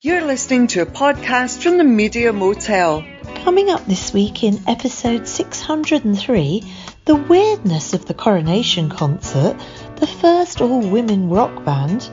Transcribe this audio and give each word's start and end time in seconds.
You're 0.00 0.24
listening 0.24 0.68
to 0.68 0.82
a 0.82 0.86
podcast 0.86 1.60
from 1.60 1.76
the 1.76 1.82
Media 1.82 2.32
Motel. 2.32 3.04
Coming 3.42 3.68
up 3.68 3.84
this 3.84 4.14
week 4.14 4.44
in 4.44 4.62
episode 4.68 5.26
603, 5.26 6.62
the 7.04 7.16
weirdness 7.16 7.94
of 7.94 8.04
the 8.04 8.14
coronation 8.14 8.90
concert, 8.90 9.56
the 9.96 10.06
first 10.06 10.60
all 10.60 10.88
women 10.88 11.28
rock 11.28 11.64
band, 11.64 12.08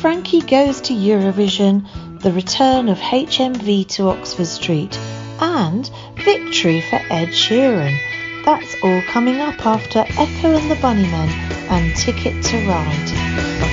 Frankie 0.00 0.42
goes 0.42 0.80
to 0.82 0.94
Eurovision, 0.94 2.22
the 2.22 2.30
return 2.30 2.88
of 2.88 2.98
HMV 2.98 3.88
to 3.88 4.10
Oxford 4.10 4.46
Street, 4.46 4.96
and 5.40 5.90
victory 6.24 6.80
for 6.82 7.00
Ed 7.10 7.30
Sheeran. 7.30 7.98
That's 8.44 8.76
all 8.84 9.02
coming 9.08 9.40
up 9.40 9.66
after 9.66 10.04
Echo 10.06 10.56
and 10.56 10.70
the 10.70 10.76
Bunnymen 10.76 11.30
and 11.68 11.96
Ticket 11.96 12.44
to 12.44 12.68
Ride. 12.68 13.67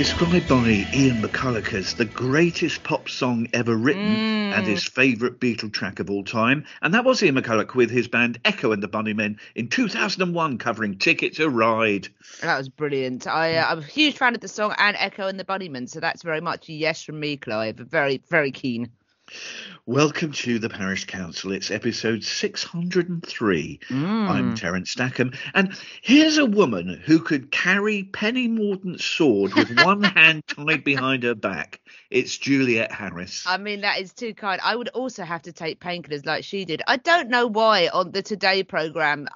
Described 0.00 0.48
by 0.48 0.86
Ian 0.94 1.20
McCulloch 1.20 1.74
as 1.74 1.92
the 1.92 2.06
greatest 2.06 2.82
pop 2.84 3.06
song 3.06 3.46
ever 3.52 3.76
written 3.76 4.16
mm. 4.16 4.56
and 4.56 4.66
his 4.66 4.82
favourite 4.82 5.38
Beatle 5.38 5.70
track 5.70 6.00
of 6.00 6.08
all 6.08 6.24
time. 6.24 6.64
And 6.80 6.94
that 6.94 7.04
was 7.04 7.22
Ian 7.22 7.34
McCulloch 7.34 7.74
with 7.74 7.90
his 7.90 8.08
band 8.08 8.40
Echo 8.46 8.72
and 8.72 8.82
the 8.82 8.88
Bunnymen 8.88 9.38
in 9.54 9.68
2001 9.68 10.56
covering 10.56 10.96
Ticket 10.96 11.36
to 11.36 11.50
Ride. 11.50 12.08
That 12.40 12.56
was 12.56 12.70
brilliant. 12.70 13.26
I, 13.26 13.56
uh, 13.56 13.66
I'm 13.68 13.80
a 13.80 13.82
huge 13.82 14.16
fan 14.16 14.34
of 14.34 14.40
the 14.40 14.48
song 14.48 14.74
and 14.78 14.96
Echo 14.98 15.26
and 15.26 15.38
the 15.38 15.44
Bunnymen, 15.44 15.86
so 15.86 16.00
that's 16.00 16.22
very 16.22 16.40
much 16.40 16.70
a 16.70 16.72
yes 16.72 17.02
from 17.02 17.20
me, 17.20 17.36
Clive. 17.36 17.76
Very, 17.76 18.22
very 18.30 18.52
keen. 18.52 18.90
Welcome 19.86 20.32
to 20.32 20.58
the 20.58 20.68
Parish 20.68 21.06
Counsel. 21.06 21.52
It's 21.52 21.70
episode 21.70 22.22
603. 22.22 23.80
Mm. 23.88 24.28
I'm 24.28 24.54
Terence 24.54 24.90
Stackham. 24.90 25.32
And 25.54 25.76
here's 26.02 26.38
a 26.38 26.46
woman 26.46 27.02
who 27.04 27.20
could 27.20 27.50
carry 27.50 28.04
Penny 28.04 28.48
Mordaunt's 28.48 29.04
sword 29.04 29.54
with 29.54 29.76
one 29.84 30.02
hand 30.04 30.44
tied 30.46 30.84
behind 30.84 31.22
her 31.22 31.34
back. 31.34 31.80
It's 32.10 32.36
Juliet 32.36 32.90
Harris. 32.90 33.44
I 33.46 33.56
mean, 33.56 33.82
that 33.82 34.00
is 34.00 34.12
too 34.12 34.34
kind. 34.34 34.60
I 34.64 34.74
would 34.74 34.88
also 34.88 35.22
have 35.22 35.42
to 35.42 35.52
take 35.52 35.78
painkillers 35.78 36.26
like 36.26 36.42
she 36.42 36.64
did. 36.64 36.82
I 36.88 36.96
don't 36.96 37.28
know 37.28 37.46
why 37.46 37.86
on 37.86 38.10
the 38.10 38.20
Today 38.20 38.64
programme, 38.64 39.28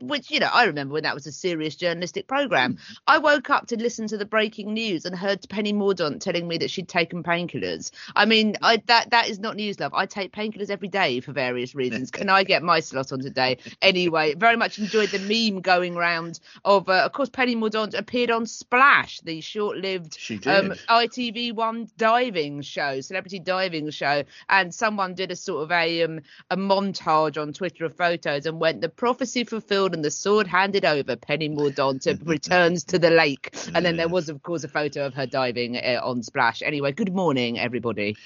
which, 0.00 0.30
you 0.30 0.38
know, 0.38 0.48
I 0.52 0.66
remember 0.66 0.94
when 0.94 1.02
that 1.02 1.14
was 1.14 1.26
a 1.26 1.32
serious 1.32 1.74
journalistic 1.74 2.28
programme, 2.28 2.74
mm. 2.74 2.96
I 3.08 3.18
woke 3.18 3.50
up 3.50 3.66
to 3.68 3.76
listen 3.76 4.06
to 4.08 4.16
the 4.16 4.24
breaking 4.24 4.72
news 4.72 5.06
and 5.06 5.16
heard 5.16 5.44
Penny 5.48 5.72
Mordaunt 5.72 6.20
telling 6.20 6.46
me 6.46 6.56
that 6.58 6.70
she'd 6.70 6.88
taken 6.88 7.24
painkillers. 7.24 7.90
I 8.14 8.26
mean, 8.26 8.56
I, 8.62 8.80
that 8.86 9.10
that 9.10 9.28
is 9.28 9.40
not 9.40 9.56
news, 9.56 9.80
love. 9.80 9.92
I 9.92 10.06
take 10.06 10.32
painkillers 10.32 10.70
every 10.70 10.88
day 10.88 11.18
for 11.18 11.32
various 11.32 11.74
reasons. 11.74 12.12
Can 12.12 12.28
I 12.28 12.44
get 12.44 12.62
my 12.62 12.78
slot 12.78 13.10
on 13.10 13.18
today? 13.18 13.58
Anyway, 13.82 14.34
very 14.36 14.56
much 14.56 14.78
enjoyed 14.78 15.08
the 15.08 15.18
meme 15.18 15.62
going 15.62 15.96
round 15.96 16.38
of, 16.64 16.88
uh, 16.88 17.02
of 17.06 17.12
course, 17.12 17.28
Penny 17.28 17.56
Mordaunt 17.56 17.98
appeared 17.98 18.30
on 18.30 18.46
Splash, 18.46 19.18
the 19.22 19.40
short-lived 19.40 20.16
um, 20.46 20.74
ITV1 20.88 21.90
dive 21.96 22.19
diving 22.20 22.60
show, 22.60 23.00
celebrity 23.00 23.38
diving 23.38 23.90
show, 23.90 24.24
and 24.48 24.74
someone 24.74 25.14
did 25.14 25.30
a 25.30 25.36
sort 25.36 25.62
of 25.62 25.72
a 25.72 26.02
um, 26.02 26.20
a 26.50 26.56
montage 26.56 27.40
on 27.40 27.52
Twitter 27.52 27.84
of 27.84 27.96
photos 27.96 28.46
and 28.46 28.60
went 28.60 28.80
the 28.80 28.88
prophecy 28.88 29.44
fulfilled 29.44 29.94
and 29.94 30.04
the 30.04 30.10
sword 30.10 30.46
handed 30.46 30.84
over. 30.84 31.16
Penny 31.16 31.48
Mordaunt 31.48 32.06
returns 32.26 32.84
to 32.84 32.98
the 32.98 33.10
lake, 33.10 33.54
and 33.74 33.84
then 33.84 33.96
there 33.96 34.08
was 34.08 34.28
of 34.28 34.42
course 34.42 34.64
a 34.64 34.68
photo 34.68 35.06
of 35.06 35.14
her 35.14 35.26
diving 35.26 35.76
uh, 35.76 36.00
on 36.02 36.22
Splash. 36.22 36.62
Anyway, 36.62 36.92
good 36.92 37.14
morning 37.14 37.58
everybody. 37.58 38.16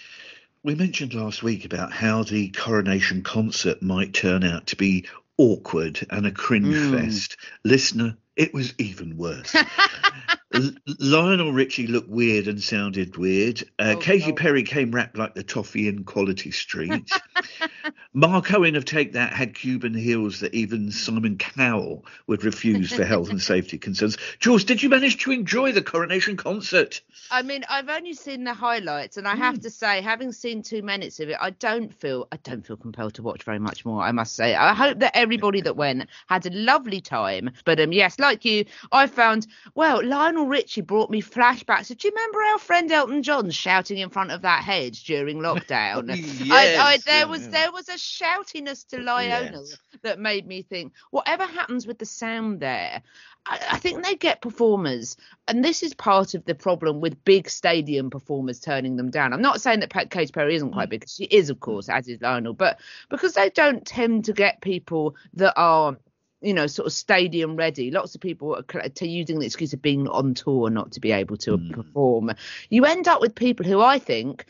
We 0.62 0.75
mentioned 0.75 1.14
last 1.14 1.43
week 1.43 1.64
about 1.64 1.93
how 1.93 2.25
the 2.25 2.49
coronation 2.49 3.23
concert 3.23 3.82
might 3.82 4.14
turn 4.14 4.44
out 4.44 4.69
to 4.69 4.76
be 4.76 5.06
awkward 5.37 6.06
and 6.11 6.26
a 6.26 6.31
cringe 6.31 6.75
mm. 6.75 6.99
fest. 6.99 7.37
Listener, 7.64 8.17
it 8.37 8.53
was 8.55 8.75
even 8.79 9.17
worse. 9.17 9.55
Lionel 11.01 11.53
Richie 11.53 11.87
looked 11.89 12.09
weird 12.09 12.47
and 12.47 12.63
sounded 12.63 13.17
weird. 13.17 13.63
Uh, 13.79 13.95
Oh, 13.95 14.01
Katy. 14.01 14.33
Perry 14.33 14.63
came 14.63 14.93
wrapped 14.93 15.17
like 15.17 15.35
the 15.35 15.43
toffee 15.43 15.89
in 15.89 16.05
Quality 16.05 16.51
Street. 16.51 17.11
Mark 18.15 18.53
Owen 18.53 18.77
of 18.77 18.85
Take 18.85 19.13
That 19.13 19.33
had 19.33 19.55
Cuban 19.55 19.95
heels 19.95 20.41
that 20.41 20.55
even 20.55 20.91
Simon 20.93 21.37
Cowell 21.37 22.05
would 22.29 22.45
refuse 22.45 22.93
for 22.93 23.05
health 23.05 23.31
and 23.31 23.43
safety 23.43 23.79
concerns. 23.79 24.17
Jules, 24.39 24.63
did 24.65 24.83
you 24.83 24.89
manage 24.89 25.19
to 25.19 25.33
enjoy 25.33 25.73
the 25.73 25.83
coronation 25.83 26.37
concert? 26.37 27.01
I 27.33 27.43
mean, 27.43 27.65
I've 27.69 27.89
only 27.89 28.15
seen 28.15 28.45
the 28.45 28.55
highlights, 28.55 29.17
and 29.17 29.27
I 29.27 29.35
have 29.35 29.61
to 29.61 29.71
say, 29.71 30.01
having 30.01 30.31
seen 30.31 30.63
two 30.63 30.83
minutes 30.83 31.19
of 31.19 31.29
it, 31.29 31.37
I 31.41 31.51
don't 31.51 31.93
feel 31.93 32.29
I 32.31 32.37
don't 32.39 32.65
feel 32.65 32.77
compelled 32.77 33.15
to 33.15 33.23
watch 33.23 33.43
very 33.43 33.59
much 33.59 33.85
more. 33.85 34.03
I 34.03 34.13
must 34.13 34.37
say, 34.37 34.55
I 34.55 34.75
hope 34.75 35.01
that 35.01 35.17
everybody 35.17 35.61
that 35.63 35.77
went 35.77 36.09
had 36.29 36.47
a 36.47 36.51
lovely 36.51 37.01
time. 37.01 37.51
But 37.65 37.81
um, 37.81 37.93
yes, 37.93 38.19
like 38.25 38.44
you, 38.44 38.65
I 38.91 39.06
found 39.06 39.47
well, 39.75 40.05
Lionel 40.05 40.47
Richie 40.47 40.81
brought 40.81 41.11
me 41.11 41.23
flashbacks. 41.23 41.88
Do 41.97 42.09
you 42.09 42.15
remember 42.15 42.43
our 42.43 42.59
friend 42.59 42.91
Elton 42.91 43.23
John 43.23 43.50
shouting 43.50 43.99
in 43.99 44.11
front 44.11 44.31
of 44.32 44.43
that 44.43 44.65
hedge 44.65 45.05
during 45.05 45.38
lockdown? 45.38 46.11
I, 46.50 46.76
I, 46.76 46.93
Yes, 46.94 47.05
there 47.05 47.19
yeah, 47.21 47.25
was 47.25 47.43
yeah. 47.43 47.50
there 47.50 47.73
was 47.73 47.88
a 47.88 47.94
shoutiness 47.94 48.87
to 48.88 49.00
Lionel 49.00 49.67
Yes. 49.67 49.79
that 50.03 50.19
made 50.19 50.47
me 50.47 50.62
think, 50.62 50.93
whatever 51.11 51.44
happens 51.44 51.87
with 51.87 51.99
the 51.99 52.06
sound 52.06 52.61
there, 52.61 53.03
I, 53.47 53.59
I 53.73 53.79
think 53.79 54.03
they 54.05 54.15
get 54.17 54.41
performers, 54.41 55.17
and 55.49 55.65
this 55.65 55.82
is 55.82 55.94
part 55.94 56.35
of 56.35 56.44
the 56.44 56.55
problem 56.55 57.00
with 57.00 57.25
big 57.25 57.49
stadium 57.50 58.11
performers 58.11 58.61
turning 58.61 58.97
them 58.97 59.11
down. 59.11 59.32
I'm 59.32 59.43
not 59.43 59.61
saying 59.61 59.81
that 59.81 59.91
Pat 59.91 60.11
Katy 60.11 60.32
Perry 60.32 60.55
isn't 60.55 60.73
quite 60.73 60.88
mm. 60.88 60.91
big, 60.91 61.00
'cause 61.03 61.15
she 61.15 61.25
is, 61.25 61.50
of 61.50 61.61
course, 61.61 61.88
as 61.88 62.09
is 62.09 62.20
Lionel, 62.20 62.55
but 62.55 62.79
because 63.11 63.35
they 63.35 63.50
don't 63.50 63.87
tend 63.87 64.25
to 64.27 64.32
get 64.32 64.61
people 64.61 65.15
that 65.35 65.55
are 65.56 65.97
you 66.44 66.52
know, 66.52 66.67
sort 66.67 66.87
of 66.87 66.93
stadium 66.93 67.56
ready. 67.56 67.91
Lots 67.91 68.14
of 68.14 68.20
people 68.20 68.55
are 68.56 68.88
to 68.88 69.08
using 69.08 69.38
the 69.38 69.46
excuse 69.46 69.73
of 69.73 69.82
being 69.82 70.06
on 70.08 70.35
tour 70.35 70.70
not 70.70 70.93
to 70.93 71.00
be 71.00 71.11
able 71.12 71.37
to 71.38 71.56
hmm. 71.56 71.73
perform. 71.73 72.32
You 72.69 72.85
end 72.85 73.08
up 73.08 73.20
with 73.20 73.35
people 73.35 73.64
who 73.67 73.81
I 73.81 73.99
think 73.99 74.44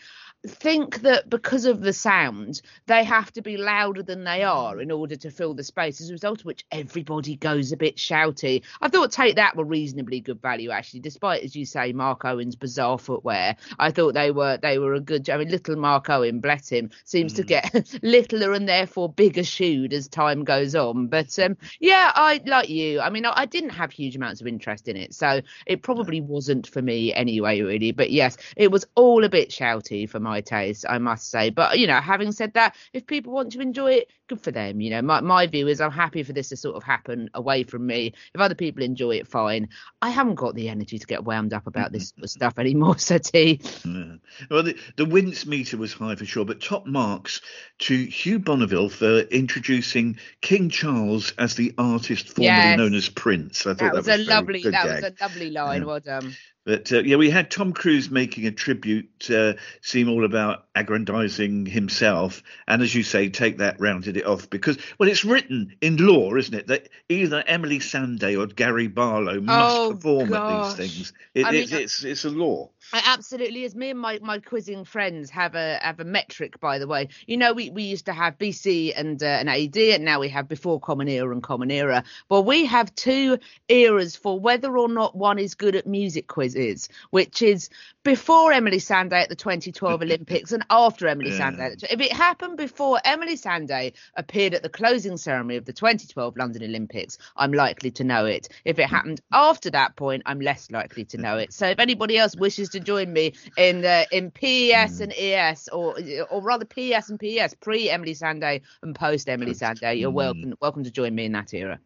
think 0.47 1.01
that 1.03 1.29
because 1.31 1.65
of 1.65 1.81
the 1.81 1.93
sound 1.93 2.61
they 2.87 3.03
have 3.03 3.33
to 3.33 3.41
be 3.41 3.57
louder 3.57 4.03
than 4.03 4.25
they 4.25 4.43
are 4.43 4.81
in 4.81 4.91
order 4.91 5.17
to 5.17 5.31
fill 5.31 5.55
the 5.55 5.65
space 5.65 6.01
as 6.01 6.11
a 6.11 6.13
result 6.13 6.41
of 6.41 6.47
which 6.47 6.65
everybody 6.71 7.37
goes 7.37 7.73
a 7.73 7.77
bit 7.77 7.97
shouty. 7.97 8.63
I 8.81 8.89
thought 8.89 9.11
take 9.11 9.37
that 9.37 9.57
were 9.57 9.65
reasonably 9.65 10.21
good 10.21 10.43
value 10.43 10.71
actually 10.71 11.01
despite 11.01 11.43
as 11.43 11.57
you 11.57 11.65
say 11.65 11.93
mark 11.93 12.25
owen's 12.25 12.57
bizarre 12.57 12.99
footwear. 12.99 13.57
I 13.79 13.91
thought 13.91 14.15
they 14.15 14.31
were 14.31 14.59
they 14.59 14.79
were 14.79 14.95
a 14.95 15.01
good 15.01 15.29
i 15.31 15.37
mean 15.39 15.49
little 15.49 15.77
mark 15.77 16.11
owen 16.11 16.41
bless 16.41 16.69
him 16.69 16.91
seems 17.05 17.33
to 17.35 17.43
get 17.43 17.99
littler 18.03 18.53
and 18.53 18.69
therefore 18.69 19.09
bigger 19.09 19.45
shoed 19.45 19.93
as 19.93 20.09
time 20.09 20.45
goes 20.45 20.75
on. 20.75 21.09
But 21.09 21.39
um 21.39 21.57
yeah 21.81 22.13
i 22.15 22.41
like 22.45 22.69
you 22.69 23.01
i 23.01 23.09
mean 23.09 23.25
I, 23.25 23.33
I 23.35 23.47
didn't 23.47 23.71
have 23.71 23.91
huge 23.91 24.17
amounts 24.17 24.41
of 24.41 24.47
interest 24.47 24.89
in 24.89 24.97
it 24.97 25.15
so 25.15 25.41
it 25.67 25.83
probably 25.83 26.21
wasn't 26.21 26.67
for 26.67 26.83
me 26.83 27.15
anyway 27.15 27.63
really. 27.63 27.93
But 27.93 28.11
yes 28.11 28.37
it 28.57 28.71
was 28.71 28.87
all 28.95 29.25
a 29.25 29.29
bit 29.29 29.49
shouty 29.49 30.09
for 30.09 30.21
my 30.21 30.34
taste 30.41 30.85
i 30.89 30.99
must 30.99 31.31
say 31.31 31.51
but 31.51 31.79
you 31.79 31.87
know 31.87 32.01
having 32.01 32.33
said 32.33 32.53
that 32.55 32.75
if 32.93 33.07
people 33.07 33.33
want 33.33 33.53
to 33.53 33.61
enjoy 33.61 33.93
it 33.93 34.11
good 34.29 34.41
for 34.41 34.51
them 34.51 34.81
you 34.81 34.91
know 34.91 35.03
my, 35.03 35.21
my 35.21 35.47
view 35.47 35.69
is 35.69 35.81
i'm 35.81 35.91
happy 35.91 36.23
for 36.23 36.33
this 36.33 36.49
to 36.49 36.57
sort 36.57 36.77
of 36.77 36.83
happen 36.83 37.29
away 37.35 37.63
from 37.63 37.87
me 37.87 38.13
if 38.35 38.41
other 38.41 38.55
people 38.55 38.83
enjoy 38.83 39.11
it 39.17 39.29
fine 39.29 39.69
i 40.03 40.09
haven't 40.11 40.35
got 40.37 40.55
the 40.55 40.69
energy 40.69 40.99
to 40.99 41.07
get 41.07 41.25
wound 41.25 41.53
up 41.53 41.67
about 41.67 41.93
this 41.93 42.09
sort 42.11 42.25
of 42.25 42.31
stuff 42.31 42.59
anymore 42.59 42.97
so 42.99 43.19
T. 43.19 43.61
Yeah. 43.85 44.15
Well, 44.51 44.63
the, 44.63 44.77
the 44.97 45.05
wince 45.05 45.47
meter 45.47 45.77
was 45.77 45.93
high 45.93 46.15
for 46.17 46.25
sure, 46.25 46.45
but 46.45 46.61
top 46.61 46.87
marks 46.87 47.41
to 47.81 47.97
Hugh 48.05 48.39
Bonneville 48.39 48.89
for 48.89 49.21
introducing 49.21 50.19
King 50.41 50.69
Charles 50.71 51.33
as 51.39 51.55
the 51.55 51.73
artist 51.79 52.29
formerly 52.29 52.45
Yes. 52.55 52.79
known 52.79 52.95
as 52.95 53.09
Prince. 53.09 53.67
I 53.67 53.75
thought 53.75 53.95
that 53.95 54.05
that, 54.05 54.19
was 54.19 54.29
a 54.29 54.31
lovely 54.31 54.63
that 54.63 54.73
gag. 54.73 55.03
was 55.03 55.05
a 55.05 55.23
lovely 55.23 55.51
line 55.51 55.83
Yeah. 55.83 55.87
well 55.87 56.01
done 56.01 56.35
But 56.65 56.91
uh, 56.93 57.01
yeah, 57.01 57.17
we 57.17 57.29
had 57.31 57.51
Tom 57.51 57.73
Cruise 57.73 58.11
making 58.11 58.47
a 58.47 58.51
tribute, 58.51 59.31
uh, 59.31 59.55
seem 59.83 60.09
all 60.09 60.25
about 60.25 60.67
aggrandizing 60.75 61.67
himself, 61.67 62.43
and 62.67 62.81
as 62.83 62.95
you 62.95 63.03
say, 63.03 63.29
take 63.29 63.59
that 63.59 63.81
rounded 63.81 64.17
it 64.17 64.27
off 64.27 64.49
because 64.49 64.79
well, 64.99 65.09
it's 65.09 65.25
written 65.25 65.77
in 65.81 65.99
law, 65.99 66.35
isn't 66.35 66.55
it, 66.55 66.67
that 66.69 66.89
either 67.09 67.45
Emily 67.47 67.79
Sandé 67.81 68.39
or 68.41 68.47
Gary 68.47 68.87
Barlow 68.89 69.41
must 69.41 69.77
Oh, 69.77 69.93
perform 69.95 70.31
gosh. 70.31 70.41
at 70.41 70.77
these 70.79 70.91
things. 70.93 71.13
It, 71.35 71.47
I 71.47 71.51
mean, 71.53 71.63
it's, 71.65 71.73
it's 71.73 72.05
it's 72.05 72.25
a 72.25 72.31
law. 72.31 72.71
It 72.93 73.03
absolutely 73.07 73.65
is. 73.65 73.75
Me 73.75 73.91
and 73.91 73.99
my, 74.01 74.19
my 74.23 74.39
quizzing 74.39 74.85
friends 74.85 75.31
have 75.31 75.55
a 75.55 75.79
have 75.83 76.01
a 76.01 76.05
metric, 76.05 76.61
by 76.61 76.79
the 76.79 76.87
way. 76.87 77.09
You 77.27 77.37
know, 77.37 77.53
we, 77.53 77.71
we 77.71 77.83
used 77.85 78.07
to 78.07 78.13
have 78.13 78.39
BC 78.39 78.93
and 78.97 79.23
uh, 79.23 79.27
an 79.27 79.49
AD, 79.49 79.77
and 79.77 80.05
now 80.05 80.21
we 80.21 80.29
have 80.29 80.49
before 80.49 80.81
Common 80.81 81.09
Era 81.09 81.33
and 81.33 81.43
Common 81.43 81.71
Era. 81.71 82.05
Well, 82.29 82.45
we 82.45 82.67
have 82.67 82.95
two 82.95 83.39
eras 83.69 84.17
for 84.17 84.39
whether 84.39 84.77
or 84.77 84.89
not 84.89 85.17
one 85.17 85.39
is 85.39 85.55
good 85.55 85.75
at 85.77 85.87
music 85.87 86.27
quizzes, 86.55 86.89
which 87.11 87.43
is 87.43 87.71
before 88.03 88.53
Emily 88.53 88.79
Sandé 88.79 89.15
at 89.23 89.29
the 89.29 89.35
2012 89.35 90.03
Olympics 90.03 90.53
and 90.53 90.65
after 90.71 91.09
Emily 91.09 91.31
Yeah. 91.31 91.51
Sandé. 91.51 91.83
If 91.91 92.01
it 92.01 92.13
happened 92.13 92.57
before 92.57 93.01
Emily 93.05 93.37
Sandé 93.37 93.95
appeared 94.15 94.55
at 94.55 94.63
the 94.63 94.69
closing 94.69 95.17
ceremony 95.17 95.57
of 95.57 95.65
the 95.65 95.73
2012 95.73 96.37
London 96.37 96.63
Olympics, 96.63 97.19
I'm 97.37 97.53
likely 97.53 97.91
to 97.93 98.05
know 98.05 98.27
it. 98.27 98.49
If 98.65 98.79
it 98.79 98.87
happened 98.87 99.21
after 99.33 99.71
that 99.71 99.97
point, 99.97 100.23
I'm 100.27 100.41
less 100.41 100.71
likely 100.71 101.05
to 101.07 101.19
know 101.19 101.39
it. 101.39 101.53
So 101.53 101.67
if 101.67 101.79
anybody 101.79 102.19
else 102.19 102.37
wishes 102.37 102.71
to 102.71 102.81
join 102.81 103.13
me 103.13 103.33
in 103.57 103.85
uh, 103.85 104.05
in 104.13 104.31
PES 104.31 105.01
and 105.01 105.13
ES, 105.13 105.69
or 105.69 105.97
or 106.31 106.43
rather 106.43 106.65
PES 106.65 107.11
and 107.11 107.19
PES, 107.19 107.55
pre 107.55 107.91
Emily 107.91 108.15
Sandé 108.15 108.63
and 108.83 108.95
post 108.95 109.29
Emily 109.29 109.53
Sandé, 109.55 109.99
you're 109.99 110.11
welcome 110.11 110.55
welcome 110.61 110.85
to 110.85 110.91
join 110.91 111.15
me 111.15 111.25
in 111.25 111.33
that 111.33 111.55
era. 111.55 111.79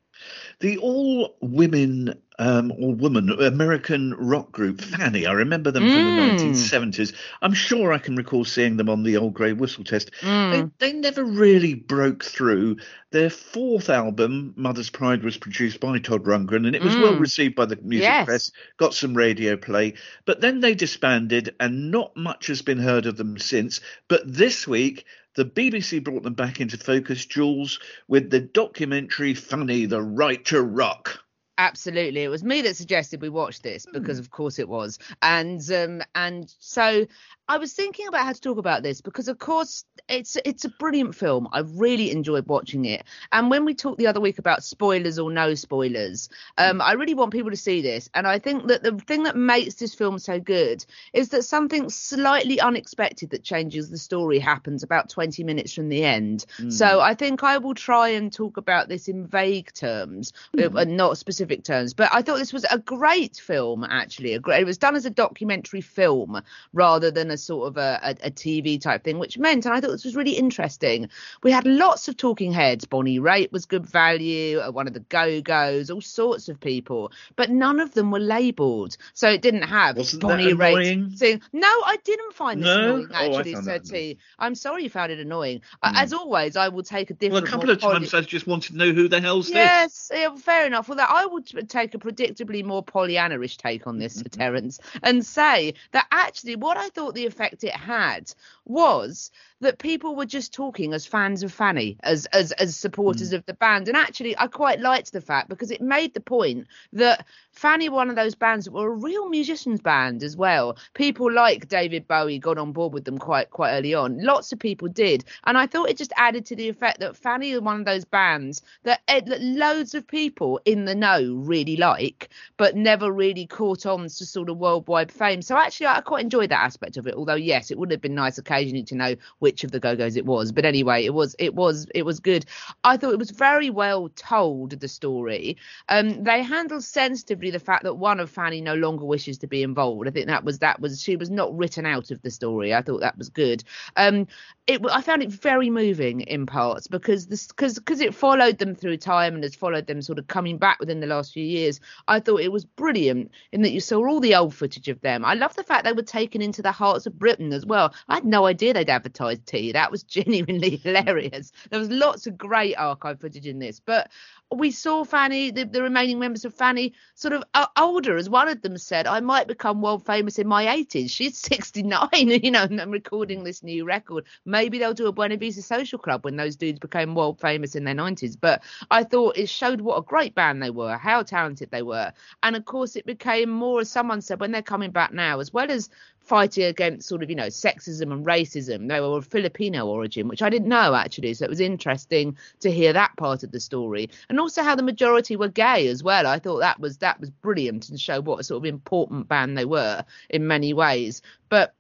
The 0.61 0.79
all 0.79 1.37
women 1.41 2.15
um, 2.41 2.73
or 2.79 2.95
woman 2.95 3.31
American 3.31 4.15
rock 4.15 4.53
group 4.53 4.81
Fanny. 4.81 5.27
I 5.27 5.33
remember 5.33 5.71
them 5.73 5.83
from 5.83 5.91
Mm. 6.03 6.17
the 6.39 6.45
1970s. 6.45 7.13
I'm 7.43 7.53
sure 7.53 7.93
I 7.93 7.99
can 7.99 8.15
recall 8.15 8.45
seeing 8.45 8.77
them 8.77 8.89
on 8.89 9.03
the 9.03 9.17
old 9.17 9.35
grey 9.35 9.53
whistle 9.53 9.83
test. 9.83 10.13
Mm. 10.21 10.71
They, 10.79 10.93
they 10.93 10.99
never 10.99 11.25
really 11.25 11.75
broke 11.75 12.25
through. 12.25 12.77
Their 13.11 13.31
fourth 13.31 13.91
album, 13.91 14.53
Mother's 14.57 14.91
Pride, 14.91 15.25
was 15.25 15.37
produced 15.37 15.81
by 15.81 15.99
Todd 15.99 16.25
Rundgren 16.25 16.65
and 16.67 16.77
it 16.77 16.83
was 16.83 16.97
well 16.97 17.15
Mm. 17.15 17.21
received 17.21 17.57
by 17.57 17.65
the 17.67 17.77
music 17.83 18.05
Yes. 18.09 18.25
press, 18.27 18.53
got 18.77 18.95
some 18.95 19.15
radio 19.15 19.57
play. 19.57 19.95
But 20.25 20.41
then 20.41 20.61
they 20.61 20.75
disbanded 20.75 21.55
and 21.59 21.91
not 21.91 22.17
much 22.17 22.47
has 22.47 22.63
been 22.63 22.79
heard 22.79 23.07
of 23.07 23.17
them 23.17 23.37
since. 23.39 23.81
But 24.07 24.23
this 24.33 24.67
week, 24.69 25.07
the 25.39 25.45
BBC 25.45 26.03
brought 26.03 26.25
them 26.25 26.35
back 26.35 26.61
into 26.61 26.77
focus, 26.77 27.25
Jules, 27.25 27.79
with 28.09 28.29
the 28.29 28.41
documentary 28.41 29.35
Fanny, 29.35 29.87
The 29.87 30.03
Right 30.03 30.45
to 30.47 30.61
Rock. 30.61 31.21
Absolutely, 31.59 32.25
it 32.25 32.29
was 32.29 32.43
me 32.43 32.61
that 32.63 32.75
suggested 32.75 33.23
we 33.23 33.29
watch 33.29 33.63
this 33.63 33.85
Hmm. 33.85 33.93
because, 33.93 34.19
of 34.19 34.31
course, 34.31 34.59
it 34.59 34.69
was, 34.69 34.99
and 35.23 35.61
um, 35.71 36.03
and 36.17 36.53
so 36.59 37.07
I 37.49 37.57
was 37.57 37.73
thinking 37.73 38.07
about 38.09 38.27
how 38.27 38.33
to 38.33 38.41
talk 38.41 38.59
about 38.59 38.83
this 38.83 39.01
because, 39.01 39.29
of 39.29 39.39
course, 39.39 39.85
it's 40.09 40.37
it's 40.45 40.65
a 40.65 40.69
brilliant 40.69 41.15
film. 41.15 41.49
I 41.51 41.61
really 41.61 42.11
enjoyed 42.11 42.47
watching 42.47 42.85
it, 42.85 43.05
and 43.33 43.51
when 43.51 43.65
we 43.65 43.75
talked 43.75 43.99
the 43.99 44.07
other 44.07 44.21
week 44.21 44.39
about 44.39 44.63
spoilers 44.63 45.19
or 45.19 45.31
no 45.31 45.55
spoilers, 45.55 46.29
um, 46.59 46.83
I 46.83 46.93
really 46.93 47.15
want 47.15 47.33
people 47.33 47.51
to 47.51 47.57
see 47.57 47.81
this, 47.81 48.11
and 48.15 48.27
I 48.27 48.39
think 48.39 48.67
that 48.69 48.83
the 48.83 48.93
thing 48.93 49.23
that 49.23 49.37
makes 49.37 49.77
this 49.77 49.95
film 49.95 50.19
so 50.19 50.39
good 50.39 50.85
is 51.15 51.31
that 51.31 51.45
something 51.45 51.89
slightly 51.89 52.61
unexpected 52.61 53.31
that 53.31 53.45
changes 53.45 53.89
the 53.89 53.99
story 53.99 54.39
happens 54.39 54.83
about 54.83 55.09
20 55.09 55.43
minutes 55.45 55.73
from 55.73 55.89
the 55.89 56.05
end. 56.05 56.45
So 56.71 57.01
I 57.01 57.15
think 57.15 57.43
I 57.43 57.59
will 57.59 57.75
try 57.75 58.09
and 58.11 58.31
talk 58.33 58.59
about 58.59 58.89
this 58.89 59.09
in 59.09 59.27
vague 59.27 59.73
terms, 59.73 60.35
uh, 60.59 60.71
and 60.71 60.97
not 60.99 61.17
specific 61.17 61.65
terms. 61.65 61.95
But 61.95 62.11
I 62.13 62.21
thought 62.21 62.39
this 62.39 62.53
was 62.53 62.67
a 62.71 62.79
great 62.79 63.37
film, 63.37 63.85
actually. 63.85 64.35
A 64.35 64.39
great, 64.39 64.61
it 64.61 64.67
was 64.67 64.79
done 64.79 64.97
as 64.97 65.07
a 65.07 65.11
documentary 65.11 65.81
film 65.81 66.43
rather 66.75 67.11
than 67.11 67.31
a 67.31 67.38
sort 67.43 67.69
of 67.69 67.77
a, 67.77 67.99
a, 68.03 68.11
a 68.27 68.31
TV 68.31 68.81
type 68.81 69.05
thing, 69.05 69.19
which 69.19 69.39
meant, 69.39 69.65
and 69.67 69.75
I 69.75 69.81
thought 69.81 69.91
this 69.93 70.05
was 70.05 70.17
really 70.17 70.33
interesting. 70.37 71.09
We 71.43 71.51
had 71.53 71.67
lots 71.67 72.09
of 72.09 72.17
talking 72.17 72.53
heads. 72.53 72.85
Bonnie 72.85 73.19
Raitt 73.21 73.53
was 73.53 73.67
good 73.67 73.87
value, 73.87 74.59
uh, 74.59 74.71
one 74.71 74.87
of 74.87 74.95
the 74.95 75.01
Go 75.01 75.41
Go's, 75.41 75.91
all 75.91 76.01
sorts 76.01 76.49
of 76.49 76.61
people, 76.61 77.13
but 77.37 77.51
none 77.51 77.81
of 77.81 77.95
them 77.95 78.11
were 78.11 78.19
labelled. 78.21 78.97
So 79.15 79.29
it 79.29 79.43
didn't 79.43 79.63
have 79.63 79.97
Wasn't 79.97 80.23
Bonnie? 80.23 80.53
Raitt 80.55 81.17
saying, 81.19 81.43
No, 81.53 81.67
I 81.69 81.97
didn't 82.05 82.35
find 82.35 82.61
this 82.61 82.67
No? 82.67 82.97
annoying, 82.97 83.09
Oh, 83.11 83.15
actually, 83.39 83.55
that 83.55 83.63
annoying. 83.65 83.81
T. 83.83 84.19
I'm 84.39 84.55
sorry 84.55 84.85
you 84.85 84.91
found 84.91 85.13
it 85.13 85.19
annoying. 85.19 85.61
Uh, 85.83 85.93
As 85.97 86.13
always, 86.13 86.57
I 86.57 86.69
will 86.69 86.83
take 86.83 87.11
a 87.11 87.15
Well, 87.15 87.19
different. 87.19 87.47
a 87.47 87.51
couple 87.51 87.71
of 87.71 87.81
times 87.81 88.15
I 88.15 88.21
just 88.23 88.47
wanted 88.47 88.73
to 88.73 88.77
know 88.79 88.93
who 88.93 89.09
the 89.09 89.21
hell's 89.21 89.47
this. 89.47 89.55
Yes, 89.57 90.11
yeah, 90.15 90.35
fair 90.37 90.67
enough. 90.67 90.89
Well, 90.89 90.97
that 90.97 91.11
I 91.11 91.27
would 91.27 91.47
take 91.69 91.95
a 91.95 91.99
predictably 91.99 92.65
more 92.65 92.83
Pollyanna-ish 92.83 93.57
take 93.57 93.87
on 93.87 93.99
this, 93.99 94.15
Sir 94.15 94.25
Terence, 94.25 94.81
and 95.03 95.25
say 95.25 95.75
that 95.93 96.07
actually, 96.11 96.57
what 96.57 96.77
I 96.77 96.89
thought 96.91 97.15
the 97.15 97.27
effect 97.29 97.63
it 97.65 97.75
had 97.77 98.33
was 98.69 99.31
that 99.61 99.79
people 99.79 100.15
were 100.15 100.27
just 100.27 100.53
talking 100.53 100.95
as 100.95 101.05
fans 101.05 101.43
of 101.43 101.53
Fanny, 101.53 101.97
as 102.05 102.27
as 102.27 102.53
as 102.53 102.77
supporters 102.77 103.33
mm. 103.33 103.37
of 103.37 103.47
the 103.47 103.55
band. 103.55 103.89
And 103.89 103.97
actually, 103.97 104.39
I 104.39 104.47
quite 104.47 104.81
liked 104.81 105.13
the 105.13 105.21
fact 105.21 105.49
because 105.49 105.71
it 105.71 105.81
made 105.81 106.15
the 106.15 106.21
point 106.21 106.69
that 106.93 107.27
Fanny 107.51 107.89
were 107.89 107.97
one 107.97 108.11
of 108.11 108.17
those 108.17 108.35
bands 108.35 108.67
that 108.67 108.73
were 108.73 108.87
a 108.87 108.91
real 108.91 109.29
musicians 109.29 109.81
band 109.81 110.23
as 110.23 110.37
well. 110.37 110.77
People 110.95 111.33
like 111.33 111.69
David 111.69 112.07
Bowie 112.07 112.39
got 112.39 112.59
on 112.59 112.73
board 112.73 112.93
with 112.93 113.05
them 113.05 113.19
quite 113.19 113.51
quite 113.51 113.73
early 113.73 113.95
on. 113.95 114.23
Lots 114.23 114.53
of 114.53 114.59
people 114.59 114.89
did, 114.89 115.25
and 115.45 115.59
I 115.59 115.67
thought 115.67 115.91
it 115.91 115.97
just 115.97 116.13
added 116.17 116.47
to 116.47 116.57
the 116.57 116.69
effect 116.69 117.01
that 117.01 117.17
Fanny 117.17 117.55
are 117.55 117.61
one 117.61 117.81
of 117.81 117.87
those 117.87 118.05
bands 118.05 118.63
that, 118.85 119.01
eh, 119.09 119.21
that 119.27 119.43
loads 119.43 119.95
of 119.95 120.07
people 120.07 120.61
in 120.65 120.85
the 120.85 120.95
know 120.95 121.35
really 121.35 121.77
like, 121.77 122.29
but 122.57 122.77
never 122.77 123.11
really 123.13 123.47
caught 123.47 123.87
on 123.87 124.03
to 124.03 124.27
sort 124.27 124.51
of 124.51 124.59
worldwide 124.59 125.11
fame. 125.11 125.43
So 125.43 125.57
actually, 125.57 125.89
I 125.89 126.01
quite 126.01 126.23
enjoyed 126.23 126.51
that 126.51 126.65
aspect 126.65 126.97
of 126.97 127.09
it. 127.09 127.15
Although 127.15 127.35
yes, 127.35 127.73
it 127.73 127.79
would 127.79 127.91
have 127.91 128.01
been 128.01 128.15
nice 128.15 128.39
occasionally 128.39 128.58
to 128.65 128.95
know 128.95 129.17
which 129.39 129.65
of 129.65 129.71
the 129.71 129.81
Go-Go's 129.81 130.17
it 130.17 130.27
was. 130.27 130.53
But 130.53 130.65
anyway, 130.65 131.05
it 131.05 131.15
was 131.15 131.35
it 131.39 131.55
was 131.55 131.87
it 131.95 132.05
was 132.05 132.21
good. 132.21 132.45
I 132.85 132.97
thought 132.97 133.13
it 133.13 133.19
was 133.19 133.31
very 133.31 133.71
well 133.71 134.09
told 134.17 134.71
the 134.71 134.89
story. 134.89 135.57
Um, 135.89 136.25
they 136.25 136.43
handled 136.43 136.85
sensitively 136.85 137.51
the 137.51 137.59
fact 137.59 137.85
that 137.85 137.95
one 137.95 138.21
of 138.21 138.31
Fanny 138.31 138.61
no 138.61 138.75
longer 138.75 139.05
wishes 139.05 139.39
to 139.39 139.47
be 139.47 139.63
involved. 139.63 140.09
I 140.09 140.11
think 140.11 140.27
that 140.27 140.45
was 140.45 140.59
that 140.61 140.81
was 140.81 141.03
she 141.03 141.17
was 141.17 141.31
not 141.31 141.57
written 141.57 141.87
out 141.87 142.11
of 142.11 142.23
the 142.23 142.31
story. 142.31 142.75
I 142.75 142.83
thought 142.83 143.01
that 143.01 143.19
was 143.19 143.29
good. 143.29 143.65
Um, 143.97 144.27
it 144.67 144.81
I 144.91 145.01
found 145.01 145.23
it 145.23 145.31
very 145.31 145.71
moving 145.71 146.21
in 146.21 146.47
parts 146.47 146.87
because 146.87 147.27
this 147.27 147.47
because 147.47 147.75
because 147.75 148.01
it 148.01 148.15
followed 148.15 148.59
them 148.59 148.75
through 148.75 148.99
time 148.99 149.35
and 149.35 149.43
has 149.43 149.55
followed 149.55 149.87
them 149.87 150.03
sort 150.03 150.19
of 150.19 150.27
coming 150.27 150.59
back 150.59 150.79
within 150.79 151.01
the 151.01 151.07
last 151.07 151.33
few 151.33 151.45
years. 151.45 151.81
I 152.07 152.21
thought 152.21 152.41
it 152.41 152.53
was 152.53 152.65
brilliant 152.65 153.31
in 153.53 153.63
that 153.63 153.71
you 153.71 153.81
saw 153.81 154.07
all 154.07 154.21
the 154.21 154.35
old 154.35 154.55
footage 154.55 154.89
of 154.89 155.01
them. 155.01 155.25
I 155.25 155.35
love 155.35 155.55
the 155.57 155.65
fact 155.65 155.85
they 155.85 155.93
were 155.93 156.03
taken 156.03 156.43
into 156.43 156.63
the 156.63 156.73
hearts 156.73 157.07
of 157.07 157.19
Britain 157.19 157.53
as 157.53 157.65
well. 157.65 157.95
I 158.09 158.17
had 158.17 158.25
no 158.25 158.47
idea 158.49 158.75
they'd 158.75 158.91
advertised 158.91 159.47
tea. 159.47 159.73
That 159.73 159.91
was 159.91 160.03
genuinely 160.19 160.77
hilarious. 160.77 161.53
There 161.71 161.79
was 161.79 161.91
lots 161.91 162.27
of 162.27 162.37
great 162.37 162.75
archive 162.75 163.21
footage 163.21 163.47
in 163.47 163.59
this, 163.59 163.81
but 163.81 164.11
we 164.55 164.71
saw 164.71 165.05
Fanny, 165.05 165.51
the, 165.51 165.65
the 165.65 165.83
remaining 165.83 166.19
members 166.19 166.45
of 166.45 166.55
Fanny, 166.55 166.95
sort 167.15 167.35
of 167.35 167.45
uh, 167.55 167.67
older. 167.77 168.17
As 168.17 168.31
one 168.31 168.49
of 168.49 168.63
them 168.63 168.79
said, 168.79 169.07
I 169.07 169.21
might 169.21 169.47
become 169.47 169.83
world 169.83 170.07
famous 170.07 170.39
in 170.39 170.47
my 170.47 170.65
80s. 170.65 171.11
She's 171.11 171.39
69, 171.49 172.09
you 172.13 172.51
know, 172.51 172.63
and 172.63 172.81
I'm 172.81 172.91
recording 172.91 173.45
this 173.45 173.63
new 173.63 173.85
record. 173.85 174.25
Maybe 174.45 174.79
they'll 174.79 174.95
do 174.95 175.07
a 175.07 175.13
Buena 175.13 175.37
Vista 175.37 175.63
Social 175.63 175.99
Club 175.99 176.25
when 176.25 176.37
those 176.37 176.57
dudes 176.57 176.79
became 176.79 177.15
world 177.15 177.41
famous 177.41 177.75
in 177.75 177.85
their 177.85 177.95
90s. 177.95 178.37
But 178.41 178.63
I 178.91 179.05
thought 179.05 179.37
it 179.37 179.49
showed 179.49 179.83
what 179.83 179.99
a 179.99 180.03
great 180.03 180.35
band 180.35 180.63
they 180.63 180.71
were, 180.71 180.97
how 180.97 181.23
talented 181.23 181.71
they 181.71 181.83
were. 181.83 182.13
And 182.43 182.57
of 182.57 182.65
course, 182.65 182.97
it 182.97 183.05
became 183.05 183.51
more, 183.51 183.81
as 183.81 183.91
someone 183.91 184.23
said, 184.23 184.41
when 184.41 184.53
they're 184.53 184.63
coming 184.63 184.91
back 184.91 185.13
now, 185.13 185.41
as 185.41 185.53
well 185.53 185.71
as 185.71 185.91
fighting 186.29 186.65
against 186.65 187.09
sort 187.09 187.23
of, 187.23 187.31
you 187.31 187.37
know, 187.37 187.47
sexism 187.47 188.13
and 188.13 188.25
racism. 188.25 188.89
They 188.89 189.01
were 189.01 189.17
of 189.17 189.27
Filipino 189.27 189.87
origin, 189.87 190.29
which 190.29 190.43
I 190.43 190.51
didn't 190.51 190.69
know 190.69 190.95
actually. 190.95 191.35
So 191.35 191.45
it 191.45 191.51
was 191.51 191.61
interesting 191.61 192.37
to 192.61 192.71
hear 192.71 192.93
that 192.93 193.17
part 193.17 193.43
of 193.43 193.51
the 193.51 193.61
story. 193.61 194.11
And 194.29 194.39
also 194.39 194.63
how 194.63 194.75
the 194.75 194.83
majority 194.83 195.37
were 195.37 195.49
gay 195.49 195.89
as 195.89 196.03
well. 196.03 196.27
I 196.27 196.39
thought 196.39 196.59
that 196.59 196.79
was 196.79 196.99
that 196.99 197.19
was 197.19 197.31
brilliant 197.31 197.89
and 197.89 197.99
showed 198.01 198.27
what 198.27 198.41
a 198.41 198.45
sort 198.45 198.63
of 198.63 198.67
important 198.67 199.29
band 199.29 199.57
they 199.57 199.65
were 199.65 200.05
in 200.29 200.47
many 200.47 200.75
ways. 200.75 201.23
But 201.49 201.75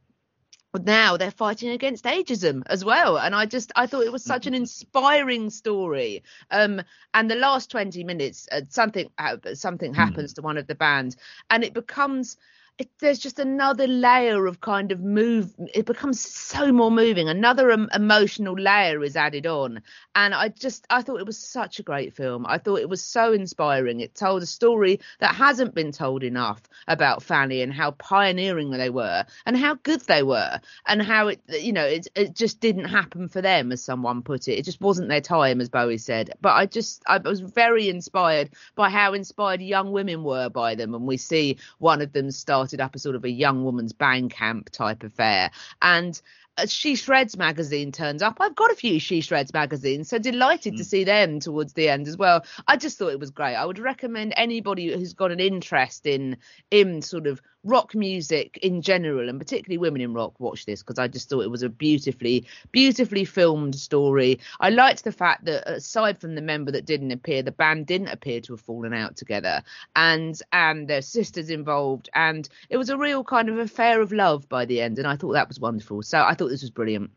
now 0.84 1.16
they're 1.16 1.30
fighting 1.30 1.70
against 1.70 2.04
ageism 2.04 2.62
as 2.66 2.84
well 2.84 3.18
and 3.18 3.34
i 3.34 3.46
just 3.46 3.72
i 3.74 3.86
thought 3.86 4.04
it 4.04 4.12
was 4.12 4.22
such 4.22 4.46
an 4.46 4.54
inspiring 4.62 5.48
story 5.48 6.22
um 6.50 6.80
and 7.14 7.30
the 7.30 7.34
last 7.34 7.70
20 7.70 8.04
minutes 8.04 8.46
uh, 8.52 8.60
something 8.68 9.10
uh, 9.18 9.36
something 9.54 9.92
hmm. 9.92 9.98
happens 9.98 10.32
mm. 10.32 10.34
to 10.36 10.42
one 10.42 10.58
of 10.58 10.66
the 10.66 10.74
band 10.74 11.16
and 11.50 11.64
it 11.64 11.72
becomes 11.72 12.36
it, 12.78 12.88
there's 13.00 13.18
just 13.18 13.40
another 13.40 13.88
layer 13.88 14.46
of 14.46 14.60
kind 14.60 14.92
of 14.92 15.00
move 15.00 15.52
it 15.74 15.84
becomes 15.84 16.20
so 16.20 16.70
more 16.72 16.92
moving. 16.92 17.28
Another 17.28 17.70
emotional 17.70 18.54
layer 18.54 19.02
is 19.02 19.16
added 19.16 19.46
on. 19.46 19.82
And 20.14 20.32
i 20.34 20.48
just 20.48 20.86
i 20.90 21.02
thought 21.02 21.20
it 21.20 21.26
was 21.26 21.38
such 21.38 21.80
a 21.80 21.82
great 21.82 22.14
film. 22.14 22.46
I 22.46 22.58
thought 22.58 22.78
it 22.78 22.88
was 22.88 23.02
so 23.02 23.32
inspiring. 23.32 24.00
It 24.00 24.14
told 24.14 24.42
a 24.42 24.46
story 24.46 25.00
that 25.18 25.34
hasn't 25.34 25.74
been 25.74 25.90
told 25.90 26.22
enough 26.22 26.62
about 26.86 27.22
fanny 27.22 27.62
and 27.62 27.72
how 27.72 27.90
pioneering 27.92 28.70
they 28.70 28.90
were 28.90 29.24
and 29.44 29.56
how 29.56 29.74
good 29.82 30.02
they 30.02 30.22
were 30.22 30.60
and 30.86 31.02
how 31.02 31.28
it 31.28 31.40
you 31.48 31.72
know 31.72 31.84
it, 31.84 32.06
it 32.14 32.34
just 32.34 32.60
didn't 32.60 32.84
happen 32.84 33.28
for 33.28 33.42
them 33.42 33.72
as 33.72 33.82
someone 33.82 34.22
put 34.22 34.46
it. 34.46 34.54
It 34.54 34.64
just 34.64 34.80
wasn't 34.80 35.08
their 35.08 35.20
time 35.20 35.60
as 35.60 35.68
bowie 35.68 35.98
said. 35.98 36.30
But 36.40 36.54
i 36.54 36.66
just 36.66 37.02
i 37.08 37.18
was 37.18 37.40
very 37.40 37.88
inspired 37.88 38.50
by 38.76 38.88
how 38.88 39.14
inspired 39.14 39.60
young 39.60 39.90
women 39.90 40.22
were 40.22 40.48
by 40.48 40.76
them. 40.76 40.94
And 40.94 41.06
we 41.06 41.16
see 41.16 41.58
one 41.78 42.00
of 42.02 42.12
them 42.12 42.30
start 42.30 42.67
started 42.68 42.84
up 42.84 42.94
as 42.94 43.02
sort 43.02 43.16
of 43.16 43.24
a 43.24 43.30
young 43.30 43.64
woman's 43.64 43.92
bang 43.92 44.28
camp 44.28 44.70
type 44.70 45.02
affair. 45.02 45.50
And 45.80 46.20
she 46.66 46.96
Shreds 46.96 47.36
magazine 47.36 47.92
turns 47.92 48.20
up. 48.20 48.38
I've 48.40 48.56
got 48.56 48.72
a 48.72 48.74
few 48.74 48.98
She 48.98 49.20
Shreds 49.20 49.52
magazines, 49.52 50.08
so 50.08 50.18
delighted 50.18 50.74
mm. 50.74 50.78
to 50.78 50.84
see 50.84 51.04
them 51.04 51.40
towards 51.40 51.72
the 51.72 51.88
end 51.88 52.08
as 52.08 52.16
well. 52.16 52.44
I 52.66 52.76
just 52.76 52.98
thought 52.98 53.12
it 53.12 53.20
was 53.20 53.30
great. 53.30 53.54
I 53.54 53.64
would 53.64 53.78
recommend 53.78 54.34
anybody 54.36 54.92
who's 54.92 55.14
got 55.14 55.30
an 55.30 55.40
interest 55.40 56.06
in 56.06 56.36
in 56.70 57.00
sort 57.00 57.26
of 57.26 57.40
rock 57.64 57.94
music 57.94 58.58
in 58.62 58.82
general, 58.82 59.28
and 59.28 59.38
particularly 59.38 59.78
women 59.78 60.00
in 60.00 60.14
rock, 60.14 60.38
watch 60.38 60.66
this 60.66 60.82
because 60.82 60.98
I 60.98 61.08
just 61.08 61.28
thought 61.28 61.42
it 61.42 61.50
was 61.50 61.62
a 61.62 61.68
beautifully, 61.68 62.46
beautifully 62.72 63.24
filmed 63.24 63.74
story. 63.74 64.40
I 64.60 64.70
liked 64.70 65.04
the 65.04 65.12
fact 65.12 65.44
that 65.46 65.68
aside 65.68 66.18
from 66.20 66.34
the 66.34 66.42
member 66.42 66.70
that 66.72 66.86
didn't 66.86 67.12
appear, 67.12 67.42
the 67.42 67.52
band 67.52 67.86
didn't 67.86 68.08
appear 68.08 68.40
to 68.42 68.52
have 68.54 68.60
fallen 68.60 68.94
out 68.94 69.16
together, 69.16 69.62
and 69.96 70.40
and 70.52 70.88
their 70.88 71.02
sisters 71.02 71.50
involved, 71.50 72.08
and 72.14 72.48
it 72.70 72.76
was 72.76 72.90
a 72.90 72.98
real 72.98 73.24
kind 73.24 73.48
of 73.48 73.58
affair 73.58 74.00
of 74.00 74.12
love 74.12 74.48
by 74.48 74.64
the 74.64 74.80
end, 74.80 74.98
and 74.98 75.06
I 75.06 75.16
thought 75.16 75.32
that 75.32 75.48
was 75.48 75.60
wonderful. 75.60 76.02
So 76.02 76.22
I 76.22 76.34
thought 76.34 76.48
this 76.48 76.62
was 76.62 76.70
brilliant. 76.70 77.10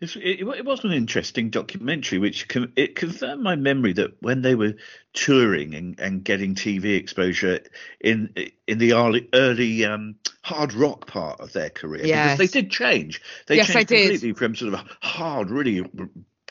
It, 0.00 0.16
it, 0.16 0.64
was 0.64 0.84
an 0.84 0.92
interesting 0.92 1.50
documentary, 1.50 2.18
which 2.18 2.48
com- 2.48 2.72
it 2.74 2.96
confirmed 2.96 3.42
my 3.42 3.54
memory 3.54 3.92
that 3.94 4.20
when 4.20 4.42
they 4.42 4.56
were 4.56 4.74
touring 5.12 5.74
and, 5.74 5.98
and 6.00 6.24
getting 6.24 6.56
TV 6.56 6.96
exposure 6.96 7.60
in 8.00 8.34
in 8.66 8.78
the 8.78 8.94
early 8.94 9.28
early 9.32 9.84
um, 9.84 10.16
hard 10.42 10.74
rock 10.74 11.06
part 11.06 11.40
of 11.40 11.52
their 11.52 11.70
career, 11.70 12.04
yes. 12.04 12.36
because 12.36 12.50
they 12.50 12.60
did 12.60 12.70
change. 12.72 13.22
They 13.46 13.56
yes, 13.56 13.68
changed 13.68 13.88
completely 13.88 14.32
from 14.32 14.56
sort 14.56 14.74
of 14.74 14.80
hard, 15.00 15.50
really 15.50 15.88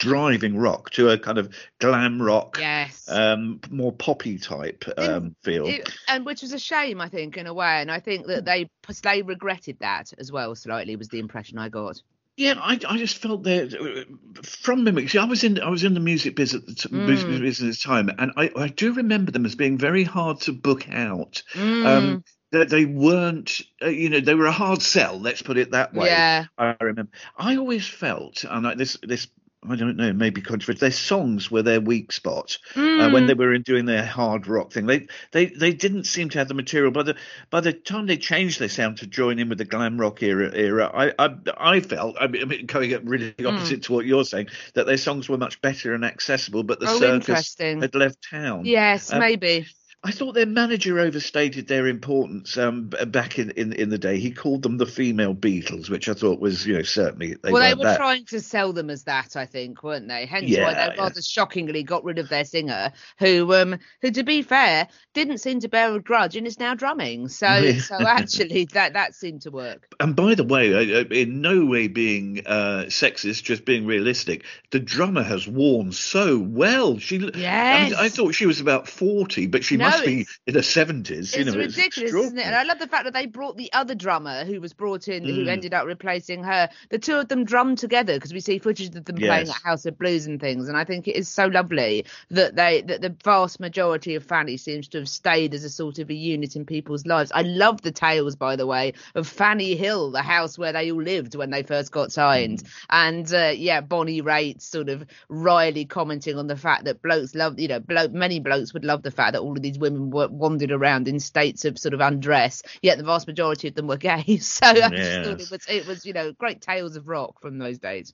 driving 0.04 0.58
rock 0.58 0.90
to 0.92 1.10
a 1.10 1.18
kind 1.18 1.38
of 1.38 1.54
glam 1.80 2.22
rock, 2.22 2.58
yes, 2.60 3.10
um, 3.10 3.60
more 3.70 3.92
poppy 3.92 4.38
type 4.38 4.86
um, 4.98 5.36
feel, 5.44 5.68
it, 5.68 5.90
and 6.08 6.26
which 6.26 6.42
was 6.42 6.54
a 6.54 6.60
shame, 6.60 7.02
I 7.02 7.10
think, 7.10 7.38
in 7.38 7.48
a 7.48 7.54
way. 7.54 7.82
And 7.82 7.92
I 7.92 8.00
think 8.00 8.28
that 8.28 8.46
they 8.46 8.70
they 9.02 9.22
regretted 9.22 9.80
that 9.80 10.14
as 10.18 10.32
well. 10.32 10.56
Slightly 10.56 10.96
was 10.96 11.10
the 11.10 11.20
impression 11.20 11.58
I 11.58 11.70
got. 11.70 12.02
Yeah, 12.36 12.56
I, 12.60 12.80
I 12.88 12.98
just 12.98 13.18
felt 13.18 13.44
that 13.44 14.08
from 14.44 14.84
mimics. 14.84 15.12
See, 15.12 15.20
I 15.20 15.26
was 15.26 15.44
in 15.44 15.60
I 15.60 15.70
was 15.70 15.84
in 15.84 15.94
the 15.94 16.00
music 16.00 16.36
business, 16.36 16.86
mm. 16.86 17.06
music 17.06 17.30
business 17.30 17.84
time, 17.84 18.10
and 18.18 18.32
I, 18.36 18.50
I 18.56 18.68
do 18.70 18.94
remember 18.94 19.32
them 19.32 19.46
as 19.46 19.54
being 19.56 19.78
very 19.78 20.04
hard 20.04 20.42
to 20.42 20.52
book 20.52 20.90
out. 20.90 21.44
Mm. 21.54 21.86
Um, 21.86 22.24
that 22.52 22.70
they 22.70 22.86
weren't, 22.86 23.62
uh, 23.82 23.88
you 23.88 24.10
know, 24.10 24.20
they 24.20 24.36
were 24.36 24.46
a 24.46 24.52
hard 24.52 24.82
sell. 24.82 25.20
Let's 25.20 25.42
put 25.42 25.58
it 25.58 25.72
that 25.72 25.92
way. 25.94 26.08
Yeah, 26.08 26.46
I 26.58 26.76
remember. 26.80 27.12
I 27.36 27.58
always 27.58 27.88
felt, 27.88 28.44
and 28.44 28.68
I, 28.68 28.76
this 28.76 28.98
this 29.04 29.28
I 29.70 29.76
don't 29.76 29.98
know, 29.98 30.14
maybe 30.14 30.42
controversial. 30.42 30.80
Their 30.80 30.92
songs 30.92 31.50
were 31.50 31.62
their 31.62 31.82
weak 31.82 32.12
spot 32.12 32.58
mm. 32.74 33.02
uh, 33.02 33.12
when 33.12 33.28
they 33.28 33.34
were 33.34 33.54
in 33.54 33.62
doing 33.62 33.86
their 33.86 34.06
hard 34.06 34.48
rock 34.48 34.72
thing. 34.72 34.86
They 34.86 35.08
they 35.32 35.48
they 35.48 35.74
didn't 35.74 36.06
seem 36.06 36.30
to 36.30 36.40
have 36.40 36.48
the 36.48 36.54
material. 36.54 36.92
By 36.92 37.04
the 37.04 37.16
by 37.50 37.62
the 37.62 37.74
time 37.74 38.08
they 38.08 38.18
changed 38.18 38.60
their 38.60 38.70
sound 38.70 38.98
to 38.98 39.08
join 39.08 39.40
in 39.40 39.50
with 39.50 39.58
the 39.58 39.66
glam 39.66 40.00
rock 40.00 40.22
era, 40.24 40.52
era 40.54 40.92
I 40.94 41.14
I, 41.20 41.36
I 41.58 41.80
felt 41.80 42.16
I 42.20 42.28
mean, 42.28 42.66
going 42.66 42.94
up 42.94 43.02
really 43.06 43.32
mm. 43.34 43.54
opposite 43.54 43.82
mm. 43.82 43.84
to 43.84 43.94
what 43.94 44.06
you're 44.06 44.26
saying 44.26 44.48
that 44.74 44.86
their 44.86 44.98
songs 44.98 45.30
were 45.30 45.38
much 45.38 45.62
better 45.62 45.94
and 45.94 46.06
accessible, 46.06 46.64
but 46.64 46.80
the 46.80 46.90
oh, 46.90 47.00
circus 47.00 47.56
had 47.60 47.96
left 47.96 48.18
town. 48.30 48.66
Yes, 48.66 49.12
uh, 49.12 49.20
maybe. 49.20 49.68
I 50.06 50.12
thought 50.12 50.34
their 50.34 50.46
manager 50.46 51.00
overstated 51.00 51.70
their 51.70 51.88
importance 51.88 52.58
um, 52.58 52.90
back 53.08 53.40
in, 53.40 53.52
in, 53.52 53.72
in 53.72 53.88
the 53.88 53.98
day. 53.98 54.20
He 54.20 54.32
called 54.32 54.62
them 54.62 54.78
the 54.78 54.86
female 54.86 55.34
Beatles, 55.34 55.90
which 55.90 56.10
I 56.10 56.14
thought 56.14 56.42
was, 56.42 56.68
you 56.68 56.74
know, 56.74 56.82
certainly. 56.82 57.36
They 57.42 57.52
well, 57.54 57.62
they 57.62 57.74
were 57.74 57.86
that. 57.86 57.98
trying 57.98 58.26
to 58.26 58.42
sell 58.42 58.74
them 58.74 58.90
as 58.90 59.04
that, 59.04 59.38
I 59.38 59.46
think, 59.46 59.82
weren't 59.82 60.10
they? 60.10 60.26
Hence 60.26 60.50
yeah, 60.50 60.64
why 60.66 60.74
they 60.74 60.96
rather 60.98 61.16
yeah. 61.16 61.22
shockingly 61.22 61.84
got 61.84 62.04
rid 62.04 62.20
of 62.20 62.28
their 62.28 62.44
singer, 62.44 62.92
who, 63.18 63.54
um, 63.54 63.80
who, 64.02 64.12
to 64.12 64.24
be 64.24 64.42
fair, 64.42 64.90
didn't 65.14 65.38
seem 65.38 65.62
to 65.62 65.70
bear 65.70 65.96
a 65.96 66.02
grudge 66.02 66.36
and 66.36 66.48
is 66.48 66.60
now 66.60 66.76
drumming. 66.76 67.30
So, 67.30 67.72
so 67.80 68.06
actually, 68.06 68.66
that 68.74 68.94
that 68.94 69.16
seemed 69.16 69.44
to 69.44 69.52
work. 69.52 69.88
And 70.02 70.18
by 70.18 70.36
the 70.36 70.44
way, 70.44 71.06
in 71.12 71.40
no 71.40 71.64
way 71.66 71.88
being 71.88 72.42
uh, 72.46 72.86
sexist, 72.88 73.44
just 73.44 73.64
being 73.64 73.86
realistic, 73.86 74.44
the 74.72 74.80
drummer 74.80 75.24
has 75.24 75.48
worn 75.48 75.94
so 75.94 76.38
well. 76.38 76.98
She, 76.98 77.20
yes. 77.20 77.36
I, 77.36 77.84
mean, 77.86 77.96
I 77.98 78.10
thought 78.10 78.36
she 78.36 78.48
was 78.48 78.60
about 78.60 78.90
forty, 78.90 79.48
but 79.48 79.64
she 79.64 79.78
no, 79.78 79.86
must 79.86 79.93
Oh, 80.02 80.06
be 80.06 80.26
in 80.48 80.54
the 80.54 80.64
seventies. 80.64 81.36
You 81.36 81.42
It's 81.42 81.52
know, 81.54 81.60
ridiculous, 81.60 82.14
isn't 82.14 82.38
it? 82.38 82.46
And 82.46 82.56
I 82.56 82.64
love 82.64 82.80
the 82.80 82.88
fact 82.88 83.06
that 83.06 83.14
they 83.14 83.26
brought 83.26 83.58
the 83.58 83.72
other 83.74 83.96
drummer 83.96 84.46
who 84.46 84.60
was 84.62 84.74
brought 84.74 85.08
in, 85.08 85.24
who 85.26 85.46
Mm. 85.46 85.50
ended 85.50 85.74
up 85.74 85.86
replacing 85.86 86.44
her. 86.44 86.70
The 86.90 87.00
two 87.00 87.16
of 87.18 87.28
them 87.28 87.44
drummed 87.46 87.78
together 87.78 88.14
because 88.16 88.34
we 88.34 88.40
see 88.40 88.58
footage 88.60 88.96
of 88.96 89.06
them 89.06 89.16
playing 89.18 89.50
at 89.50 89.62
House 89.64 89.86
of 89.86 89.98
Blues 89.98 90.26
and 90.26 90.40
things. 90.40 90.68
And 90.68 90.78
I 90.78 90.84
think 90.84 91.08
it 91.08 91.16
is 91.16 91.28
so 91.28 91.48
lovely 91.48 92.06
that 92.32 92.56
they 92.56 92.82
that 92.82 93.02
the 93.02 93.16
vast 93.24 93.60
majority 93.60 94.16
of 94.16 94.24
Fanny 94.24 94.58
seems 94.58 94.88
to 94.90 95.00
have 95.00 95.10
stayed 95.10 95.54
as 95.54 95.64
a 95.64 95.70
sort 95.70 96.00
of 96.00 96.10
a 96.10 96.14
unit 96.14 96.56
in 96.56 96.66
people's 96.66 97.06
lives. 97.06 97.32
I 97.34 97.42
love 97.44 97.82
the 97.82 97.92
tales, 97.92 98.36
by 98.36 98.56
the 98.56 98.68
way, 98.68 98.94
of 99.16 99.28
Fanny 99.28 99.76
Hill, 99.76 100.12
the 100.12 100.22
house 100.22 100.58
where 100.58 100.74
they 100.74 100.92
all 100.92 101.02
lived 101.02 101.36
when 101.36 101.50
they 101.50 101.64
first 101.64 101.92
got 101.92 102.12
signed, 102.12 102.64
Mm. 102.64 102.68
and 102.90 103.34
uh, 103.34 103.54
yeah, 103.56 103.82
Bonnie 103.82 104.22
Raitt 104.22 104.62
sort 104.62 104.90
of 104.90 105.06
wryly 105.30 105.86
commenting 105.86 106.38
on 106.38 106.48
the 106.48 106.56
fact 106.58 106.86
that 106.86 107.02
blokes 107.02 107.36
love, 107.36 107.60
you 107.60 107.68
know, 107.68 107.80
blo- 107.80 108.08
many 108.10 108.40
blokes 108.40 108.74
would 108.74 108.86
love 108.86 109.04
the 109.04 109.12
fact 109.12 109.34
that 109.34 109.42
all 109.42 109.52
of 109.54 109.62
these 109.62 109.78
women 109.84 110.12
were 110.12 110.30
wandered 110.30 110.72
around 110.72 111.08
in 111.08 111.20
states 111.20 111.66
of 111.66 111.80
sort 111.80 111.94
of 111.94 112.02
undress, 112.02 112.64
yet 112.82 112.98
the 112.98 113.04
vast 113.06 113.28
majority 113.28 113.70
of 113.70 113.76
them 113.76 113.88
were 113.88 113.98
gay. 113.98 114.40
So 114.42 114.68
I 114.68 114.90
just 114.92 115.22
thought 115.22 115.40
Yes. 115.40 115.42
it 115.42 115.52
was, 115.52 115.66
it 115.70 115.86
was, 115.88 116.06
you 116.06 116.14
know, 116.14 116.34
great 116.34 116.62
tales 116.62 116.96
of 116.98 117.08
rock 117.08 117.42
from 117.42 117.60
those 117.60 117.80
days. 117.80 118.14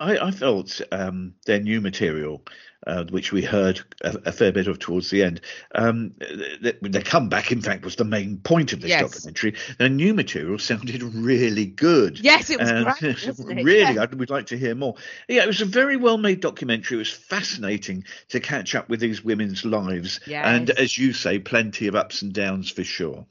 I, 0.00 0.28
I 0.28 0.30
felt 0.30 0.80
um, 0.92 1.34
their 1.44 1.60
new 1.60 1.80
material, 1.82 2.42
uh, 2.86 3.04
which 3.10 3.32
we 3.32 3.42
heard 3.42 3.80
a, 4.02 4.16
a 4.24 4.32
fair 4.32 4.50
bit 4.50 4.66
of 4.66 4.78
towards 4.78 5.10
the 5.10 5.22
end, 5.22 5.42
um, 5.74 6.14
th- 6.20 6.76
their 6.80 7.02
comeback, 7.02 7.52
in 7.52 7.60
fact, 7.60 7.84
was 7.84 7.96
the 7.96 8.04
main 8.04 8.38
point 8.38 8.72
of 8.72 8.80
this 8.80 8.88
Yes. 8.88 9.02
documentary. 9.02 9.54
Their 9.78 9.90
new 9.90 10.14
material 10.14 10.58
sounded 10.58 11.02
really 11.02 11.66
good. 11.66 12.18
Yes, 12.18 12.48
it 12.48 12.58
was 12.58 12.70
Uh, 12.70 12.94
great, 12.98 13.28
it? 13.28 13.64
really, 13.64 13.94
Yeah. 13.94 14.02
I'd, 14.02 14.14
we'd 14.14 14.30
like 14.30 14.46
to 14.46 14.58
hear 14.58 14.74
more. 14.74 14.94
Yeah, 15.28 15.42
it 15.42 15.46
was 15.48 15.60
a 15.60 15.66
very 15.66 15.96
well 15.98 16.16
made 16.16 16.40
documentary. 16.40 16.96
It 16.96 17.00
was 17.00 17.10
fascinating 17.10 18.04
to 18.30 18.40
catch 18.40 18.74
up 18.74 18.88
with 18.88 19.00
these 19.00 19.22
women's 19.22 19.66
lives. 19.66 20.20
And 20.54 20.70
as 20.70 20.96
you 20.96 21.12
say, 21.12 21.38
plenty 21.38 21.86
of 21.88 21.94
ups 21.94 22.22
and 22.22 22.32
downs 22.32 22.70
for 22.70 22.84
sure. 22.84 23.26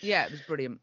Yeah, 0.00 0.24
it 0.24 0.32
was 0.32 0.40
brilliant. 0.42 0.80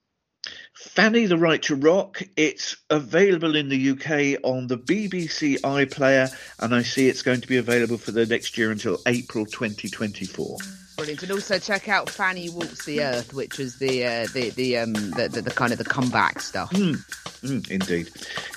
Fanny 0.73 1.25
the 1.25 1.37
Right 1.37 1.61
to 1.63 1.75
Rock. 1.75 2.21
It's 2.37 2.77
available 2.89 3.55
in 3.55 3.69
the 3.69 3.91
UK 3.91 4.39
on 4.43 4.67
the 4.67 4.77
BBC 4.77 5.59
iPlayer, 5.59 6.33
and 6.59 6.73
I 6.73 6.83
see 6.83 7.09
it's 7.09 7.21
going 7.21 7.41
to 7.41 7.47
be 7.47 7.57
available 7.57 7.97
for 7.97 8.11
the 8.11 8.25
next 8.25 8.57
year 8.57 8.71
until 8.71 8.99
April 9.05 9.45
2024. 9.45 10.57
Brilliant, 10.95 11.23
and 11.23 11.31
also 11.31 11.59
check 11.59 11.89
out 11.89 12.09
Fanny 12.09 12.49
Walks 12.49 12.85
the 12.85 13.01
Earth, 13.01 13.33
which 13.33 13.59
is 13.59 13.77
the 13.79 14.05
uh, 14.05 14.27
the 14.33 14.51
the 14.51 14.77
um 14.77 14.93
the, 14.93 15.29
the, 15.31 15.41
the 15.41 15.51
kind 15.51 15.73
of 15.73 15.77
the 15.77 15.83
comeback 15.83 16.39
stuff. 16.39 16.71
Mm, 16.71 17.69
indeed. 17.69 18.11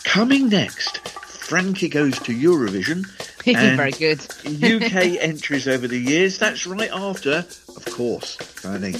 Coming 0.04 0.49
next, 0.49 0.99
Frankie 1.09 1.88
goes 1.88 2.18
to 2.21 2.33
Eurovision. 2.33 3.07
Very 3.76 3.92
good. 3.92 4.21
UK 4.47 5.21
entries 5.21 5.66
over 5.66 5.88
the 5.88 5.99
years. 5.99 6.38
That's 6.38 6.66
right 6.66 6.90
after, 6.92 7.47
of 7.75 7.85
course, 7.87 8.37
Fanny. 8.37 8.95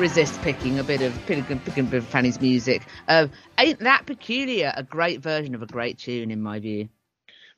Resist 0.00 0.40
picking 0.40 0.78
a 0.78 0.84
bit 0.84 1.02
of 1.02 1.14
picking, 1.26 1.60
picking 1.60 1.86
a 1.86 1.90
bit 1.90 1.98
of 1.98 2.06
Fanny's 2.06 2.40
music. 2.40 2.82
Uh, 3.06 3.28
ain't 3.58 3.80
that 3.80 4.06
peculiar? 4.06 4.72
A 4.74 4.82
great 4.82 5.20
version 5.20 5.54
of 5.54 5.62
a 5.62 5.66
great 5.66 5.98
tune, 5.98 6.30
in 6.30 6.40
my 6.40 6.58
view. 6.58 6.88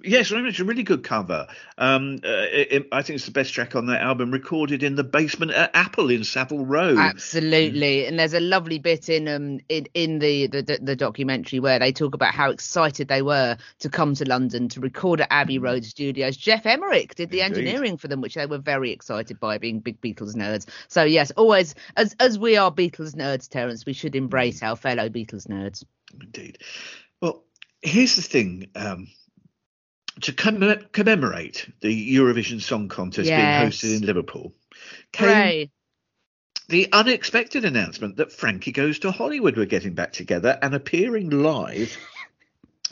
Yes, 0.04 0.30
much 0.30 0.58
a 0.60 0.64
really 0.64 0.82
good 0.82 1.02
cover. 1.04 1.46
Um, 1.78 2.18
uh, 2.24 2.46
it, 2.50 2.72
it- 2.72 2.88
I 2.92 3.02
think 3.02 3.16
it's 3.16 3.26
the 3.26 3.32
best 3.32 3.52
track 3.54 3.76
on 3.76 3.86
that 3.86 4.00
album, 4.00 4.30
recorded 4.30 4.82
in 4.82 4.96
the 4.96 5.04
basement 5.04 5.52
at 5.52 5.70
Apple 5.74 6.10
in 6.10 6.24
Savile 6.24 6.64
Row. 6.64 6.96
Absolutely, 6.98 8.06
and 8.06 8.18
there's 8.18 8.34
a 8.34 8.40
lovely 8.40 8.78
bit 8.78 9.08
in 9.08 9.28
um 9.28 9.60
in, 9.68 9.86
in 9.94 10.18
the, 10.18 10.46
the 10.48 10.78
the 10.82 10.96
documentary 10.96 11.60
where 11.60 11.78
they 11.78 11.92
talk 11.92 12.14
about 12.14 12.34
how 12.34 12.50
excited 12.50 13.08
they 13.08 13.22
were 13.22 13.56
to 13.80 13.88
come 13.88 14.14
to 14.14 14.24
London 14.24 14.68
to 14.70 14.80
record 14.80 15.20
at 15.20 15.28
Abbey 15.30 15.58
Road 15.58 15.84
Studios. 15.84 16.36
Geoff 16.36 16.66
Emerick 16.66 17.14
did 17.14 17.30
the 17.30 17.40
Indeed. 17.40 17.58
engineering 17.68 17.96
for 17.96 18.08
them, 18.08 18.20
which 18.20 18.34
they 18.34 18.46
were 18.46 18.58
very 18.58 18.90
excited 18.90 19.38
by, 19.38 19.58
being 19.58 19.80
big 19.80 20.00
Beatles 20.00 20.34
nerds. 20.34 20.68
So 20.88 21.04
yes, 21.04 21.30
always 21.32 21.74
as 21.96 22.14
as 22.18 22.38
we 22.38 22.56
are 22.56 22.70
Beatles 22.72 23.14
nerds, 23.14 23.48
Terence, 23.48 23.86
we 23.86 23.92
should 23.92 24.16
embrace 24.16 24.62
our 24.62 24.76
fellow 24.76 25.08
Beatles 25.08 25.46
nerds. 25.46 25.84
Indeed. 26.20 26.58
Well, 27.20 27.44
here's 27.80 28.16
the 28.16 28.22
thing. 28.22 28.68
Um, 28.74 29.08
to 30.20 30.32
commem- 30.32 30.90
commemorate 30.92 31.68
the 31.80 32.14
Eurovision 32.16 32.60
Song 32.60 32.88
Contest 32.88 33.28
Yes. 33.28 33.38
being 33.40 33.70
hosted 33.70 33.96
in 34.00 34.06
Liverpool, 34.06 34.54
came 35.12 35.28
Hooray! 35.28 35.70
the 36.68 36.88
unexpected 36.92 37.64
announcement 37.64 38.16
that 38.16 38.32
Frankie 38.32 38.72
Goes 38.72 38.98
to 39.00 39.10
Hollywood 39.10 39.56
were 39.56 39.66
getting 39.66 39.94
back 39.94 40.12
together 40.12 40.58
and 40.62 40.74
appearing 40.74 41.30
live 41.30 41.96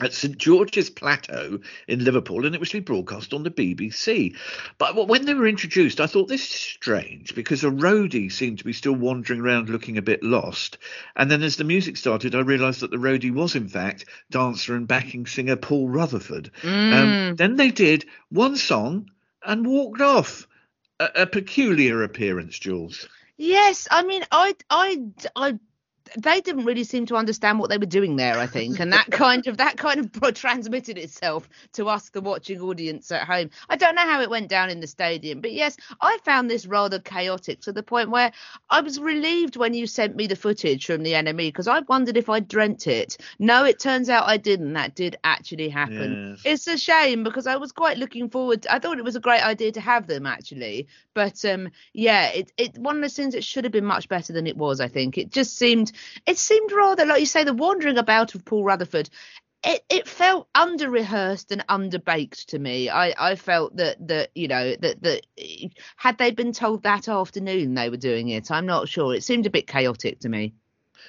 at 0.01 0.13
St 0.13 0.37
George's 0.37 0.89
Plateau 0.89 1.59
in 1.87 2.03
Liverpool, 2.03 2.45
and 2.45 2.55
it 2.55 2.59
was 2.59 2.69
to 2.69 2.77
be 2.77 2.81
broadcast 2.81 3.33
on 3.33 3.43
the 3.43 3.51
BBC. 3.51 4.35
But 4.77 5.07
when 5.07 5.25
they 5.25 5.33
were 5.33 5.47
introduced, 5.47 5.99
I 5.99 6.07
thought 6.07 6.27
this 6.27 6.41
is 6.41 6.49
strange 6.49 7.35
because 7.35 7.63
a 7.63 7.69
roadie 7.69 8.31
seemed 8.31 8.59
to 8.59 8.65
be 8.65 8.73
still 8.73 8.93
wandering 8.93 9.41
around 9.41 9.69
looking 9.69 9.97
a 9.97 10.01
bit 10.01 10.23
lost. 10.23 10.77
And 11.15 11.29
then 11.29 11.43
as 11.43 11.57
the 11.57 11.63
music 11.63 11.97
started, 11.97 12.35
I 12.35 12.41
realised 12.41 12.81
that 12.81 12.91
the 12.91 12.97
roadie 12.97 13.33
was 13.33 13.55
in 13.55 13.67
fact 13.67 14.05
dancer 14.29 14.75
and 14.75 14.87
backing 14.87 15.25
singer 15.25 15.55
Paul 15.55 15.89
Rutherford. 15.89 16.51
Um, 16.63 17.35
then 17.35 17.55
they 17.55 17.71
did 17.71 18.05
one 18.29 18.55
song 18.55 19.09
and 19.45 19.65
walked 19.65 20.01
off. 20.01 20.47
A, 20.99 21.23
a 21.23 21.25
peculiar 21.25 22.03
appearance, 22.03 22.59
Jules. 22.59 23.07
Yes, 23.37 23.87
I 23.89 24.03
mean, 24.03 24.23
I, 24.31 24.55
I, 24.69 25.01
I, 25.35 25.59
they 26.17 26.41
didn't 26.41 26.65
really 26.65 26.83
seem 26.83 27.05
to 27.07 27.15
understand 27.15 27.59
what 27.59 27.69
they 27.69 27.77
were 27.77 27.85
doing 27.85 28.15
there. 28.15 28.37
I 28.37 28.47
think, 28.47 28.79
and 28.79 28.91
that 28.93 29.11
kind 29.11 29.47
of 29.47 29.57
that 29.57 29.77
kind 29.77 29.99
of 29.99 30.33
transmitted 30.33 30.97
itself 30.97 31.49
to 31.73 31.87
us, 31.87 32.09
the 32.09 32.21
watching 32.21 32.61
audience 32.61 33.11
at 33.11 33.23
home. 33.23 33.49
I 33.69 33.75
don't 33.75 33.95
know 33.95 34.01
how 34.01 34.21
it 34.21 34.29
went 34.29 34.49
down 34.49 34.69
in 34.69 34.79
the 34.79 34.87
stadium, 34.87 35.41
but 35.41 35.51
yes, 35.51 35.77
I 36.01 36.17
found 36.23 36.49
this 36.49 36.65
rather 36.65 36.99
chaotic 36.99 37.61
to 37.61 37.71
the 37.71 37.83
point 37.83 38.09
where 38.09 38.31
I 38.69 38.81
was 38.81 38.99
relieved 38.99 39.55
when 39.55 39.73
you 39.73 39.87
sent 39.87 40.15
me 40.15 40.27
the 40.27 40.35
footage 40.35 40.85
from 40.85 41.03
the 41.03 41.15
enemy 41.15 41.49
because 41.49 41.67
I 41.67 41.79
wondered 41.81 42.17
if 42.17 42.29
I 42.29 42.39
dreamt 42.39 42.87
it. 42.87 43.17
No, 43.39 43.63
it 43.63 43.79
turns 43.79 44.09
out 44.09 44.27
I 44.27 44.37
didn't. 44.37 44.73
That 44.73 44.95
did 44.95 45.17
actually 45.23 45.69
happen. 45.69 46.37
Yes. 46.43 46.67
It's 46.67 46.67
a 46.67 46.77
shame 46.77 47.23
because 47.23 47.47
I 47.47 47.57
was 47.57 47.71
quite 47.71 47.97
looking 47.97 48.29
forward. 48.29 48.67
I 48.67 48.79
thought 48.79 48.97
it 48.97 49.03
was 49.03 49.15
a 49.15 49.21
great 49.21 49.45
idea 49.45 49.71
to 49.73 49.81
have 49.81 50.07
them 50.07 50.25
actually, 50.25 50.87
but 51.13 51.43
um, 51.45 51.69
yeah, 51.93 52.27
it 52.29 52.51
it 52.57 52.77
one 52.77 52.97
of 52.97 53.01
those 53.01 53.15
things 53.15 53.33
that 53.33 53.43
should 53.43 53.63
have 53.63 53.73
been 53.73 53.85
much 53.85 54.09
better 54.09 54.33
than 54.33 54.47
it 54.47 54.57
was. 54.57 54.79
I 54.79 54.87
think 54.87 55.17
it 55.17 55.31
just 55.31 55.57
seemed 55.57 55.90
it 56.25 56.37
seemed 56.37 56.71
rather 56.71 57.05
like 57.05 57.19
you 57.19 57.25
say 57.25 57.43
the 57.43 57.53
wandering 57.53 57.97
about 57.97 58.35
of 58.35 58.45
Paul 58.45 58.63
Rutherford. 58.63 59.09
It 59.63 59.83
it 59.89 60.07
felt 60.07 60.47
under 60.55 60.89
rehearsed 60.89 61.51
and 61.51 61.63
under 61.69 61.99
baked 61.99 62.49
to 62.49 62.59
me. 62.59 62.89
I 62.89 63.13
I 63.17 63.35
felt 63.35 63.75
that 63.77 64.07
that 64.07 64.31
you 64.33 64.47
know 64.47 64.75
that 64.75 65.03
that 65.03 65.21
had 65.95 66.17
they 66.17 66.31
been 66.31 66.51
told 66.51 66.83
that 66.83 67.07
afternoon 67.07 67.75
they 67.75 67.89
were 67.89 67.97
doing 67.97 68.29
it, 68.29 68.49
I'm 68.51 68.65
not 68.65 68.89
sure. 68.89 69.13
It 69.13 69.23
seemed 69.23 69.45
a 69.45 69.51
bit 69.51 69.67
chaotic 69.67 70.19
to 70.21 70.29
me. 70.29 70.53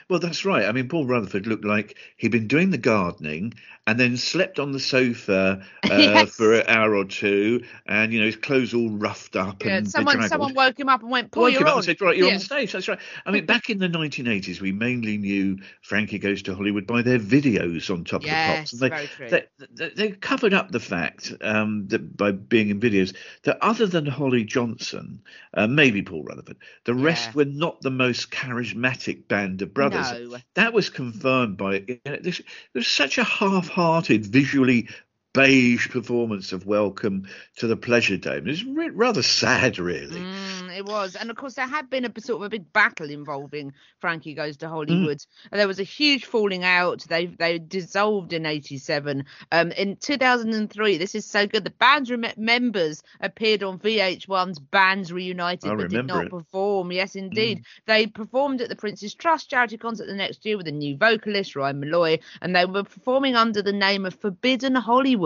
Well, 0.08 0.20
that's 0.20 0.44
right. 0.44 0.66
I 0.66 0.72
mean, 0.72 0.88
Paul 0.88 1.06
Rutherford 1.06 1.46
looked 1.46 1.64
like 1.64 1.96
he'd 2.16 2.32
been 2.32 2.48
doing 2.48 2.70
the 2.70 2.78
gardening 2.78 3.54
and 3.86 3.98
then 3.98 4.16
slept 4.16 4.58
on 4.58 4.72
the 4.72 4.78
sofa 4.80 5.64
uh, 5.90 5.98
Yes. 5.98 6.30
for 6.30 6.54
an 6.54 6.64
hour 6.68 6.94
or 6.94 7.04
two, 7.04 7.64
and 7.86 8.12
you 8.12 8.20
know 8.20 8.26
his 8.26 8.36
clothes 8.36 8.74
all 8.74 8.90
roughed 8.90 9.36
up 9.36 9.64
Yeah, 9.64 9.78
and 9.78 9.88
someone 9.88 10.22
someone 10.28 10.54
woke 10.54 10.78
him 10.78 10.88
up 10.88 11.02
and 11.02 11.10
went, 11.10 11.32
"Paul, 11.32 11.44
Woke 11.44 11.52
you're 11.52 11.62
him 11.62 11.66
up 11.66 11.72
on." 11.72 11.78
and 11.78 11.84
said, 11.86 12.00
"Right, 12.00 12.16
you're 12.16 12.28
Yeah. 12.28 12.34
on 12.34 12.40
stage." 12.40 12.72
That's 12.72 12.88
right. 12.88 13.00
I 13.26 13.30
mean, 13.32 13.44
back 13.46 13.70
in 13.70 13.78
the 13.78 13.88
1980s, 13.88 14.60
we 14.60 14.72
mainly 14.72 15.16
knew 15.18 15.58
Frankie 15.82 16.18
Goes 16.18 16.42
to 16.42 16.54
Hollywood 16.54 16.86
by 16.86 17.02
their 17.02 17.18
videos 17.18 17.90
on 17.92 18.04
Top 18.04 18.22
Yes, 18.24 18.72
of 18.72 18.80
the 18.80 18.90
Pops. 18.90 18.90
very 18.90 19.06
true. 19.08 19.28
They, 19.30 19.44
they, 19.74 19.88
they 19.90 20.10
covered 20.12 20.54
up 20.54 20.70
the 20.70 20.80
fact 20.80 21.32
um, 21.40 21.88
that 21.88 22.16
by 22.16 22.30
being 22.32 22.70
in 22.70 22.80
videos 22.80 23.14
that 23.42 23.58
other 23.62 23.86
than 23.86 24.06
Holly 24.06 24.44
Johnson, 24.44 25.22
uh, 25.54 25.66
maybe 25.66 26.02
Paul 26.02 26.22
Rutherford, 26.24 26.58
the 26.84 26.94
rest 26.94 27.34
were 27.34 27.44
not 27.44 27.80
the 27.80 27.90
most 27.90 28.30
charismatic 28.30 29.28
band 29.28 29.62
of 29.62 29.74
brothers. 29.74 30.12
No. 30.12 30.36
That 30.54 30.72
was 30.72 30.90
confirmed 30.90 31.56
by 31.56 31.84
you 31.88 31.98
know, 32.06 32.16
this. 32.16 32.38
There 32.38 32.80
was 32.80 32.86
such 32.88 33.18
a 33.18 33.24
half-hearted, 33.72 34.26
visually 34.26 34.88
beige 35.34 35.88
performance 35.88 36.52
of 36.52 36.66
Welcome 36.66 37.26
to 37.56 37.66
the 37.66 37.76
Pleasuredome. 37.76 38.46
It 38.46 38.46
was 38.46 38.64
re- 38.64 38.90
rather 38.90 39.22
sad, 39.22 39.78
really. 39.78 40.20
Mm, 40.20 40.76
it 40.76 40.84
was, 40.84 41.16
and 41.16 41.30
of 41.30 41.36
course 41.36 41.54
there 41.54 41.66
had 41.66 41.88
been 41.88 42.04
a 42.04 42.20
sort 42.20 42.36
of 42.36 42.46
a 42.46 42.50
big 42.50 42.70
battle 42.72 43.08
involving 43.08 43.72
Frankie 43.98 44.34
Goes 44.34 44.58
to 44.58 44.68
Hollywood. 44.68 45.24
And 45.50 45.58
There 45.58 45.68
was 45.68 45.80
a 45.80 45.84
huge 45.84 46.26
falling 46.26 46.64
out. 46.64 47.04
They 47.08 47.26
they 47.26 47.58
dissolved 47.58 48.34
in 48.34 48.44
'87. 48.44 49.24
Um, 49.50 49.72
in 49.72 49.96
2003, 49.96 50.98
this 50.98 51.14
is 51.14 51.24
so 51.24 51.46
good. 51.46 51.64
The 51.64 51.70
band's 51.70 52.12
members 52.36 53.02
appeared 53.20 53.62
on 53.62 53.78
VH1's 53.78 54.58
Bands 54.58 55.12
Reunited, 55.12 55.70
I 55.70 55.76
but 55.76 55.88
did 55.88 56.06
not 56.06 56.26
it. 56.26 56.30
perform. 56.30 56.92
Yes, 56.92 57.16
indeed, 57.16 57.64
they 57.86 58.06
performed 58.06 58.60
at 58.60 58.68
the 58.68 58.76
Prince's 58.76 59.14
Trust 59.14 59.48
charity 59.48 59.78
concert 59.78 60.06
the 60.06 60.14
next 60.14 60.44
year 60.44 60.58
with 60.58 60.68
a 60.68 60.72
new 60.72 60.96
vocalist, 60.96 61.56
Ryan 61.56 61.80
Molloy, 61.80 62.18
and 62.42 62.54
they 62.54 62.66
were 62.66 62.84
performing 62.84 63.34
under 63.34 63.62
the 63.62 63.72
name 63.72 64.04
of 64.04 64.14
Forbidden 64.14 64.74
Hollywood 64.74 65.21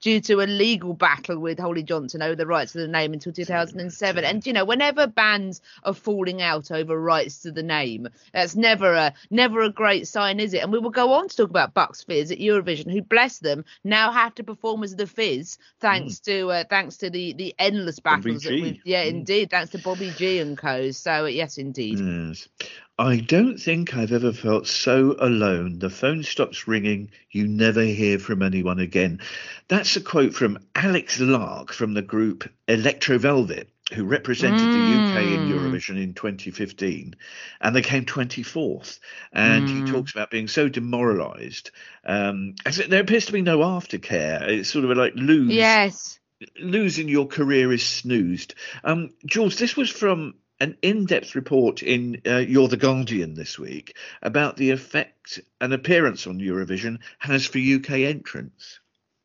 due 0.00 0.20
to 0.20 0.40
a 0.40 0.46
legal 0.46 0.92
battle 0.94 1.38
with 1.38 1.58
Holly 1.58 1.82
Johnson 1.82 2.22
over 2.22 2.34
the 2.36 2.46
rights 2.46 2.72
to 2.72 2.78
the 2.78 2.88
name 2.88 3.12
until 3.12 3.32
2007. 3.32 4.24
And 4.24 4.46
you 4.46 4.52
know, 4.52 4.64
whenever 4.64 5.06
bands 5.06 5.60
are 5.84 5.94
falling 5.94 6.42
out 6.42 6.70
over 6.70 7.00
rights 7.00 7.42
to 7.42 7.52
the 7.52 7.62
name, 7.62 8.08
that's 8.32 8.56
never 8.56 8.92
a 8.92 9.14
never 9.30 9.62
a 9.62 9.70
great 9.70 10.06
sign, 10.08 10.40
is 10.40 10.54
it? 10.54 10.62
And 10.62 10.72
we 10.72 10.78
will 10.78 10.90
go 10.90 11.12
on 11.14 11.28
to 11.28 11.36
talk 11.36 11.50
about 11.50 11.74
Bucks 11.74 12.02
Fizz 12.04 12.30
at 12.32 12.38
Eurovision, 12.38 12.90
who 12.92 13.02
bless 13.02 13.38
them 13.38 13.64
now 13.84 14.10
have 14.12 14.34
to 14.36 14.44
perform 14.44 14.82
as 14.82 14.96
the 14.96 15.06
Fizz 15.06 15.58
thanks 15.80 16.20
to 16.20 16.50
uh, 16.50 16.64
thanks 16.68 16.96
to 16.98 17.10
the 17.10 17.32
the 17.34 17.54
endless 17.58 18.00
battles. 18.00 18.42
That 18.42 18.52
we've, 18.60 18.80
yeah, 18.84 19.04
Mm. 19.04 19.08
indeed, 19.10 19.50
thanks 19.50 19.70
to 19.72 19.78
Bobby 19.78 20.10
G 20.16 20.38
and 20.38 20.56
co. 20.58 20.90
So 20.90 21.26
yes, 21.26 21.58
indeed. 21.58 21.98
Yes. 21.98 22.48
I 22.98 23.16
don't 23.18 23.58
think 23.58 23.94
I've 23.94 24.12
ever 24.12 24.32
felt 24.32 24.66
so 24.66 25.16
alone. 25.18 25.80
The 25.80 25.90
phone 25.90 26.22
stops 26.22 26.66
ringing. 26.66 27.10
You 27.30 27.46
never 27.46 27.82
hear 27.82 28.18
from 28.18 28.42
anyone 28.42 28.78
again. 28.78 29.20
That's 29.68 29.96
a 29.96 30.00
quote 30.00 30.32
from 30.32 30.58
Alex 30.74 31.20
Larke 31.20 31.74
from 31.74 31.92
the 31.92 32.00
group 32.00 32.50
Electro 32.66 33.18
Velvet, 33.18 33.68
who 33.92 34.04
represented 34.06 34.72
the 34.72 34.80
UK 34.80 35.34
in 35.34 35.42
Mm. 35.42 35.50
Eurovision 35.50 36.02
in 36.02 36.14
2015. 36.14 37.16
And 37.60 37.76
they 37.76 37.82
came 37.82 38.06
24th. 38.06 38.98
And 39.30 39.66
Mm. 39.66 39.70
he 39.70 39.82
talks 39.82 40.12
about 40.12 40.30
being 40.30 40.48
so 40.48 40.70
demoralised. 40.70 41.72
Um, 42.02 42.54
there 42.88 43.02
appears 43.02 43.26
to 43.26 43.32
be 43.32 43.42
no 43.42 43.58
aftercare. 43.58 44.48
It's 44.48 44.70
sort 44.70 44.86
of 44.86 44.96
like 44.96 45.12
lose 45.16 45.52
Yes. 45.54 46.18
losing 46.58 47.08
your 47.08 47.26
career 47.26 47.72
is 47.72 47.82
snoozed. 47.84 48.54
Um, 48.84 49.10
Jules, 49.26 49.56
this 49.58 49.76
was 49.76 49.90
from 49.90 50.34
an 50.60 50.76
in-depth 50.82 51.34
report 51.34 51.82
in 51.82 52.20
uh, 52.26 52.38
You're 52.38 52.68
the 52.68 52.76
Guardian 52.76 53.34
this 53.34 53.58
week 53.58 53.96
about 54.22 54.56
the 54.56 54.70
effect 54.70 55.40
an 55.60 55.72
appearance 55.72 56.26
on 56.26 56.38
Eurovision 56.40 56.98
has 57.18 57.46
for 57.46 57.58
UK 57.58 57.90
entrants. 57.90 58.80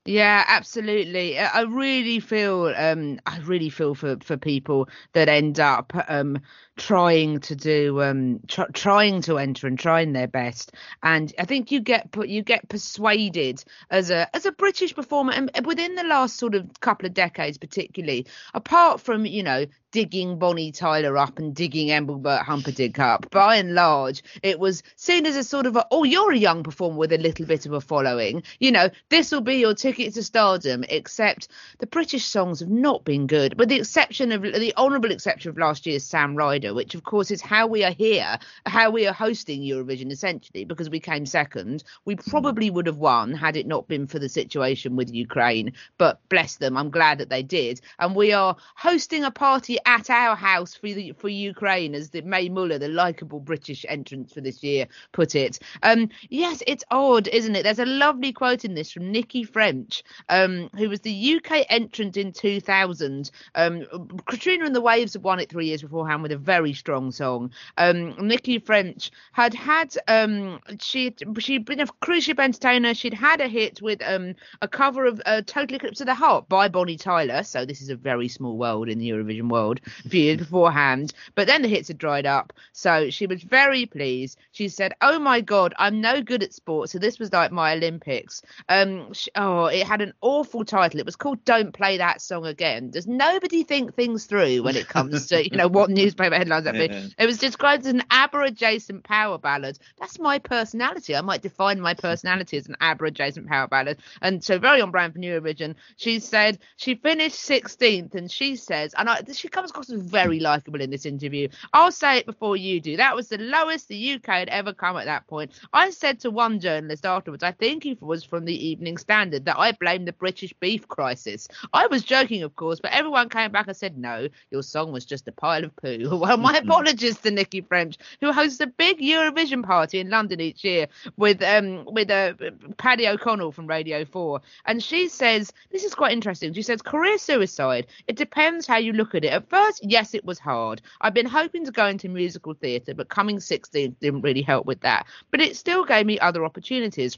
Yeah, 0.05 0.43
absolutely. 0.47 1.37
I 1.37 1.61
really 1.61 2.19
feel 2.19 2.73
um 2.75 3.19
I 3.27 3.37
really 3.39 3.69
feel 3.69 3.93
for 3.93 4.17
for 4.23 4.35
people 4.35 4.89
that 5.13 5.29
end 5.29 5.59
up 5.59 5.93
um 6.07 6.39
trying 6.81 7.39
to 7.39 7.55
do 7.55 8.01
um 8.01 8.39
tr- 8.47 8.71
trying 8.73 9.21
to 9.21 9.37
enter 9.37 9.67
and 9.67 9.77
trying 9.77 10.13
their 10.13 10.27
best. 10.27 10.71
And 11.03 11.31
I 11.37 11.45
think 11.45 11.71
you 11.71 11.79
get 11.79 12.11
put 12.11 12.27
you 12.27 12.41
get 12.41 12.67
persuaded 12.69 13.63
as 13.91 14.09
a 14.09 14.35
as 14.35 14.47
a 14.47 14.51
British 14.51 14.95
performer 14.95 15.31
and 15.31 15.51
within 15.63 15.93
the 15.93 16.03
last 16.03 16.37
sort 16.37 16.55
of 16.55 16.67
couple 16.79 17.05
of 17.05 17.13
decades 17.13 17.59
particularly 17.59 18.25
apart 18.55 18.99
from 18.99 19.27
you 19.27 19.43
know 19.43 19.67
digging 19.91 20.39
Bonnie 20.39 20.71
Tyler 20.71 21.17
up 21.17 21.37
and 21.37 21.53
digging 21.53 21.91
Engelbert 21.91 22.43
Humperdinck 22.43 22.97
up 22.97 23.29
by 23.29 23.57
and 23.57 23.75
large 23.75 24.23
it 24.41 24.59
was 24.59 24.81
seen 24.95 25.27
as 25.27 25.35
a 25.35 25.43
sort 25.43 25.67
of 25.67 25.75
a, 25.75 25.85
oh 25.91 26.03
you're 26.03 26.31
a 26.31 26.37
young 26.37 26.63
performer 26.63 26.97
with 26.97 27.11
a 27.11 27.17
little 27.19 27.45
bit 27.45 27.67
of 27.67 27.73
a 27.73 27.81
following. 27.81 28.41
You 28.59 28.71
know 28.71 28.89
this 29.09 29.31
will 29.31 29.41
be 29.41 29.57
your 29.57 29.75
ticket 29.75 30.15
to 30.15 30.23
stardom 30.23 30.83
except 30.89 31.47
the 31.77 31.85
British 31.85 32.25
songs 32.25 32.59
have 32.59 32.69
not 32.69 33.03
been 33.03 33.27
good 33.27 33.59
with 33.59 33.69
the 33.69 33.75
exception 33.75 34.31
of 34.31 34.41
the 34.41 34.73
honourable 34.77 35.11
exception 35.11 35.51
of 35.51 35.59
last 35.59 35.85
year's 35.85 36.03
Sam 36.03 36.35
Ryder 36.35 36.70
which 36.73 36.95
of 36.95 37.03
course 37.03 37.31
is 37.31 37.41
how 37.41 37.67
we 37.67 37.83
are 37.83 37.91
here 37.91 38.37
how 38.65 38.89
we 38.89 39.07
are 39.07 39.13
hosting 39.13 39.61
Eurovision 39.61 40.11
essentially 40.11 40.65
because 40.65 40.89
we 40.89 40.99
came 40.99 41.25
second 41.25 41.83
we 42.05 42.15
probably 42.15 42.69
would 42.69 42.87
have 42.87 42.97
won 42.97 43.33
had 43.33 43.55
it 43.55 43.67
not 43.67 43.87
been 43.87 44.07
for 44.07 44.19
the 44.19 44.29
situation 44.29 44.95
with 44.95 45.13
Ukraine 45.13 45.73
but 45.97 46.19
bless 46.29 46.57
them 46.57 46.77
I'm 46.77 46.89
glad 46.89 47.17
that 47.19 47.29
they 47.29 47.43
did 47.43 47.81
and 47.99 48.15
we 48.15 48.33
are 48.33 48.55
hosting 48.75 49.23
a 49.23 49.31
party 49.31 49.77
at 49.85 50.09
our 50.09 50.35
house 50.35 50.75
for 50.75 50.87
the 50.87 51.11
for 51.13 51.29
Ukraine, 51.29 51.95
as 51.95 52.09
the 52.09 52.21
Mae 52.21 52.49
Muller, 52.49 52.77
the 52.77 52.87
likable 52.87 53.39
British 53.39 53.85
entrance 53.89 54.33
for 54.33 54.41
this 54.41 54.61
year, 54.61 54.87
put 55.11 55.33
it. 55.35 55.59
Um, 55.81 56.09
yes, 56.29 56.61
it's 56.67 56.83
odd, 56.91 57.27
isn't 57.27 57.55
it? 57.55 57.63
There's 57.63 57.79
a 57.79 57.85
lovely 57.85 58.33
quote 58.33 58.63
in 58.63 58.75
this 58.75 58.91
from 58.91 59.11
Nikki 59.11 59.43
French, 59.43 60.03
um, 60.29 60.69
who 60.77 60.89
was 60.89 61.01
the 61.01 61.35
UK 61.35 61.65
entrant 61.69 62.17
in 62.17 62.31
2000. 62.31 63.31
Um, 63.55 63.85
Katrina 64.27 64.65
and 64.65 64.75
the 64.75 64.81
Waves 64.81 65.13
had 65.13 65.23
won 65.23 65.39
it 65.39 65.49
three 65.49 65.67
years 65.67 65.81
beforehand 65.81 66.21
with 66.21 66.31
a 66.31 66.37
very 66.37 66.60
strong 66.69 67.11
song. 67.11 67.51
Um, 67.77 68.15
Nikki 68.27 68.59
French 68.59 69.11
had 69.31 69.53
had 69.53 69.95
um, 70.07 70.59
she 70.79 71.13
she'd 71.39 71.65
been 71.65 71.79
a 71.79 71.87
cruise 72.01 72.23
ship 72.23 72.39
entertainer. 72.39 72.93
She'd 72.93 73.13
had 73.13 73.41
a 73.41 73.47
hit 73.47 73.81
with 73.81 74.01
um, 74.05 74.35
a 74.61 74.67
cover 74.67 75.05
of 75.05 75.21
uh, 75.25 75.41
Total 75.45 75.75
Eclipse 75.75 76.01
of 76.01 76.07
the 76.07 76.13
Heart 76.13 76.47
by 76.47 76.67
Bonnie 76.67 76.97
Tyler. 76.97 77.43
So 77.43 77.65
this 77.65 77.81
is 77.81 77.89
a 77.89 77.95
very 77.95 78.27
small 78.27 78.57
world 78.57 78.89
in 78.89 78.99
the 78.99 79.09
Eurovision 79.09 79.49
world 79.49 79.81
a 80.05 80.09
few 80.09 80.21
years 80.21 80.37
beforehand. 80.37 81.13
But 81.35 81.47
then 81.47 81.61
the 81.61 81.67
hits 81.67 81.87
had 81.87 81.97
dried 81.97 82.25
up. 82.25 82.53
So 82.71 83.09
she 83.09 83.27
was 83.27 83.43
very 83.43 83.85
pleased. 83.85 84.37
She 84.51 84.69
said, 84.69 84.93
"Oh 85.01 85.19
my 85.19 85.41
God, 85.41 85.73
I'm 85.77 86.01
no 86.01 86.21
good 86.21 86.43
at 86.43 86.53
sports. 86.53 86.91
So 86.91 86.99
this 86.99 87.19
was 87.19 87.33
like 87.33 87.51
my 87.51 87.73
Olympics. 87.73 88.41
Um, 88.69 89.13
sh- 89.13 89.29
oh, 89.35 89.65
it 89.65 89.87
had 89.87 90.01
an 90.01 90.13
awful 90.21 90.63
title. 90.65 90.99
It 90.99 91.05
was 91.05 91.15
called 91.15 91.43
"Don't 91.45 91.73
Play 91.73 91.97
That 91.97 92.21
Song 92.21 92.45
Again." 92.45 92.91
Does 92.91 93.07
nobody 93.07 93.63
think 93.63 93.95
things 93.95 94.25
through 94.25 94.63
when 94.63 94.75
it 94.75 94.87
comes 94.87 95.27
to 95.27 95.43
you 95.43 95.57
know 95.57 95.67
what 95.67 95.89
newspaper 96.01 96.35
headlines 96.41 96.65
that? 96.65 96.75
Yeah. 96.75 97.07
It 97.17 97.25
was 97.25 97.37
described 97.37 97.85
as 97.85 97.93
an 97.93 98.03
ABBA 98.09 98.41
adjacent 98.41 99.03
power 99.03 99.37
ballad. 99.37 99.77
That's 99.99 100.19
my 100.19 100.39
personality. 100.39 101.15
I 101.15 101.21
might 101.21 101.41
define 101.41 101.79
my 101.79 101.93
personality 101.93 102.57
as 102.57 102.67
an 102.67 102.75
ABBA 102.81 103.05
adjacent 103.05 103.47
power 103.47 103.67
ballad. 103.67 103.99
And 104.21 104.43
so 104.43 104.59
very 104.59 104.81
on 104.81 104.91
brand 104.91 105.13
for 105.13 105.19
Eurovision. 105.19 105.75
She 105.97 106.19
said 106.19 106.59
she 106.77 106.95
finished 106.95 107.35
16th, 107.35 108.15
and 108.15 108.31
she 108.31 108.55
says, 108.55 108.93
and 108.97 109.09
I, 109.09 109.21
she 109.33 109.47
comes 109.47 109.71
across 109.71 109.89
as 109.89 110.01
very 110.01 110.39
likable 110.39 110.81
in 110.81 110.89
this 110.89 111.05
interview. 111.05 111.47
I'll 111.73 111.91
say 111.91 112.17
it 112.17 112.25
before 112.25 112.57
you 112.57 112.81
do. 112.81 112.97
That 112.97 113.15
was 113.15 113.29
the 113.29 113.37
lowest 113.37 113.87
the 113.87 114.13
UK 114.13 114.25
had 114.27 114.49
ever 114.49 114.73
come 114.73 114.97
at 114.97 115.05
that 115.05 115.27
point. 115.27 115.51
I 115.73 115.89
said 115.89 116.19
to 116.21 116.31
one 116.31 116.59
journalist 116.59 117.05
afterwards, 117.05 117.43
I 117.43 117.51
think 117.51 117.83
he 117.83 117.97
was 117.99 118.23
from 118.23 118.45
the 118.45 118.67
Evening 118.67 118.97
Standard, 118.97 119.45
that 119.45 119.59
I 119.59 119.71
blamed 119.73 120.07
the 120.07 120.13
British 120.13 120.53
beef 120.59 120.87
crisis. 120.87 121.47
I 121.73 121.87
was 121.87 122.03
joking, 122.03 122.43
of 122.43 122.55
course, 122.55 122.79
but 122.79 122.91
everyone 122.91 123.29
came 123.29 123.51
back 123.51 123.67
and 123.67 123.77
said, 123.77 123.97
no, 123.97 124.27
your 124.49 124.63
song 124.63 124.91
was 124.91 125.05
just 125.05 125.27
a 125.27 125.31
pile 125.31 125.63
of 125.63 125.75
poo. 125.75 126.09
Well, 126.31 126.37
my 126.37 126.55
apologies 126.55 127.17
to 127.19 127.31
Nikki 127.31 127.59
French, 127.59 127.97
who 128.21 128.31
hosts 128.31 128.61
a 128.61 128.67
big 128.67 128.99
Eurovision 128.99 129.65
party 129.65 129.99
in 129.99 130.09
London 130.09 130.39
each 130.39 130.63
year 130.63 130.87
with 131.17 131.43
um 131.43 131.83
with 131.83 132.09
uh, 132.09 132.35
Paddy 132.77 133.05
O'Connell 133.05 133.51
from 133.51 133.67
Radio 133.67 134.05
4. 134.05 134.39
And 134.65 134.81
she 134.81 135.09
says, 135.09 135.51
this 135.71 135.83
is 135.83 135.93
quite 135.93 136.13
interesting. 136.13 136.53
She 136.53 136.61
says, 136.61 136.81
career 136.81 137.17
suicide, 137.17 137.87
it 138.07 138.15
depends 138.15 138.65
how 138.65 138.77
you 138.77 138.93
look 138.93 139.13
at 139.13 139.25
it. 139.25 139.33
At 139.33 139.49
first, 139.49 139.83
yes, 139.83 140.13
it 140.13 140.23
was 140.23 140.39
hard. 140.39 140.81
I've 141.01 141.13
been 141.13 141.25
hoping 141.25 141.65
to 141.65 141.71
go 141.71 141.87
into 141.87 142.07
musical 142.07 142.53
theatre, 142.53 142.93
but 142.93 143.09
coming 143.09 143.41
16 143.41 143.97
didn't 143.99 144.21
really 144.21 144.41
help 144.41 144.65
with 144.65 144.79
that. 144.81 145.07
But 145.31 145.41
it 145.41 145.57
still 145.57 145.83
gave 145.83 146.05
me 146.05 146.17
other 146.17 146.45
opportunities. 146.45 147.17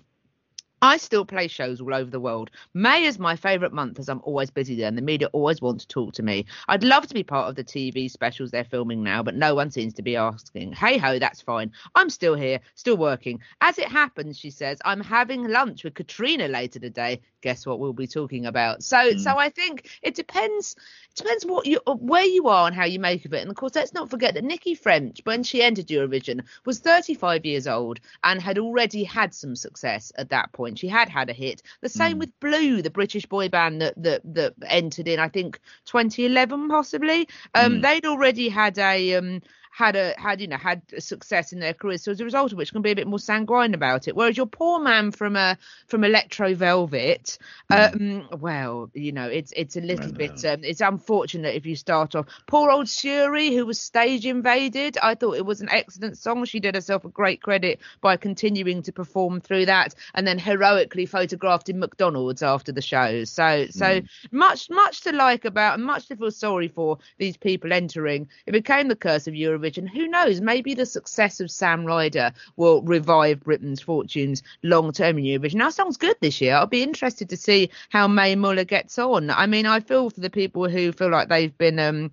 I 0.83 0.97
still 0.97 1.23
play 1.23 1.47
shows 1.47 1.79
all 1.79 1.93
over 1.93 2.11
the 2.11 2.19
world. 2.19 2.51
May 2.73 3.05
is 3.05 3.17
my 3.17 3.37
favourite 3.37 3.71
month 3.71 3.99
as 3.99 4.09
I'm 4.09 4.19
always 4.25 4.49
busy 4.49 4.75
there 4.75 4.89
and 4.89 4.97
the 4.97 5.01
media 5.01 5.29
always 5.31 5.61
want 5.61 5.79
to 5.79 5.87
talk 5.87 6.11
to 6.15 6.23
me. 6.23 6.45
I'd 6.67 6.83
love 6.83 7.07
to 7.07 7.13
be 7.13 7.23
part 7.23 7.47
of 7.47 7.55
the 7.55 7.63
TV 7.63 8.11
specials 8.11 8.51
they're 8.51 8.65
filming 8.65 9.01
now, 9.01 9.23
but 9.23 9.33
no 9.33 9.55
one 9.55 9.71
seems 9.71 9.93
to 9.93 10.01
be 10.01 10.17
asking. 10.17 10.73
Hey 10.73 10.97
ho, 10.97 11.19
that's 11.19 11.39
fine. 11.39 11.71
I'm 11.95 12.09
still 12.09 12.35
here, 12.35 12.59
still 12.75 12.97
working. 12.97 13.39
As 13.61 13.79
it 13.79 13.87
happens, 13.87 14.37
she 14.37 14.49
says, 14.49 14.77
I'm 14.83 14.99
having 14.99 15.47
lunch 15.47 15.85
with 15.85 15.93
Katrina 15.93 16.49
later 16.49 16.79
today. 16.79 17.21
Guess 17.39 17.65
what 17.65 17.79
we'll 17.79 17.93
be 17.93 18.07
talking 18.07 18.45
about? 18.45 18.83
So 18.83 19.13
hmm. 19.13 19.19
so 19.19 19.37
I 19.37 19.49
think 19.49 19.89
it 20.01 20.15
depends 20.15 20.75
it 21.11 21.15
depends 21.15 21.45
what 21.45 21.65
you 21.65 21.79
uh, 21.87 21.95
where 21.95 22.25
you 22.25 22.49
are 22.49 22.67
and 22.67 22.75
how 22.75 22.85
you 22.85 22.99
make 22.99 23.23
of 23.23 23.33
it. 23.33 23.41
And 23.41 23.49
of 23.49 23.55
course, 23.55 23.75
let's 23.75 23.93
not 23.93 24.09
forget 24.09 24.33
that 24.33 24.43
Nikki 24.43 24.75
French, 24.75 25.21
when 25.23 25.43
she 25.43 25.61
entered 25.61 25.87
Eurovision, 25.87 26.41
was 26.65 26.79
35 26.79 27.45
years 27.45 27.67
old 27.67 28.01
and 28.23 28.41
had 28.41 28.57
already 28.57 29.05
had 29.05 29.33
some 29.33 29.55
success 29.55 30.11
at 30.17 30.29
that 30.29 30.51
point. 30.51 30.72
She 30.75 30.87
had 30.87 31.09
had 31.09 31.29
a 31.29 31.33
hit. 31.33 31.61
The 31.81 31.89
same 31.89 32.19
with 32.19 32.37
Blue, 32.39 32.81
the 32.81 32.89
British 32.89 33.25
boy 33.25 33.49
band 33.49 33.81
that 33.81 33.93
that 34.01 34.21
that 34.33 34.53
entered 34.67 35.07
in, 35.07 35.19
I 35.19 35.29
think 35.29 35.59
2011 35.85 36.69
possibly. 36.69 37.27
Um, 37.55 37.81
they'd 37.81 38.05
already 38.05 38.49
had 38.49 38.77
a 38.77 39.15
um 39.15 39.41
had 39.73 39.95
a 39.95 40.13
had 40.19 40.39
you 40.39 40.45
know 40.47 40.55
had 40.55 40.83
a 40.95 41.01
success 41.01 41.51
in 41.51 41.59
their 41.59 41.73
careers 41.73 42.03
so 42.03 42.11
as 42.11 42.19
a 42.19 42.23
result 42.23 42.51
of 42.51 42.59
which 42.59 42.71
can 42.71 42.83
be 42.83 42.91
a 42.91 42.95
bit 42.95 43.07
more 43.07 43.17
sanguine 43.17 43.73
about 43.73 44.07
it. 44.07 44.15
Whereas 44.15 44.37
your 44.37 44.45
poor 44.45 44.79
man 44.79 45.09
from 45.11 45.35
a 45.35 45.57
from 45.87 46.03
electro 46.03 46.53
velvet 46.53 47.39
um 47.71 48.27
well 48.39 48.91
you 48.93 49.11
know 49.11 49.27
it's 49.27 49.51
it's 49.55 49.75
a 49.75 49.81
little 49.81 50.11
bit 50.11 50.45
um, 50.45 50.63
it's 50.63 50.79
unfortunate 50.79 51.55
if 51.55 51.65
you 51.65 51.75
start 51.75 52.13
off. 52.13 52.27
Poor 52.45 52.69
old 52.69 52.85
SuRie 52.85 53.55
who 53.55 53.65
was 53.65 53.81
stage 53.81 54.27
invaded. 54.27 54.99
I 55.01 55.15
thought 55.15 55.37
it 55.37 55.45
was 55.45 55.61
an 55.61 55.69
excellent 55.69 56.19
song. 56.19 56.45
She 56.45 56.59
did 56.59 56.75
herself 56.75 57.03
a 57.03 57.09
great 57.09 57.41
credit 57.41 57.79
by 57.99 58.15
continuing 58.15 58.83
to 58.83 58.91
perform 58.91 59.41
through 59.41 59.65
that 59.65 59.95
and 60.13 60.27
then 60.27 60.37
heroically 60.37 61.07
photographed 61.07 61.69
in 61.69 61.79
mcdonald's 61.79 62.43
after 62.43 62.71
the 62.71 62.81
show. 62.81 63.23
So 63.23 63.65
so 63.71 64.01
much 64.31 64.69
much 64.69 65.01
to 65.01 65.11
like 65.13 65.45
about 65.45 65.79
and 65.79 65.83
much 65.83 66.09
to 66.09 66.15
feel 66.15 66.29
sorry 66.29 66.67
for 66.67 66.99
these 67.17 67.37
people 67.37 67.73
entering. 67.73 68.29
It 68.45 68.51
became 68.51 68.87
the 68.87 68.95
curse 68.95 69.25
of 69.25 69.33
eurovision 69.33 69.62
who 69.69 70.07
knows? 70.07 70.41
Maybe 70.41 70.73
the 70.73 70.85
success 70.85 71.39
of 71.39 71.51
sam 71.51 71.85
ryder 71.85 72.31
will 72.55 72.81
revive 72.81 73.41
britain's 73.41 73.81
fortunes 73.81 74.43
long 74.63 74.91
term 74.91 75.17
in 75.17 75.25
eurovision. 75.25 75.63
Our 75.63 75.71
song's 75.71 75.97
good 75.97 76.17
this 76.21 76.41
year. 76.41 76.55
I'll 76.55 76.67
be 76.67 76.83
interested 76.83 77.29
to 77.29 77.37
see 77.37 77.69
how 77.89 78.07
mae 78.07 78.35
muller 78.35 78.65
gets 78.65 78.99
on. 78.99 79.29
I 79.29 79.45
mean 79.45 79.65
i 79.65 79.79
feel 79.79 80.09
for 80.09 80.19
the 80.19 80.29
people 80.29 80.69
who 80.69 80.91
feel 80.91 81.09
like 81.09 81.29
they've 81.29 81.57
been 81.57 81.79
um 81.79 82.11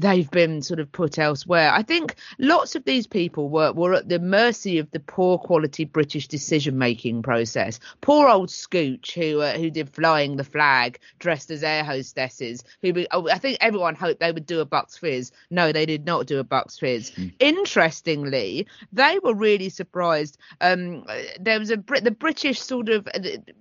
they've 0.00 0.30
been 0.30 0.62
sort 0.62 0.80
of 0.80 0.90
put 0.90 1.18
elsewhere. 1.18 1.70
I 1.72 1.82
think 1.82 2.16
lots 2.38 2.74
of 2.74 2.84
these 2.84 3.06
people 3.06 3.48
were, 3.48 3.72
were 3.72 3.94
at 3.94 4.08
the 4.08 4.18
mercy 4.18 4.78
of 4.78 4.90
the 4.90 5.00
poor 5.00 5.38
quality 5.38 5.84
British 5.84 6.26
decision 6.28 6.78
making 6.78 7.22
process. 7.22 7.78
Poor 8.00 8.28
old 8.28 8.48
Scooch, 8.48 9.12
who 9.12 9.40
uh, 9.40 9.52
who 9.52 9.70
did 9.70 9.90
flying 9.90 10.36
the 10.36 10.44
flag 10.44 10.98
dressed 11.18 11.50
as 11.50 11.62
air 11.62 11.84
hostesses. 11.84 12.64
Who 12.82 12.92
be- 12.92 13.08
oh, 13.10 13.28
I 13.28 13.38
think 13.38 13.58
everyone 13.60 13.94
hoped 13.94 14.20
they 14.20 14.32
would 14.32 14.46
do 14.46 14.60
a 14.60 14.64
Bucks 14.64 14.96
Fizz. 14.96 15.32
No, 15.50 15.72
they 15.72 15.86
did 15.86 16.06
not 16.06 16.26
do 16.26 16.38
a 16.38 16.44
Bucks 16.44 16.78
Fizz. 16.78 17.12
Interestingly, 17.38 18.66
they 18.92 19.18
were 19.22 19.34
really 19.34 19.68
surprised. 19.68 20.38
Um, 20.60 21.04
there 21.38 21.58
was 21.58 21.70
a 21.70 21.76
the 21.76 22.10
British 22.10 22.60
sort 22.60 22.88
of 22.88 23.06
uh, 23.08 23.20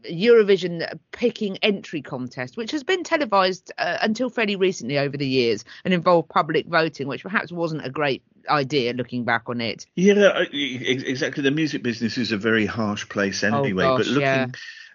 Eurovision 0.10 0.98
picking 1.12 1.58
entry 1.58 2.02
contest, 2.02 2.56
which 2.56 2.72
has 2.72 2.84
been 2.84 3.04
televised 3.04 3.72
uh, 3.78 3.98
until 4.02 4.30
fairly 4.30 4.56
recently 4.56 4.98
over 4.98 5.18
the 5.18 5.28
years 5.28 5.66
and 5.84 5.94
involved 5.94 6.29
public 6.30 6.68
voting, 6.68 7.08
which 7.08 7.24
perhaps 7.24 7.52
wasn't 7.52 7.86
a 7.86 7.90
great 7.90 8.24
idea 8.50 8.94
looking 8.94 9.26
back 9.26 9.44
on 9.48 9.62
it. 9.62 9.86
Yeah, 9.96 10.44
exactly. 10.52 11.44
The 11.44 11.52
music 11.52 11.84
business 11.84 12.18
is 12.18 12.32
a 12.32 12.38
very 12.38 12.66
harsh 12.66 13.08
place 13.10 13.44
oh, 13.44 13.48
anyway. 13.48 13.86
Oh, 13.86 13.98
gosh, 13.98 14.08
but 14.08 14.14
looking 14.14 14.22
yeah. 14.22 14.48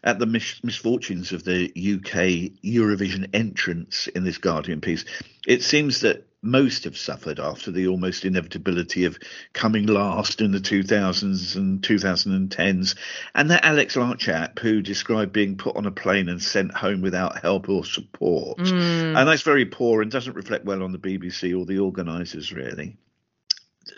At 0.05 0.19
the 0.19 0.27
mis- 0.27 0.63
misfortunes 0.63 1.33
of 1.33 1.45
the 1.45 1.65
UK 1.65 2.53
Eurovision 2.63 3.31
entrants 3.33 4.07
in 4.07 4.23
this 4.23 4.37
Guardian 4.37 4.83
piece, 4.83 5.07
it 5.47 5.63
seems 5.63 6.01
that 6.01 6.27
most 6.43 6.85
have 6.85 6.97
suffered 6.97 7.41
after 7.41 7.71
the 7.71 7.89
almost 7.89 8.27
inevitability 8.27 9.07
of 9.07 9.19
coming 9.55 9.87
last 9.87 10.43
in 10.43 10.53
the 10.53 10.59
2000s 10.59 11.57
and 11.57 11.81
2010s. 11.81 12.95
And 13.35 13.51
that 13.51 13.65
Alex 13.65 13.97
Larke 13.97 14.19
chap 14.19 14.59
who 14.59 14.83
described 14.83 15.33
being 15.33 15.57
put 15.57 15.75
on 15.75 15.87
a 15.87 15.91
plane 15.91 16.29
and 16.29 16.43
sent 16.43 16.75
home 16.75 17.01
without 17.01 17.41
help 17.41 17.71
or 17.71 17.83
support. 17.83 18.59
Mm. 18.59 19.17
And 19.19 19.29
that's 19.29 19.41
very 19.41 19.65
poor 19.65 20.03
and 20.03 20.11
doesn't 20.11 20.37
reflect 20.37 20.67
well 20.67 20.83
on 20.83 20.93
the 20.93 20.99
BBC 20.99 21.59
or 21.59 21.65
the 21.65 21.79
organisers, 21.79 22.53
really 22.53 22.99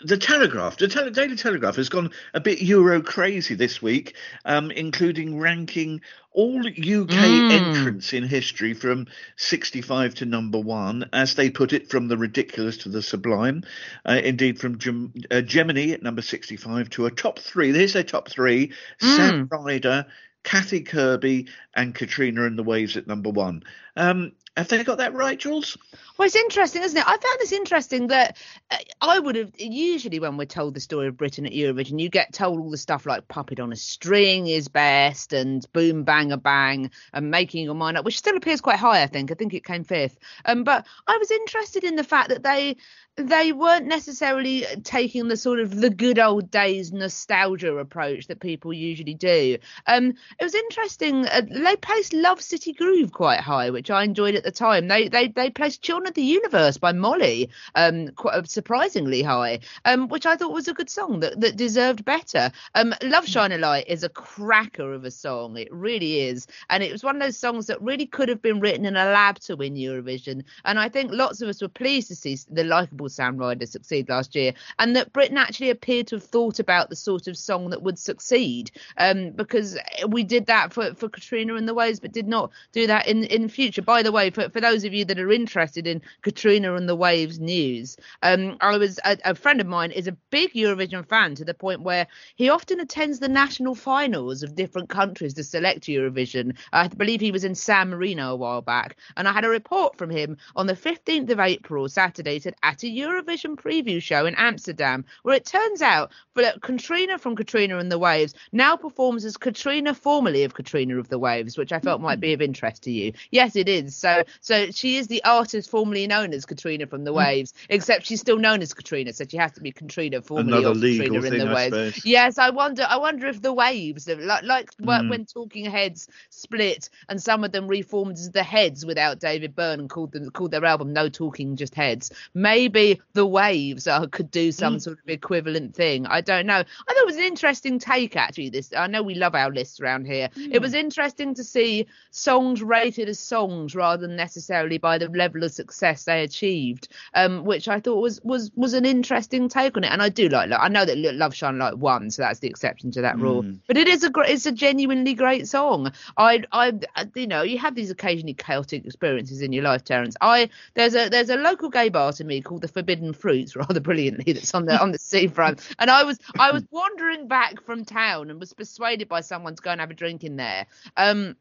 the 0.03 0.17
Telegraph, 0.17 0.77
the 0.77 0.87
Tele- 0.87 1.11
Daily 1.11 1.35
Telegraph 1.35 1.75
has 1.77 1.89
gone 1.89 2.11
a 2.33 2.39
bit 2.39 2.61
Euro 2.61 3.01
crazy 3.01 3.55
this 3.55 3.81
week, 3.81 4.15
um, 4.45 4.71
including 4.71 5.39
ranking 5.39 6.01
all 6.31 6.61
UK 6.67 7.09
Mm. 7.09 7.51
entrants 7.51 8.13
in 8.13 8.23
history 8.23 8.73
from 8.73 9.07
65 9.37 10.13
to 10.15 10.25
number 10.25 10.59
one, 10.59 11.09
as 11.13 11.35
they 11.35 11.49
put 11.49 11.73
it, 11.73 11.89
from 11.89 12.07
the 12.07 12.17
ridiculous 12.17 12.77
to 12.77 12.89
the 12.89 13.01
sublime. 13.01 13.63
Uh, 14.05 14.19
indeed, 14.23 14.59
from 14.59 14.77
Gem- 14.77 15.13
uh, 15.31 15.41
Gemini 15.41 15.91
at 15.91 16.03
number 16.03 16.21
65 16.21 16.89
to 16.91 17.05
a 17.05 17.11
top 17.11 17.39
three. 17.39 17.71
Here's 17.73 17.93
their 17.93 18.03
top 18.03 18.29
three 18.29 18.71
Sam 18.99 19.47
Ryder, 19.51 20.05
Kathy 20.43 20.81
Kirby, 20.81 21.47
and 21.75 21.93
Katrina 21.95 22.45
and 22.45 22.57
the 22.57 22.63
Waves 22.63 22.97
at 22.97 23.07
number 23.07 23.29
one. 23.29 23.63
Um, 23.95 24.31
have 24.57 24.67
they 24.67 24.83
got 24.83 24.97
that 24.97 25.13
right, 25.13 25.37
Jules? 25.37 25.77
Well, 26.17 26.25
it's 26.25 26.35
interesting, 26.35 26.81
isn't 26.81 26.97
it? 26.97 27.07
I 27.07 27.11
found 27.11 27.39
this 27.39 27.51
interesting 27.51 28.07
that 28.07 28.37
uh, 28.71 28.77
I 29.01 29.19
would 29.19 29.35
have 29.35 29.51
usually 29.57 30.19
when 30.19 30.35
we're 30.35 30.45
told 30.45 30.73
the 30.73 30.79
story 30.79 31.07
of 31.07 31.15
Britain 31.15 31.45
at 31.45 31.53
Eurovision, 31.53 31.99
you 31.99 32.09
get 32.09 32.33
told 32.33 32.59
all 32.59 32.71
the 32.71 32.77
stuff 32.77 33.05
like 33.05 33.27
"Puppet 33.27 33.59
on 33.59 33.71
a 33.71 33.75
String" 33.75 34.47
is 34.47 34.67
best, 34.67 35.31
and 35.31 35.65
"Boom 35.73 36.03
Bang 36.03 36.31
a 36.31 36.37
Bang," 36.37 36.89
and 37.13 37.29
"Making 37.29 37.65
Your 37.65 37.75
Mind 37.75 37.97
Up," 37.97 38.05
which 38.05 38.17
still 38.17 38.35
appears 38.35 38.59
quite 38.59 38.79
high. 38.79 39.03
I 39.03 39.07
think. 39.07 39.31
I 39.31 39.35
think 39.35 39.53
it 39.53 39.63
came 39.63 39.83
fifth. 39.83 40.17
Um, 40.45 40.63
but 40.63 40.87
I 41.05 41.17
was 41.17 41.29
interested 41.29 41.83
in 41.83 41.95
the 41.95 42.03
fact 42.03 42.29
that 42.29 42.43
they 42.43 42.77
they 43.17 43.51
weren't 43.51 43.87
necessarily 43.87 44.63
taking 44.83 45.27
the 45.27 45.35
sort 45.35 45.59
of 45.59 45.75
the 45.75 45.89
good 45.89 46.19
old 46.19 46.51
days 46.51 46.93
nostalgia 46.93 47.75
approach 47.77 48.27
that 48.27 48.39
people 48.39 48.71
usually 48.71 49.15
do. 49.15 49.57
Um, 49.87 50.13
it 50.39 50.43
was 50.43 50.53
interesting. 50.53 51.25
Uh, 51.25 51.41
they 51.49 51.75
placed 51.77 52.13
Love 52.13 52.39
City 52.39 52.73
Groove 52.73 53.11
quite 53.11 53.39
high, 53.39 53.71
which 53.71 53.89
I 53.89 54.03
enjoyed 54.03 54.35
at 54.35 54.43
the 54.43 54.51
time. 54.51 54.87
They 54.87 55.07
they 55.07 55.29
they 55.29 55.49
placed 55.49 55.81
Children 55.81 56.09
of 56.09 56.13
the 56.13 56.21
Universe 56.21 56.77
by 56.77 56.91
Molly 56.91 57.49
um, 57.73 58.09
quite 58.09 58.47
surprisingly 58.47 59.23
high, 59.23 59.59
um, 59.85 60.09
which 60.09 60.27
I 60.27 60.35
thought 60.35 60.53
was 60.53 60.67
a 60.67 60.73
good 60.73 60.89
song 60.89 61.19
that 61.21 61.41
that 61.41 61.57
deserved 61.57 62.05
better. 62.05 62.51
Um, 62.75 62.93
Love 63.01 63.27
Shine 63.27 63.51
a 63.51 63.57
Light 63.57 63.85
is 63.87 64.03
a 64.03 64.09
cracker 64.09 64.93
of 64.93 65.05
a 65.05 65.11
song. 65.11 65.57
It 65.57 65.73
really 65.73 66.19
is, 66.21 66.45
and 66.69 66.83
it 66.83 66.91
was 66.91 67.03
one 67.03 67.15
of 67.15 67.21
those 67.23 67.37
songs 67.37 67.65
that 67.65 67.81
really 67.81 68.05
could 68.05 68.29
have 68.29 68.43
been 68.43 68.59
written 68.59 68.85
in 68.85 68.95
a 68.95 69.05
lab 69.05 69.39
to 69.39 69.55
win 69.55 69.73
Eurovision. 69.73 70.43
And 70.65 70.77
I 70.77 70.87
think 70.87 71.11
lots 71.11 71.41
of 71.41 71.49
us 71.49 71.63
were 71.63 71.67
pleased 71.67 72.09
to 72.09 72.15
see 72.15 72.37
the 72.51 72.63
likable 72.63 73.06
Sam 73.09 73.37
Ryder 73.37 73.65
succeed 73.65 74.09
last 74.09 74.35
year, 74.35 74.53
and 74.79 74.95
that 74.95 75.13
Britain 75.13 75.37
actually 75.37 75.69
appeared 75.69 76.07
to 76.07 76.15
have 76.15 76.23
thought 76.23 76.59
about 76.59 76.89
the 76.89 76.95
sort 76.95 77.27
of 77.27 77.37
song 77.37 77.69
that 77.69 77.81
would 77.81 77.99
succeed. 77.99 78.71
Um, 78.97 79.31
because 79.31 79.77
we 80.07 80.23
did 80.23 80.47
that 80.47 80.73
for, 80.73 80.93
for 80.95 81.09
Katrina 81.09 81.55
and 81.55 81.67
the 81.67 81.73
Waves, 81.73 81.99
but 81.99 82.11
did 82.11 82.27
not 82.27 82.51
do 82.71 82.87
that 82.87 83.07
in 83.07 83.23
in 83.25 83.49
future. 83.49 83.81
By 83.81 84.03
the 84.03 84.11
way, 84.11 84.29
for, 84.29 84.49
for 84.49 84.61
those 84.61 84.83
of 84.83 84.93
you 84.93 85.05
that 85.05 85.19
are 85.19 85.31
interested 85.31 85.87
in 85.87 86.01
Katrina 86.21 86.75
and 86.75 86.87
the 86.87 86.95
Waves 86.95 87.39
news, 87.39 87.97
um, 88.23 88.57
I 88.61 88.77
was 88.77 88.99
a, 89.05 89.17
a 89.25 89.35
friend 89.35 89.61
of 89.61 89.67
mine 89.67 89.91
is 89.91 90.07
a 90.07 90.17
big 90.29 90.53
Eurovision 90.53 91.07
fan 91.07 91.35
to 91.35 91.45
the 91.45 91.53
point 91.53 91.81
where 91.81 92.07
he 92.35 92.49
often 92.49 92.79
attends 92.79 93.19
the 93.19 93.27
national 93.27 93.75
finals 93.75 94.43
of 94.43 94.55
different 94.55 94.89
countries 94.89 95.33
to 95.35 95.43
select 95.43 95.85
Eurovision. 95.85 96.57
I 96.73 96.87
believe 96.87 97.21
he 97.21 97.31
was 97.31 97.43
in 97.43 97.55
San 97.55 97.89
Marino 97.89 98.33
a 98.33 98.35
while 98.35 98.61
back, 98.61 98.97
and 99.15 99.27
I 99.27 99.31
had 99.31 99.45
a 99.45 99.49
report 99.49 99.97
from 99.97 100.09
him 100.09 100.37
on 100.55 100.67
the 100.67 100.73
15th 100.73 101.29
of 101.29 101.39
April, 101.39 101.87
Saturday, 101.89 102.39
said 102.39 102.55
at 102.63 102.83
a 102.83 102.87
Eurovision 102.97 103.55
preview 103.55 104.01
show 104.01 104.25
in 104.25 104.35
Amsterdam, 104.35 105.05
where 105.23 105.35
it 105.35 105.45
turns 105.45 105.81
out 105.81 106.11
that 106.35 106.61
Katrina 106.61 107.17
from 107.17 107.35
Katrina 107.35 107.77
and 107.77 107.91
the 107.91 107.99
Waves 107.99 108.33
now 108.51 108.75
performs 108.75 109.25
as 109.25 109.37
Katrina, 109.37 109.93
formerly 109.93 110.43
of 110.43 110.53
Katrina 110.53 110.97
of 110.97 111.09
the 111.09 111.19
Waves, 111.19 111.57
which 111.57 111.71
I 111.71 111.79
felt 111.79 112.01
might 112.01 112.19
be 112.19 112.33
of 112.33 112.41
interest 112.41 112.83
to 112.83 112.91
you. 112.91 113.13
Yes, 113.31 113.55
it 113.55 113.67
is. 113.69 113.95
So, 113.95 114.23
so 114.41 114.71
she 114.71 114.97
is 114.97 115.07
the 115.07 115.23
artist 115.23 115.69
formerly 115.69 116.07
known 116.07 116.33
as 116.33 116.45
Katrina 116.45 116.87
from 116.87 117.03
the 117.03 117.13
Waves, 117.13 117.53
except 117.69 118.05
she's 118.05 118.21
still 118.21 118.37
known 118.37 118.61
as 118.61 118.73
Katrina, 118.73 119.13
so 119.13 119.25
she 119.29 119.37
has 119.37 119.51
to 119.53 119.61
be 119.61 119.71
Katrina, 119.71 120.21
formerly 120.21 120.57
Another 120.59 120.69
of 120.69 120.81
Katrina 120.81 121.21
in 121.23 121.37
the 121.37 121.45
I 121.47 121.53
Waves. 121.53 121.75
suppose. 121.93 122.05
Yes, 122.05 122.37
I 122.37 122.49
wonder. 122.51 122.85
I 122.87 122.97
wonder 122.97 123.27
if 123.27 123.41
the 123.41 123.53
Waves, 123.53 124.07
like, 124.07 124.43
like 124.43 124.71
Mm. 124.77 125.09
when 125.09 125.25
Talking 125.25 125.65
Heads 125.65 126.07
split, 126.29 126.89
and 127.09 127.21
some 127.21 127.43
of 127.43 127.51
them 127.51 127.67
reformed 127.67 128.13
as 128.13 128.31
the 128.31 128.43
Heads 128.43 128.85
without 128.85 129.19
David 129.19 129.55
Byrne 129.55 129.79
and 129.79 129.89
called 129.89 130.11
them 130.11 130.29
called 130.29 130.51
their 130.51 130.63
album 130.65 130.93
No 130.93 131.09
Talking 131.09 131.55
Just 131.55 131.75
Heads. 131.75 132.11
Maybe 132.33 132.86
the 133.13 133.25
Waves 133.25 133.87
uh, 133.87 134.05
could 134.07 134.29
do 134.31 134.51
some 134.51 134.75
Mm. 134.77 134.81
sort 134.81 134.97
of 134.99 135.09
equivalent 135.09 135.75
thing. 135.75 136.05
I 136.07 136.21
don't 136.21 136.45
know. 136.45 136.55
I 136.59 136.93
thought 136.93 137.03
it 137.03 137.05
was 137.05 137.15
an 137.17 137.23
interesting 137.23 137.79
take 137.79 138.15
actually. 138.15 138.49
This 138.49 138.71
I 138.75 138.87
know 138.87 139.01
we 139.03 139.15
love 139.15 139.35
our 139.35 139.51
lists 139.51 139.79
around 139.79 140.05
here. 140.05 140.29
It 140.35 140.59
Mm. 140.59 140.61
was 140.61 140.73
interesting 140.73 141.33
to 141.35 141.43
see 141.43 141.87
songs 142.11 142.61
rated 142.61 143.09
as 143.09 143.19
songs 143.19 143.75
rather 143.75 144.05
than 144.07 144.15
necessarily 144.15 144.77
by 144.77 144.97
the 144.97 145.07
level 145.09 145.43
of 145.43 145.51
success 145.51 146.03
they 146.05 146.23
achieved, 146.23 146.87
um, 147.13 147.43
which 147.45 147.67
I 147.67 147.79
thought 147.79 148.01
was 148.01 148.19
was 148.23 148.51
was 148.55 148.73
an 148.73 148.85
interesting 148.85 149.49
take 149.49 149.77
on 149.77 149.83
it. 149.83 149.91
And 149.91 150.01
I 150.01 150.09
do 150.09 150.29
like. 150.29 150.51
I 150.51 150.67
know 150.67 150.85
that 150.85 150.97
Love 150.97 151.33
Shine 151.35 151.57
Light 151.57 151.77
won, 151.77 152.09
so 152.11 152.21
that's 152.21 152.39
the 152.39 152.47
exception 152.47 152.91
to 152.91 153.01
that 153.01 153.17
rule. 153.19 153.43
Mm. 153.43 153.59
But 153.67 153.77
it 153.77 153.87
is 153.87 154.03
a 154.03 154.09
great, 154.09 154.29
it's 154.31 154.45
a 154.45 154.51
genuinely 154.51 155.13
great 155.13 155.47
song. 155.47 155.91
I, 156.17 156.43
I, 156.51 156.73
you 157.15 157.27
know, 157.27 157.41
you 157.43 157.57
have 157.57 157.75
these 157.75 157.91
occasionally 157.91 158.33
chaotic 158.33 158.85
experiences 158.85 159.41
in 159.41 159.51
your 159.53 159.63
life, 159.63 159.83
Terence. 159.83 160.15
I 160.21 160.49
there's 160.75 160.95
a 160.95 161.09
there's 161.09 161.29
a 161.29 161.35
local 161.37 161.69
gay 161.69 161.89
bar 161.89 162.11
to 162.13 162.23
me 162.23 162.41
called 162.41 162.61
the 162.61 162.67
Forbidden 162.77 163.13
Fruits, 163.13 163.55
rather 163.55 163.79
brilliantly, 163.79 164.33
that's 164.33 164.53
on 164.53 164.65
the 164.65 164.79
on 164.79 164.91
the 164.91 164.99
seafront. 164.99 165.67
And 165.79 165.89
I 165.89 166.03
was 166.03 166.19
I 166.37 166.51
was 166.51 166.63
wandering 166.69 167.27
back 167.27 167.63
from 167.63 167.85
town 167.85 168.29
and 168.29 168.39
was 168.39 168.53
persuaded 168.53 169.09
by 169.09 169.21
someone 169.21 169.55
to 169.55 169.61
go 169.63 169.71
and 169.71 169.81
have 169.81 169.89
a 169.89 169.95
drink 169.95 170.23
in 170.23 170.35
there. 170.35 170.67
Um, 170.95 171.35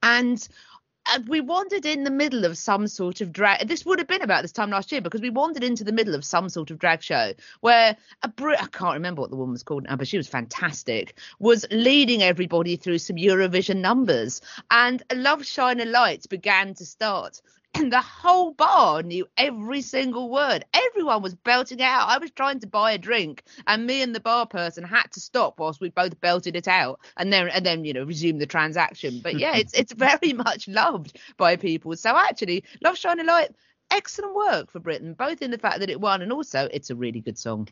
and 0.00 0.48
and 1.12 1.28
we 1.28 1.40
wandered 1.40 1.84
in 1.84 2.04
the 2.04 2.10
middle 2.10 2.44
of 2.44 2.56
some 2.56 2.86
sort 2.86 3.20
of 3.20 3.32
drag. 3.32 3.66
This 3.66 3.84
would 3.84 3.98
have 3.98 4.06
been 4.06 4.22
about 4.22 4.42
this 4.42 4.52
time 4.52 4.70
last 4.70 4.92
year 4.92 5.00
because 5.00 5.20
we 5.20 5.30
wandered 5.30 5.64
into 5.64 5.82
the 5.82 5.92
middle 5.92 6.14
of 6.14 6.24
some 6.24 6.48
sort 6.48 6.70
of 6.70 6.78
drag 6.78 7.02
show 7.02 7.32
where 7.60 7.96
a 8.22 8.28
Brit, 8.28 8.62
I 8.62 8.66
can't 8.66 8.94
remember 8.94 9.20
what 9.20 9.30
the 9.30 9.36
woman 9.36 9.52
was 9.52 9.64
called 9.64 9.84
now, 9.84 9.96
but 9.96 10.08
she 10.08 10.16
was 10.16 10.28
fantastic, 10.28 11.18
was 11.40 11.66
leading 11.70 12.22
everybody 12.22 12.76
through 12.76 12.98
some 12.98 13.16
Eurovision 13.16 13.80
numbers. 13.80 14.40
And 14.70 15.02
a 15.10 15.16
Love 15.16 15.44
Shine 15.44 15.80
a 15.80 15.84
Light 15.84 16.26
began 16.30 16.74
to 16.74 16.86
start. 16.86 17.42
And 17.74 17.92
the 17.92 18.00
whole 18.00 18.52
bar 18.52 19.02
knew 19.02 19.26
every 19.36 19.82
single 19.82 20.30
word. 20.30 20.64
Everyone 20.72 21.22
was 21.22 21.34
belting 21.34 21.80
it 21.80 21.82
out. 21.82 22.08
I 22.08 22.18
was 22.18 22.30
trying 22.30 22.60
to 22.60 22.66
buy 22.66 22.92
a 22.92 22.98
drink, 22.98 23.42
and 23.66 23.86
me 23.86 24.02
and 24.02 24.14
the 24.14 24.20
bar 24.20 24.46
person 24.46 24.84
had 24.84 25.10
to 25.12 25.20
stop 25.20 25.58
whilst 25.58 25.80
we 25.80 25.90
both 25.90 26.20
belted 26.20 26.56
it 26.56 26.68
out, 26.68 27.00
and 27.16 27.32
then 27.32 27.48
and 27.48 27.64
then 27.64 27.84
you 27.84 27.92
know 27.92 28.04
resume 28.04 28.38
the 28.38 28.46
transaction. 28.46 29.20
But 29.22 29.38
yeah, 29.38 29.56
it's 29.56 29.74
it's 29.74 29.92
very 29.96 30.32
much 30.32 30.68
loved 30.68 31.18
by 31.36 31.56
people. 31.56 31.96
So 31.96 32.16
actually, 32.16 32.64
Love 32.82 32.96
Shine 32.96 33.20
a 33.20 33.24
Light, 33.24 33.50
excellent 33.90 34.34
work 34.34 34.70
for 34.70 34.80
Britain, 34.80 35.14
both 35.14 35.42
in 35.42 35.50
the 35.50 35.58
fact 35.58 35.80
that 35.80 35.90
it 35.90 36.00
won 36.00 36.22
and 36.22 36.32
also 36.32 36.68
it's 36.72 36.90
a 36.90 36.96
really 36.96 37.20
good 37.20 37.38
song. 37.38 37.68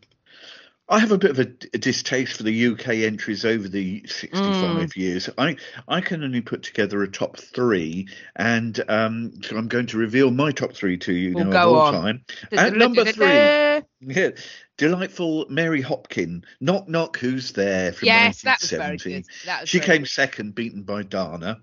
I 0.89 0.99
have 0.99 1.13
a 1.13 1.19
bit 1.19 1.31
of 1.31 1.39
a, 1.39 1.47
a 1.75 1.79
distaste 1.79 2.37
for 2.37 2.43
the 2.43 2.67
UK 2.69 2.89
entries 2.89 3.45
over 3.45 3.69
the 3.69 4.05
65 4.07 4.91
Mm. 4.91 4.97
years. 4.97 5.31
I 5.39 5.57
I 5.89 6.01
can 6.01 6.23
only 6.23 6.41
put 6.41 6.63
together 6.63 7.03
a 7.03 7.11
top 7.11 7.39
three, 7.39 8.09
and 8.37 8.79
um, 8.89 9.33
so 9.43 9.57
I'm 9.57 9.69
going 9.69 9.87
to 9.87 9.97
reveal 9.99 10.31
my 10.31 10.51
top 10.53 10.75
three 10.75 10.99
to 10.99 11.13
you 11.13 11.35
Well, 11.35 11.45
now 11.45 11.53
go 11.53 11.61
of 11.61 11.65
all 11.65 11.83
on. 11.87 12.03
time. 12.03 12.25
At 12.53 12.75
number 12.75 13.05
three, 13.05 13.55
yeah, 14.03 14.31
delightful 14.77 15.47
Mary 15.49 15.83
Hopkin. 15.83 16.45
Knock 16.61 16.89
knock, 16.89 17.17
who's 17.19 17.53
there 17.53 17.93
from 17.93 18.09
that 18.09 18.29
was 18.29 18.43
very 18.43 18.81
1970. 18.99 19.13
good. 19.13 19.61
Was 19.61 19.69
She 19.69 19.79
very 19.79 19.87
came 19.87 20.03
good. 20.03 20.11
second, 20.11 20.55
beaten 20.55 20.83
by 20.83 21.03
Dana. 21.03 21.61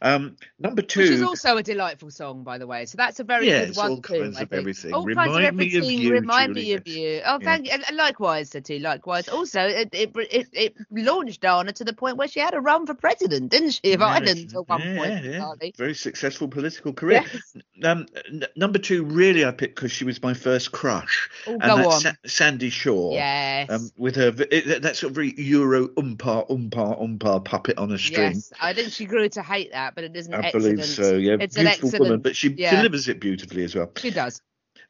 Um, 0.00 0.36
number 0.58 0.82
two. 0.82 1.00
Which 1.00 1.10
is 1.10 1.22
also 1.22 1.56
a 1.56 1.62
delightful 1.62 2.10
song, 2.10 2.44
by 2.44 2.58
the 2.58 2.66
way. 2.66 2.86
So 2.86 2.96
that's 2.96 3.20
a 3.20 3.24
very 3.24 3.46
good 3.46 3.76
one 3.76 3.90
all 3.90 3.96
too. 4.00 4.20
kinds 4.20 4.40
of 4.40 4.52
everything. 4.52 4.94
All 4.94 5.04
kinds 5.06 5.18
of 5.30 5.36
Remind 5.36 5.56
me 5.56 5.76
of 5.76 5.84
you, 5.84 6.12
Remind 6.12 6.52
me 6.54 6.72
of 6.74 6.86
you. 6.88 7.20
Oh, 7.26 7.38
Yeah. 7.40 7.44
thank 7.44 7.66
you. 7.66 7.72
And 7.72 7.96
Likewise, 7.96 8.50
Sati. 8.50 8.78
Likewise. 8.78 9.28
Also, 9.28 9.60
it, 9.60 9.90
it 9.92 10.10
it 10.30 10.48
it 10.52 10.74
launched 10.90 11.40
Dana 11.42 11.72
to 11.72 11.84
the 11.84 11.92
point 11.92 12.16
where 12.16 12.28
she 12.28 12.40
had 12.40 12.54
a 12.54 12.60
run 12.60 12.86
for 12.86 12.94
president, 12.94 13.50
didn't 13.50 13.70
she? 13.72 13.92
Of 13.92 14.00
Yeah, 14.00 14.06
Ireland 14.06 14.52
at 14.56 14.68
one 14.68 14.80
yeah, 14.80 14.96
point. 14.96 15.24
yeah, 15.24 15.54
yeah. 15.62 15.70
Very 15.76 15.94
successful 15.94 16.48
political 16.48 16.92
career. 16.92 17.24
Yes. 17.32 17.56
Um, 17.84 18.06
n- 18.28 18.44
number 18.56 18.78
two, 18.78 19.04
really, 19.04 19.44
I 19.44 19.50
picked 19.50 19.74
because 19.76 19.92
she 19.92 20.04
was 20.04 20.22
my 20.22 20.34
first 20.34 20.72
crush, 20.72 21.28
Oh, 21.46 21.58
and 21.82 21.84
go 21.84 21.90
that's 21.90 22.06
on. 22.06 22.12
Sa- 22.24 22.28
Sandie 22.44 22.70
Shaw. 22.70 23.12
Yes. 23.12 23.70
Um, 23.70 23.90
with 23.96 24.16
her, 24.16 24.32
it, 24.50 24.82
that 24.82 24.96
sort 24.96 25.10
of 25.10 25.14
very 25.14 25.34
Euro 25.36 25.88
umpar 25.88 26.48
umpar 26.48 27.00
umpar 27.00 27.44
puppet 27.44 27.78
on 27.78 27.92
a 27.92 27.98
string. 27.98 28.32
Yes, 28.34 28.52
I 28.60 28.72
think 28.72 28.92
she 28.92 29.04
grew 29.04 29.28
to 29.30 29.42
hate 29.42 29.72
that, 29.72 29.94
but 29.94 30.04
it 30.04 30.16
isn't. 30.16 30.32
I 30.34 30.38
excellent. 30.46 30.76
believe 30.76 30.84
so. 30.84 31.14
Yeah, 31.14 31.36
it's 31.40 31.56
an 31.56 31.64
beautiful 31.64 31.88
excellent. 31.88 32.00
woman, 32.04 32.20
but 32.20 32.36
she 32.36 32.48
yeah. 32.50 32.76
delivers 32.76 33.08
it 33.08 33.20
beautifully 33.20 33.64
as 33.64 33.74
well. 33.74 33.90
She 33.96 34.10
does. 34.10 34.40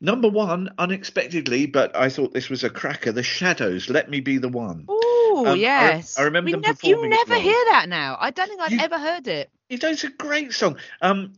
Number 0.01 0.29
one, 0.29 0.69
unexpectedly, 0.79 1.67
but 1.67 1.95
I 1.95 2.09
thought 2.09 2.35
this 2.35 2.49
was 2.51 2.65
a 2.65 2.71
cracker. 2.71 3.13
The 3.13 3.23
Shadows. 3.23 3.89
Let 3.89 4.11
me 4.11 4.21
be 4.21 4.39
the 4.39 4.49
one. 4.49 4.85
Oh 4.89 5.45
Um, 5.47 5.53
I 5.53 5.55
yes. 5.55 6.19
I 6.19 6.23
remember 6.23 6.47
We 6.49 6.53
them 6.53 6.61
nev- 6.63 6.81
you 6.83 6.97
performing 6.97 7.13
it 7.13 7.29
never 7.29 7.41
hear 7.41 7.65
that 7.71 7.89
now. 7.89 8.17
I 8.21 8.31
don't 8.33 8.49
think 8.49 8.61
I've 8.61 8.73
You- 8.73 8.81
ever 8.81 8.99
heard 8.99 9.29
it. 9.29 9.51
You 9.73 9.79
know, 9.79 9.89
it's 9.89 10.05
a 10.05 10.11
great 10.11 10.53
song. 10.53 10.77
Um, 11.01 11.33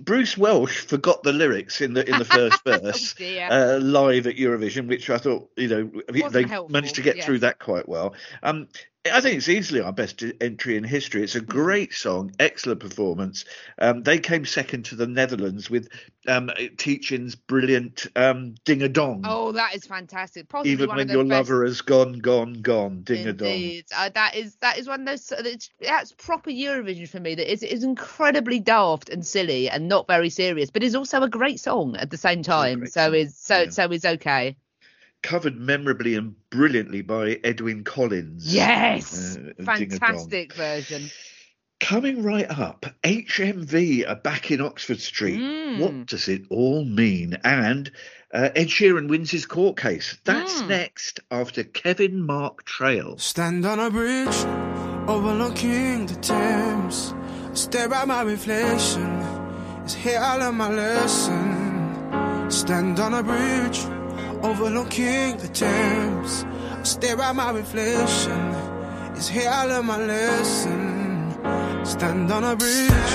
Bruce 0.00 0.36
Welch 0.36 0.80
forgot 0.80 1.22
the 1.22 1.32
lyrics 1.32 1.80
in 1.80 1.94
the 1.94 2.04
in 2.04 2.18
the 2.18 2.24
first 2.24 2.64
verse. 2.66 3.14
Oh, 3.20 3.46
uh, 3.48 3.78
live 3.80 4.26
at 4.26 4.34
Eurovision, 4.34 4.88
which 4.88 5.08
I 5.08 5.18
thought, 5.18 5.48
you 5.56 5.68
know, 5.68 6.02
they 6.08 6.42
helpful, 6.42 6.68
managed 6.68 6.96
to 6.96 7.02
get 7.02 7.18
yes. 7.18 7.26
through 7.26 7.38
that 7.38 7.60
quite 7.60 7.88
well. 7.88 8.14
Um, 8.42 8.66
I 9.06 9.22
think 9.22 9.38
it's 9.38 9.48
easily 9.48 9.80
our 9.80 9.92
best 9.92 10.22
entry 10.42 10.76
in 10.76 10.84
history. 10.84 11.22
Mm. 11.22 11.24
It's 11.24 11.34
a 11.34 11.40
great 11.40 11.94
song, 11.94 12.32
excellent 12.38 12.80
performance. 12.80 13.46
Um, 13.78 14.02
they 14.02 14.18
came 14.18 14.44
second 14.44 14.84
to 14.86 14.94
the 14.94 15.06
Netherlands 15.06 15.70
with 15.70 15.88
um, 16.28 16.50
Teach-In's 16.76 17.34
brilliant 17.34 18.08
um, 18.14 18.56
Ding 18.66 18.82
a 18.82 18.90
Dong. 18.90 19.22
Oh, 19.26 19.52
that 19.52 19.74
is 19.74 19.86
fantastic. 19.86 20.50
Possibly 20.50 20.72
Even 20.72 20.88
one 20.88 20.96
when 20.98 21.04
of 21.04 21.08
the 21.08 21.14
your 21.14 21.24
best 21.24 21.48
lover 21.48 21.64
has 21.64 21.80
gone, 21.80 22.18
gone, 22.18 22.60
gone, 22.60 23.00
Ding 23.02 23.26
a 23.26 23.32
Dong. 23.32 23.80
Uh, 23.96 24.10
that 24.10 24.34
is 24.34 24.56
that 24.56 24.76
is 24.76 24.86
one 24.86 25.00
of 25.00 25.06
those. 25.06 25.32
It's, 25.32 25.70
that's 25.80 26.12
proper 26.12 26.50
Eurovision 26.50 27.08
for 27.08 27.20
me. 27.20 27.34
That 27.34 27.50
is 27.50 27.62
is 27.62 27.84
incredibly 27.84 28.60
daft 28.60 29.08
and 29.08 29.26
silly 29.26 29.70
and 29.70 29.88
not 29.88 30.08
very 30.08 30.28
serious, 30.28 30.70
but 30.70 30.82
is 30.82 30.94
also 30.94 31.22
a 31.22 31.28
great 31.28 31.58
song 31.58 31.96
at 31.96 32.10
the 32.10 32.18
same 32.18 32.42
time. 32.42 32.86
So 32.86 33.06
song, 33.06 33.14
is 33.14 33.38
so 33.38 33.62
yeah. 33.62 33.70
so 33.70 33.90
is 33.90 34.04
okay. 34.04 34.56
Covered 35.22 35.56
memorably 35.58 36.14
and 36.14 36.34
brilliantly 36.50 37.02
by 37.02 37.38
Edwyn 37.44 37.84
Collins. 37.84 38.52
Yes, 38.54 39.36
Uh, 39.36 39.40
Ding 39.42 39.52
a 39.58 39.64
Dong. 39.64 39.98
fantastic 39.98 40.54
version. 40.54 41.10
Coming 41.78 42.22
right 42.22 42.48
up, 42.50 42.86
HMV 43.04 44.08
are 44.08 44.16
back 44.16 44.50
in 44.50 44.60
Oxford 44.60 45.00
Street. 45.00 45.38
Mm. 45.40 45.78
What 45.78 46.06
does 46.06 46.28
it 46.28 46.42
all 46.50 46.84
mean? 46.84 47.38
And 47.44 47.90
uh, 48.32 48.50
Ed 48.54 48.68
Sheeran 48.68 49.08
wins 49.08 49.30
his 49.30 49.46
court 49.46 49.76
case. 49.78 50.16
That's 50.24 50.62
Mm. 50.62 50.68
next 50.68 51.20
after 51.30 51.64
Kevin 51.64 52.20
Mark 52.22 52.64
Trail. 52.64 53.16
Stand 53.18 53.64
on 53.66 53.78
a 53.78 53.90
bridge 53.90 54.44
overlooking 55.08 56.06
the 56.06 56.14
Thames. 56.16 57.14
Stare 57.52 57.92
at 57.92 58.06
my 58.08 58.22
reflection. 58.22 59.18
It's 59.84 59.94
here 59.94 60.18
I 60.20 60.36
learn 60.36 60.54
my 60.56 60.70
lesson. 60.70 62.50
Stand 62.50 63.00
on 63.00 63.14
a 63.14 63.22
bridge 63.22 63.80
overlooking 64.42 65.36
the. 65.36 65.50
I 66.80 66.82
stare 66.82 67.20
at 67.20 67.36
my 67.36 67.50
reflection. 67.50 68.54
It's 69.14 69.28
here 69.28 69.50
I 69.50 69.64
learn 69.66 69.86
my 69.86 69.98
lesson. 69.98 71.34
Stand 71.84 72.32
on 72.32 72.44
a 72.44 72.56
bridge, 72.56 73.12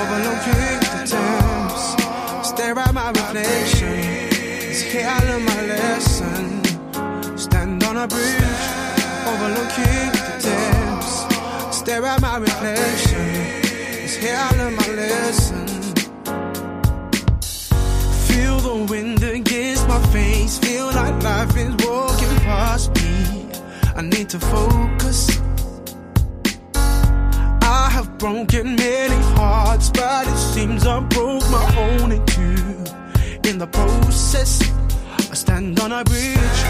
overlooking 0.00 0.78
the 0.82 1.00
Thames. 1.12 2.48
Stare 2.48 2.78
at 2.78 2.92
my 2.92 3.08
reflection. 3.10 3.98
It's 4.70 4.80
here 4.80 5.06
I 5.06 5.18
learn 5.28 5.44
my 5.44 5.62
lesson. 5.66 7.38
Stand 7.38 7.84
on 7.84 7.96
a 7.96 8.08
bridge, 8.08 8.64
overlooking 9.30 10.10
the 10.16 10.26
Thames. 10.44 11.76
Stare 11.76 12.04
at 12.06 12.20
my 12.20 12.38
reflection. 12.38 13.28
It's 14.04 14.16
here 14.16 14.36
I 14.36 14.56
learn 14.56 14.74
my 14.74 14.88
lesson. 14.88 15.77
Feel 18.38 18.60
the 18.60 18.86
wind 18.92 19.20
against 19.24 19.88
my 19.88 20.00
face. 20.12 20.58
Feel 20.58 20.86
like 20.86 21.20
life 21.24 21.56
is 21.56 21.74
walking 21.84 22.36
past 22.46 22.94
me. 22.94 23.50
I 23.96 24.02
need 24.02 24.28
to 24.28 24.38
focus. 24.38 25.40
I 27.62 27.88
have 27.96 28.16
broken 28.16 28.76
many 28.76 29.20
hearts, 29.34 29.90
but 29.90 30.28
it 30.28 30.36
seems 30.36 30.86
I 30.86 31.00
broke 31.00 31.50
my 31.50 31.66
own 31.84 32.12
in 32.12 32.24
two. 32.26 33.50
In 33.50 33.58
the 33.58 33.66
process, 33.66 34.62
I 35.32 35.34
stand 35.34 35.80
on 35.80 35.90
a 35.90 36.04
bridge 36.04 36.60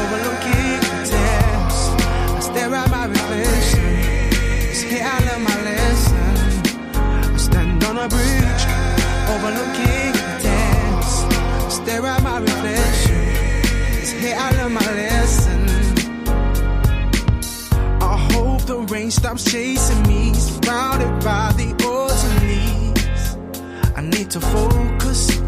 overlooking 0.00 0.78
the 0.86 0.94
Thames. 1.10 1.78
I 2.36 2.40
stare 2.40 2.72
at 2.72 2.88
my 2.88 3.06
reflection. 3.06 3.84
It's 4.70 4.82
here 4.82 5.02
I 5.02 5.18
learn 5.26 5.42
my 5.42 5.58
lesson. 5.70 7.34
I 7.34 7.36
stand 7.36 7.82
on 7.82 7.96
a 7.98 8.08
bridge 8.08 8.64
overlooking 9.34 10.19
the 11.90 11.98
Thames. 11.98 11.98
Stare 11.98 12.06
at 12.06 12.22
my 12.22 12.38
reflection. 12.38 13.16
It's 13.98 14.10
here 14.12 14.36
I 14.38 14.50
learn 14.52 14.72
my 14.72 14.80
lesson. 14.80 15.68
I 18.02 18.16
hope 18.32 18.62
the 18.62 18.78
rain 18.92 19.10
stops 19.10 19.44
chasing 19.50 20.02
me, 20.06 20.34
surrounded 20.34 21.24
by 21.24 21.52
the 21.56 21.74
autumn 21.84 22.38
leaves. 22.48 23.36
I 23.96 24.02
need 24.02 24.30
to 24.30 24.40
focus. 24.40 25.40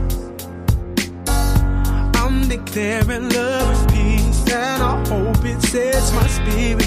I'm 2.16 2.48
declaring 2.48 3.28
love 3.30 3.68
and 3.68 3.92
peace, 3.92 4.52
and 4.52 4.82
I 4.82 5.06
hope 5.08 5.44
it 5.44 5.60
sets 5.62 6.12
my 6.12 6.26
spirit 6.26 6.81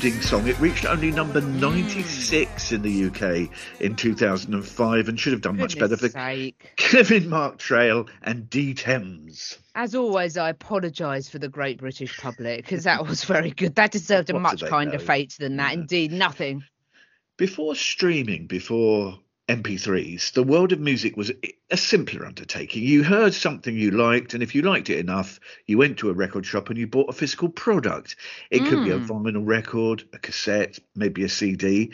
brooding 0.00 0.20
song. 0.22 0.48
It 0.48 0.58
reached 0.58 0.86
only 0.86 1.10
number 1.10 1.42
96 1.42 2.72
in 2.72 2.80
the 2.80 3.04
UK 3.06 3.50
in 3.80 3.96
2005 3.96 5.08
and 5.08 5.20
should 5.20 5.32
have 5.34 5.42
done 5.42 5.58
much 5.58 5.78
better 5.78 5.96
for 5.96 6.08
sake. 6.08 6.72
Kevin 6.76 7.28
Mark 7.28 7.58
Trail 7.58 8.06
and 8.22 8.48
D 8.48 8.72
Thames. 8.72 9.58
As 9.74 9.94
always, 9.94 10.38
I 10.38 10.48
apologise 10.50 11.28
for 11.28 11.38
the 11.38 11.50
great 11.50 11.78
British 11.78 12.16
public 12.16 12.64
because 12.64 12.84
that 12.84 13.06
was 13.06 13.24
very 13.24 13.50
good. 13.50 13.74
That 13.74 13.90
deserved 13.90 14.30
a 14.30 14.34
What 14.34 14.42
much 14.42 14.64
kinder 14.64 14.92
know? 14.92 14.98
fate 14.98 15.36
than 15.38 15.56
that. 15.56 15.74
Yeah. 15.74 15.80
Indeed, 15.80 16.12
nothing. 16.12 16.64
Before 17.36 17.74
streaming, 17.74 18.46
before 18.46 19.18
MP3s, 19.50 20.32
the 20.32 20.44
world 20.44 20.70
of 20.70 20.78
music 20.78 21.16
was 21.16 21.32
a 21.70 21.76
simpler 21.76 22.24
undertaking. 22.24 22.84
You 22.84 23.02
heard 23.02 23.34
something 23.34 23.76
you 23.76 23.90
liked, 23.90 24.32
and 24.32 24.44
if 24.44 24.54
you 24.54 24.62
liked 24.62 24.90
it 24.90 24.98
enough, 24.98 25.40
you 25.66 25.76
went 25.76 25.98
to 25.98 26.08
a 26.08 26.12
record 26.12 26.46
shop 26.46 26.70
and 26.70 26.78
you 26.78 26.86
bought 26.86 27.10
a 27.10 27.12
physical 27.12 27.48
product. 27.48 28.14
It 28.52 28.60
could 28.60 28.84
be 28.84 28.90
a 28.90 28.98
hmm. 28.98 29.10
vinyl 29.10 29.44
record, 29.44 30.04
a 30.12 30.18
cassette, 30.18 30.78
maybe 30.94 31.24
a 31.24 31.28
CD. 31.28 31.92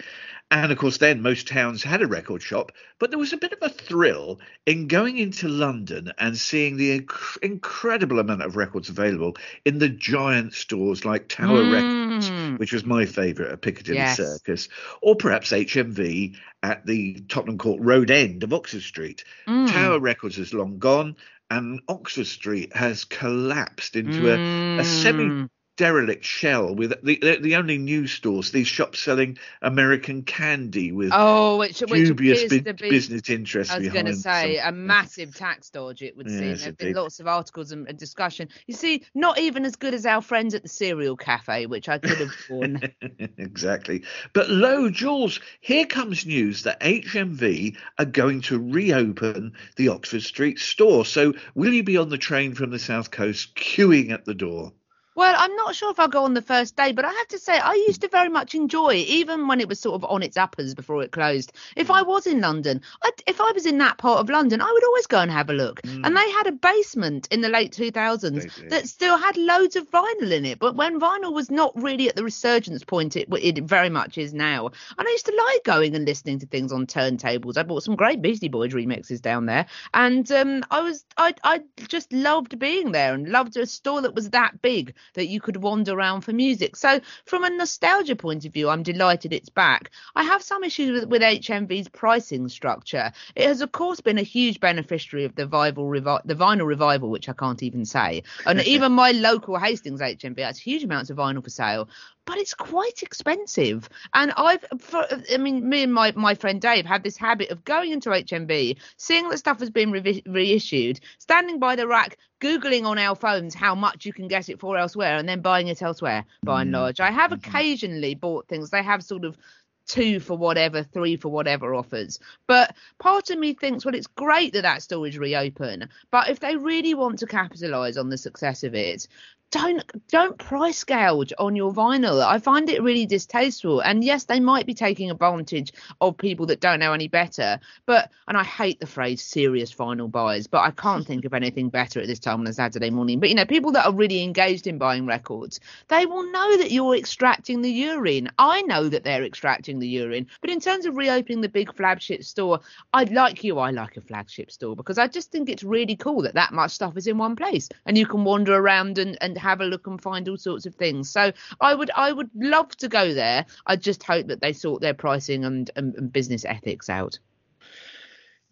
And 0.49 0.70
of 0.70 0.78
course, 0.78 0.99
then 0.99 1.22
most 1.22 1.49
towns 1.49 1.82
had 1.82 2.03
a 2.03 2.07
record 2.07 2.40
shop, 2.40 2.70
but 3.01 3.11
there 3.11 3.18
was 3.18 3.32
a 3.32 3.36
bit 3.36 3.53
of 3.53 3.59
a 3.62 3.68
thrill 3.68 4.38
in 4.64 4.86
going 4.86 5.18
into 5.18 5.49
London 5.49 6.12
and 6.18 6.36
seeing 6.38 6.76
the 6.76 7.01
inc- 7.01 7.36
incredible 7.42 8.20
amount 8.20 8.42
of 8.42 8.55
records 8.55 8.88
available 8.88 9.36
in 9.64 9.80
the 9.80 9.88
giant 9.88 10.55
stores 10.55 11.05
like 11.05 11.26
Tower 11.28 11.64
Records, 11.64 12.30
Mm. 12.30 12.59
which 12.59 12.72
was 12.72 12.86
my 12.86 13.07
favourite 13.07 13.51
at 13.51 13.61
Piccadilly 13.61 13.99
Yes. 13.99 14.18
Circus, 14.18 14.68
or 15.03 15.16
perhaps 15.16 15.51
HMV 15.53 16.36
at 16.62 16.86
the 16.86 17.14
Tottenham 17.28 17.59
Court 17.59 17.80
Road 17.82 18.12
end 18.12 18.44
of 18.44 18.53
Oxford 18.53 18.82
Street. 18.82 19.24
Mm. 19.49 19.68
Tower 19.72 19.99
Records 19.99 20.38
is 20.38 20.55
long 20.55 20.78
gone, 20.78 21.16
and 21.51 21.80
Oxford 21.88 22.26
Street 22.26 22.74
has 22.74 23.05
collapsed 23.05 23.97
into 23.97 24.30
a, 24.32 24.78
a 24.78 24.84
semi 24.84 25.24
Mm. 25.24 25.51
Derelict 25.77 26.24
shell 26.24 26.74
with 26.74 26.91
the, 27.03 27.18
the 27.22 27.39
the 27.39 27.57
only 27.57 27.79
news 27.79 28.12
stores, 28.12 28.51
these 28.51 28.66
shops 28.66 28.99
selling 29.01 29.39
American 29.62 30.22
candy 30.22 30.93
with 30.93 31.11
Oh, 31.12 31.59
which, 31.59 31.81
which 31.81 32.09
dubious 32.09 32.45
bu- 32.45 32.61
to 32.62 32.74
be. 32.74 32.91
business 32.91 33.29
interests 33.29 33.72
I 33.72 33.79
was 33.79 33.89
going 33.89 34.07
to 34.07 34.14
say 34.14 34.59
a 34.59 34.72
massive 34.72 35.35
tax 35.35 35.70
dodge. 35.70 36.03
It 36.03 36.16
would 36.16 36.29
seem 36.29 36.57
there've 36.57 36.77
been 36.77 36.95
lots 36.95 37.20
of 37.20 37.27
articles 37.27 37.72
and, 37.72 37.87
and 37.89 37.99
discussion. 37.99 38.49
You 38.66 38.74
see, 38.74 39.05
not 39.14 39.39
even 39.39 39.64
as 39.64 39.77
good 39.77 39.95
as 39.95 40.07
our 40.07 40.22
friends 40.22 40.55
at 40.55 40.62
the 40.62 40.68
cereal 40.68 41.16
cafe, 41.16 41.66
which 41.66 41.89
I 41.89 41.99
could 41.99 42.18
have 42.18 42.35
worn. 42.49 42.81
exactly. 43.39 44.03
But 44.33 44.51
lo, 44.51 44.91
Jules, 44.91 45.41
here 45.61 45.87
comes 45.87 46.27
news 46.27 46.62
that 46.62 46.81
HMV 46.81 47.77
are 47.99 48.05
going 48.05 48.41
to 48.43 48.59
reopen 48.59 49.53
the 49.77 49.89
Oxford 49.89 50.22
Street 50.22 50.59
store. 50.59 51.05
So 51.05 51.35
will 51.55 51.72
you 51.72 51.83
be 51.83 51.97
on 51.97 52.09
the 52.09 52.18
train 52.18 52.55
from 52.55 52.70
the 52.70 52.79
south 52.79 53.11
coast 53.11 53.55
queuing 53.55 54.11
at 54.11 54.24
the 54.24 54.35
door? 54.35 54.72
Well, 55.16 55.34
I'm 55.36 55.56
not 55.56 55.74
sure 55.74 55.90
if 55.90 55.98
I'll 55.98 56.08
go 56.08 56.24
on 56.24 56.34
the 56.34 56.42
first 56.42 56.76
day, 56.76 56.92
but 56.92 57.06
I 57.06 57.10
have 57.10 57.28
to 57.28 57.38
say 57.38 57.58
I 57.58 57.72
used 57.88 58.02
to 58.02 58.08
very 58.08 58.28
much 58.28 58.54
enjoy, 58.54 58.96
it, 58.96 59.08
even 59.08 59.48
when 59.48 59.60
it 59.60 59.68
was 59.68 59.80
sort 59.80 59.94
of 59.94 60.04
on 60.04 60.22
its 60.22 60.36
uppers 60.36 60.74
before 60.74 61.02
it 61.02 61.10
closed. 61.10 61.52
If 61.74 61.90
I 61.90 62.02
was 62.02 62.26
in 62.26 62.42
London, 62.42 62.82
I'd, 63.02 63.12
if 63.26 63.40
I 63.40 63.50
was 63.52 63.64
in 63.64 63.78
that 63.78 63.96
part 63.96 64.20
of 64.20 64.28
London, 64.28 64.60
I 64.60 64.70
would 64.70 64.84
always 64.84 65.06
go 65.06 65.18
and 65.18 65.30
have 65.30 65.48
a 65.48 65.54
look. 65.54 65.80
And 66.04 66.14
they 66.14 66.30
had 66.32 66.46
a 66.46 66.52
basement 66.52 67.28
in 67.30 67.40
the 67.40 67.48
late 67.48 67.72
2000s 67.72 68.68
that 68.68 68.88
still 68.88 69.16
had 69.16 69.38
loads 69.38 69.74
of 69.76 69.90
vinyl 69.90 70.32
in 70.32 70.44
it. 70.44 70.58
But 70.58 70.76
when 70.76 71.00
vinyl 71.00 71.32
was 71.32 71.50
not 71.50 71.72
really 71.80 72.10
at 72.10 72.16
the 72.16 72.24
resurgence 72.24 72.84
point, 72.84 73.16
it, 73.16 73.28
it 73.32 73.64
very 73.64 73.88
much 73.88 74.18
is 74.18 74.34
now. 74.34 74.66
And 74.98 75.08
I 75.08 75.10
used 75.10 75.26
to 75.26 75.34
like 75.34 75.64
going 75.64 75.94
and 75.94 76.04
listening 76.04 76.40
to 76.40 76.46
things 76.46 76.72
on 76.72 76.86
turntables. 76.86 77.56
I 77.56 77.62
bought 77.62 77.84
some 77.84 77.96
great 77.96 78.20
Beastie 78.20 78.48
Boys 78.48 78.74
remixes 78.74 79.22
down 79.22 79.46
there, 79.46 79.64
and 79.94 80.30
um, 80.30 80.62
I 80.70 80.82
was 80.82 81.06
I 81.16 81.32
I 81.42 81.60
just 81.88 82.12
loved 82.12 82.58
being 82.58 82.92
there 82.92 83.14
and 83.14 83.28
loved 83.28 83.56
a 83.56 83.64
store 83.64 84.02
that 84.02 84.14
was 84.14 84.30
that 84.30 84.60
big 84.60 84.94
that 85.14 85.26
you 85.26 85.40
could 85.40 85.57
wander 85.57 85.92
around 85.92 86.22
for 86.22 86.32
music. 86.32 86.76
So 86.76 87.00
from 87.24 87.44
a 87.44 87.50
nostalgia 87.50 88.16
point 88.16 88.44
of 88.44 88.52
view, 88.52 88.68
I'm 88.68 88.82
delighted 88.82 89.32
it's 89.32 89.48
back. 89.48 89.90
I 90.14 90.22
have 90.22 90.42
some 90.42 90.64
issues 90.64 91.00
with, 91.00 91.09
with 91.09 91.22
HMV's 91.22 91.88
pricing 91.88 92.48
structure. 92.48 93.12
It 93.34 93.46
has 93.46 93.61
of 93.61 93.72
course 93.72 94.00
been 94.00 94.18
a 94.18 94.22
huge 94.22 94.61
beneficiary 94.61 95.24
of 95.24 95.34
the 95.34 95.46
vinyl, 95.46 95.76
revi- 95.76 96.22
the 96.24 96.34
vinyl 96.34 96.66
revival, 96.66 97.11
which 97.11 97.28
I 97.28 97.32
can't 97.32 97.62
even 97.62 97.84
say. 97.84 98.22
And 98.44 98.61
even 98.66 98.92
my 98.92 99.12
local 99.12 99.59
Hastings 99.59 100.00
HMV 100.00 100.38
has 100.40 100.59
huge 100.59 100.84
amounts 100.84 101.11
of 101.11 101.16
vinyl 101.16 101.42
for 101.42 101.50
sale 101.50 101.88
but 102.27 102.37
it's 102.37 102.55
quite 102.55 103.03
expensive. 103.03 103.89
And 104.12 104.33
I've, 104.37 104.64
for, 104.79 105.07
I 105.33 105.39
mean, 105.39 105.66
me 105.66 105.85
and 105.85 105.95
my, 105.95 106.12
my 106.14 106.35
friend 106.35 106.61
Dave 106.61 106.85
have 106.85 107.03
this 107.03 107.16
habit 107.16 107.51
of 107.51 107.64
going 107.64 107.93
into 107.93 108.11
HMV, 108.11 108.77
seeing 108.99 109.29
that 109.31 109.39
stuff 109.39 109.61
has 109.61 109.70
been 109.70 109.93
revi- 109.93 110.22
reissued, 110.27 111.01
standing 111.18 111.59
by 111.59 111.77
the 111.77 111.87
rack, 111.87 112.18
Googling 112.41 112.85
on 112.85 112.99
our 112.99 113.14
phones 113.14 113.55
how 113.55 113.74
much 113.74 114.05
you 114.05 114.12
can 114.12 114.29
get 114.29 114.51
it 114.51 114.61
for 114.61 114.77
elsewhere, 114.77 115.16
and 115.16 115.29
then 115.29 115.41
buying 115.41 115.68
it 115.68 115.81
elsewhere 115.81 116.24
by 116.43 116.62
and 116.62 116.70
mm. 116.70 116.74
large. 116.74 117.01
I 117.01 117.11
have 117.11 117.31
mm-hmm. 117.31 117.49
occasionally 117.49 118.14
bought 118.14 118.49
things, 118.49 118.68
they 118.70 118.83
have 118.83 119.03
sort 119.03 119.24
of 119.24 119.39
two 119.87 120.20
for 120.20 120.37
whatever, 120.37 120.83
three 120.83 121.16
for 121.16 121.29
whatever 121.29 121.74
offers. 121.74 122.18
But 122.47 122.74
part 122.99 123.31
of 123.31 123.39
me 123.39 123.55
thinks, 123.55 123.85
well, 123.85 123.95
it's 123.95 124.09
great 124.09 124.53
that 124.53 124.62
that 124.62 124.83
store 124.83 125.07
is 125.07 125.18
reopen, 125.18 125.89
but 126.11 126.29
if 126.29 126.41
they 126.41 126.57
really 126.57 126.95
want 126.95 127.20
to 127.20 127.27
capitalise 127.27 127.97
on 127.97 128.11
the 128.11 128.18
success 128.18 128.64
of 128.64 128.74
it, 128.74 129.07
don't 129.51 130.09
don't 130.09 130.38
price 130.38 130.82
gouge 130.84 131.32
on 131.38 131.55
your 131.55 131.72
vinyl. 131.72 132.24
I 132.24 132.38
find 132.38 132.68
it 132.68 132.82
really 132.82 133.07
distasteful. 133.07 133.80
And 133.80 134.03
yes, 134.03 134.24
they 134.24 134.40
might 134.40 134.66
be 134.66 134.74
taking 134.74 135.11
advantage 135.11 135.72
of 136.01 136.18
people 136.18 136.47
that 136.47 136.61
don't 136.61 136.80
know 136.80 136.92
any 136.92 137.09
better. 137.09 137.61
But 137.86 138.11
and 138.26 138.36
I 138.36 138.44
hate 138.44 138.80
the 138.80 138.86
phrase 138.86 139.22
serious 139.22 139.72
vinyl 139.72 140.11
buyers, 140.11 140.47
but 140.47 140.62
I 140.62 140.72
can't 140.72 141.07
think 141.07 141.24
of 141.24 141.34
anything 141.34 141.68
better 141.68 142.01
at 142.01 142.09
this 142.09 142.18
time 142.18 142.40
on 142.40 142.47
a 142.47 142.53
Saturday 142.53 142.90
morning. 142.90 143.20
But 143.20 143.28
you 143.28 143.34
know, 143.36 143.44
people 143.44 143.72
that 143.72 143.86
are 143.86 143.94
really 143.94 144.22
engaged 144.22 144.66
in 144.66 144.78
buying 144.78 145.07
records, 145.07 145.61
they 145.88 146.07
will 146.07 146.30
know 146.30 146.57
that 146.59 146.72
you're 146.72 146.97
extracting 146.97 147.62
the 147.62 147.70
urine. 147.70 148.30
I 148.38 148.62
know 148.62 148.88
that 148.88 149.05
they're 149.05 149.24
extracting 149.24 149.78
the 149.78 149.88
urine. 149.88 150.26
But 150.40 150.51
in 150.51 150.61
terms 150.61 150.86
of 150.86 150.97
reopening 150.97 151.40
the 151.40 151.49
big 151.49 151.72
flagship 151.74 152.24
store, 152.24 152.61
I'd 152.92 153.12
like 153.12 153.44
you, 153.44 153.59
I 153.59 153.70
like 153.70 153.97
a 153.97 154.01
flagship 154.01 154.51
store 154.51 154.74
because 154.74 154.99
I 154.99 155.07
just 155.07 155.30
think 155.30 155.49
it's 155.49 155.62
really 155.62 155.97
cool 155.97 156.22
that 156.22 156.34
that 156.34 156.53
much 156.53 156.72
stuff 156.72 156.97
is 156.97 157.07
in 157.07 157.18
one 157.18 157.36
place 157.36 157.68
and 157.84 157.97
you 157.97 158.07
can 158.07 158.24
wander 158.24 158.55
around 158.55 158.99
and, 158.99 159.16
and 159.20 159.36
have 159.39 159.61
a 159.61 159.64
look 159.64 159.87
and 159.87 160.01
find 160.01 160.28
all 160.28 160.37
sorts 160.37 160.66
of 160.66 160.74
things. 160.74 161.11
So 161.11 161.32
I 161.61 161.74
would 161.74 161.91
I 161.97 162.12
would 162.12 162.30
love 162.34 162.76
to 162.78 162.89
go 162.89 163.14
there. 163.14 163.47
I 163.66 163.76
just 163.76 164.03
hope 164.03 164.26
that 164.28 164.41
they 164.41 164.53
sort 164.53 164.80
their 164.82 164.95
pricing 164.95 165.45
and, 165.45 165.70
and, 165.76 165.95
and 165.97 166.12
business 166.12 166.45
ethics 166.45 166.89
out. 166.89 167.18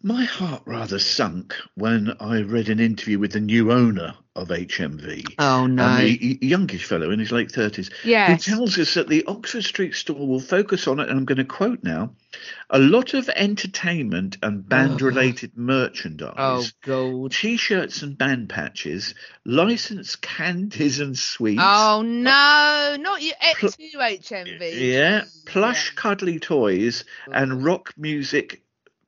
My 0.05 0.23
heart 0.23 0.61
rather 0.67 0.99
sunk 0.99 1.55
when 1.73 2.15
I 2.19 2.41
read 2.41 2.69
an 2.69 2.79
interview 2.79 3.17
with 3.17 3.31
the 3.31 3.39
new 3.39 3.71
owner 3.71 4.13
of 4.35 4.49
HMV. 4.49 5.33
Oh 5.39 5.65
no. 5.65 5.83
A 5.83 6.19
y- 6.21 6.37
youngish 6.41 6.85
fellow 6.85 7.09
in 7.09 7.17
his 7.17 7.31
late 7.31 7.49
30s. 7.49 7.91
Yes. 8.03 8.45
Who 8.45 8.51
tells 8.55 8.77
us 8.77 8.93
that 8.93 9.09
the 9.09 9.25
Oxford 9.25 9.63
Street 9.63 9.95
store 9.95 10.27
will 10.27 10.39
focus 10.39 10.87
on 10.87 10.99
it, 10.99 11.09
and 11.09 11.17
I'm 11.17 11.25
going 11.25 11.39
to 11.39 11.43
quote 11.43 11.83
now 11.83 12.11
a 12.69 12.77
lot 12.77 13.15
of 13.15 13.29
entertainment 13.29 14.37
and 14.43 14.69
band 14.69 15.01
related 15.01 15.53
oh, 15.57 15.61
merchandise. 15.61 16.35
Oh 16.37 16.65
god. 16.83 17.31
T 17.31 17.57
shirts 17.57 18.03
and 18.03 18.15
band 18.15 18.49
patches, 18.49 19.15
licensed 19.43 20.21
candies 20.21 20.99
and 20.99 21.17
sweets. 21.17 21.63
Oh 21.65 22.03
no, 22.05 22.95
not 22.99 23.23
you 23.23 23.33
X2 23.41 23.95
HMV. 23.95 24.91
Yeah, 24.93 25.23
plush, 25.47 25.93
Yeah. 25.95 25.99
cuddly 25.99 26.37
toys 26.37 27.05
and 27.31 27.65
rock 27.65 27.93
music 27.97 28.61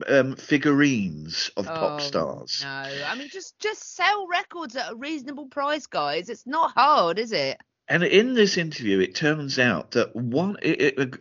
um, 0.07 0.35
figurines 0.35 1.49
of 1.57 1.73
pop 1.73 1.99
Oh, 1.99 1.99
stars. 2.01 2.65
No, 2.65 2.67
I 2.67 3.15
mean 3.15 3.29
just 3.29 3.59
just 3.59 3.95
sell 3.95 4.27
records 4.27 4.75
at 4.75 4.91
a 4.91 4.95
reasonable 4.95 5.47
price, 5.47 5.85
guys. 5.87 6.29
It's 6.29 6.45
not 6.47 6.71
hard, 6.73 7.19
is 7.19 7.31
it? 7.31 7.59
And 7.89 8.03
in 8.03 8.33
this 8.33 8.57
interview, 8.57 8.99
it 8.99 9.15
turns 9.15 9.57
out 9.59 9.91
that 9.91 10.13
one 10.13 10.57
it, 10.61 10.99
it, 10.99 11.15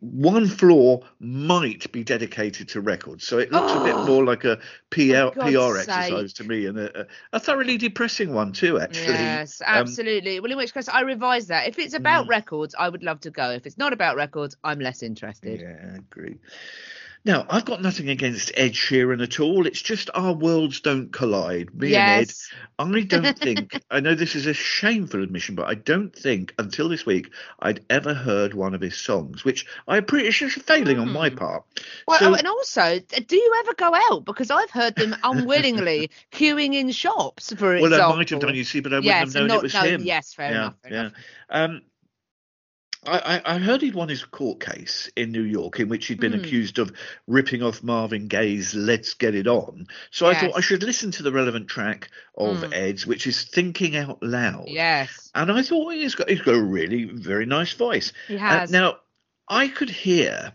one 0.00 0.46
floor 0.48 1.02
might 1.18 1.90
be 1.92 2.04
dedicated 2.04 2.68
to 2.70 2.80
records, 2.82 3.24
so 3.26 3.38
it 3.38 3.50
looks 3.52 3.74
a 3.74 3.80
bit 3.80 3.96
Oh, 3.96 4.04
more 4.04 4.24
like 4.24 4.44
a 4.44 4.60
PR, 4.90 5.30
God's 5.34 5.54
PR 5.54 5.78
exercise 5.78 6.34
to 6.34 6.44
me, 6.44 6.66
and 6.66 6.78
a, 6.78 7.06
a- 7.32 7.40
thoroughly 7.40 7.78
depressing 7.78 8.34
one 8.34 8.52
too. 8.52 8.78
Actually, 8.78 9.14
Yes, 9.18 9.62
Um, 9.66 9.98
absolutely. 9.98 10.40
well, 10.40 10.50
in 10.50 10.58
which 10.58 10.74
case, 10.74 10.88
I 10.88 11.00
revise 11.02 11.46
that. 11.46 11.68
If 11.68 11.78
it's 11.78 11.94
about 11.94 12.26
Mm. 12.26 12.28
records, 12.28 12.74
I 12.78 12.88
would 12.88 13.02
love 13.02 13.20
to 13.20 13.30
go. 13.30 13.50
If 13.50 13.64
it's 13.66 13.78
not 13.78 13.92
about 13.92 14.16
records, 14.16 14.56
I'm 14.64 14.80
less 14.80 15.02
interested. 15.02 15.62
Yeah, 15.62 15.94
I 15.94 15.96
agree. 15.98 16.38
Now, 17.22 17.44
I've 17.50 17.66
got 17.66 17.82
nothing 17.82 18.08
against 18.08 18.50
Ed 18.56 18.72
Sheeran 18.72 19.22
at 19.22 19.40
all. 19.40 19.66
It's 19.66 19.82
just 19.82 20.08
our 20.14 20.32
worlds 20.32 20.80
don't 20.80 21.12
collide. 21.12 21.74
Me 21.74 21.90
yes. 21.90 22.48
and 22.78 22.96
Ed, 22.96 22.96
I 22.96 23.00
don't 23.04 23.38
think, 23.38 23.78
I 23.90 24.00
know 24.00 24.14
this 24.14 24.34
is 24.34 24.46
a 24.46 24.54
shameful 24.54 25.22
admission, 25.22 25.54
but 25.54 25.68
I 25.68 25.74
don't 25.74 26.16
think 26.16 26.54
until 26.58 26.88
this 26.88 27.04
week 27.04 27.30
I'd 27.58 27.84
ever 27.90 28.14
heard 28.14 28.54
one 28.54 28.74
of 28.74 28.80
his 28.80 28.96
songs, 28.96 29.44
which 29.44 29.66
I 29.86 29.98
appreciate 29.98 30.56
is 30.56 30.62
failing 30.62 30.98
on 30.98 31.12
my 31.12 31.28
Hmm. 31.28 31.36
part. 31.36 31.64
Well, 32.08 32.18
So- 32.18 32.30
oh, 32.30 32.34
and 32.34 32.46
also, 32.46 32.98
do 33.26 33.36
you 33.36 33.54
ever 33.64 33.74
go 33.74 33.94
out? 34.10 34.24
Because 34.24 34.50
I've 34.50 34.70
heard 34.70 34.94
them 34.96 35.14
unwillingly 35.22 36.10
queuing 36.32 36.74
in 36.74 36.90
shops, 36.90 37.52
for 37.52 37.74
Well, 37.74 37.84
example. 37.84 37.98
Well, 37.98 38.12
I 38.12 38.16
might 38.16 38.30
have 38.30 38.40
done, 38.40 38.54
you 38.54 38.64
see, 38.64 38.80
but 38.80 38.94
I 38.94 38.96
wouldn't 38.96 39.04
yes, 39.04 39.20
have 39.20 39.34
known 39.34 39.48
not, 39.48 39.56
it 39.58 39.62
was 39.64 39.74
no, 39.74 39.82
him. 39.82 40.02
Yes, 40.04 40.32
fair 40.32 40.50
yeah, 40.50 40.56
enough. 40.56 40.74
Fair 40.82 40.92
yeah. 40.92 41.00
enough. 41.00 41.12
Um, 41.50 41.82
I, 43.06 43.40
I 43.46 43.58
heard 43.58 43.80
he'd 43.80 43.94
won 43.94 44.10
his 44.10 44.24
court 44.24 44.60
case 44.60 45.10
in 45.16 45.32
New 45.32 45.42
York 45.42 45.80
in 45.80 45.88
which 45.88 46.06
he'd 46.06 46.20
been 46.20 46.32
Hmm. 46.34 46.40
accused 46.40 46.78
of 46.78 46.92
ripping 47.26 47.62
off 47.62 47.82
Marvin 47.82 48.28
Gaye's 48.28 48.74
"Let's 48.74 49.14
Get 49.14 49.34
It 49.34 49.46
On." 49.46 49.86
So 50.10 50.26
I 50.26 50.34
thought 50.34 50.56
I 50.56 50.60
should 50.60 50.82
listen 50.82 51.10
to 51.12 51.22
the 51.22 51.32
relevant 51.32 51.68
track 51.68 52.10
of 52.36 52.62
Hmm. 52.62 52.72
Ed's, 52.74 53.06
which 53.06 53.26
is 53.26 53.42
"Thinking 53.42 53.96
Out 53.96 54.22
Loud." 54.22 54.68
Yes, 54.68 55.30
And 55.34 55.50
I 55.50 55.62
thought 55.62 55.94
he's 55.94 56.14
got 56.14 56.28
he's 56.28 56.42
got 56.42 56.54
a 56.54 56.62
really 56.62 57.04
very 57.04 57.46
nice 57.46 57.72
voice. 57.72 58.12
he 58.28 58.34
Uh, 58.36 58.38
has. 58.40 58.70
now 58.70 58.98
I 59.48 59.68
could 59.68 59.90
hear 59.90 60.52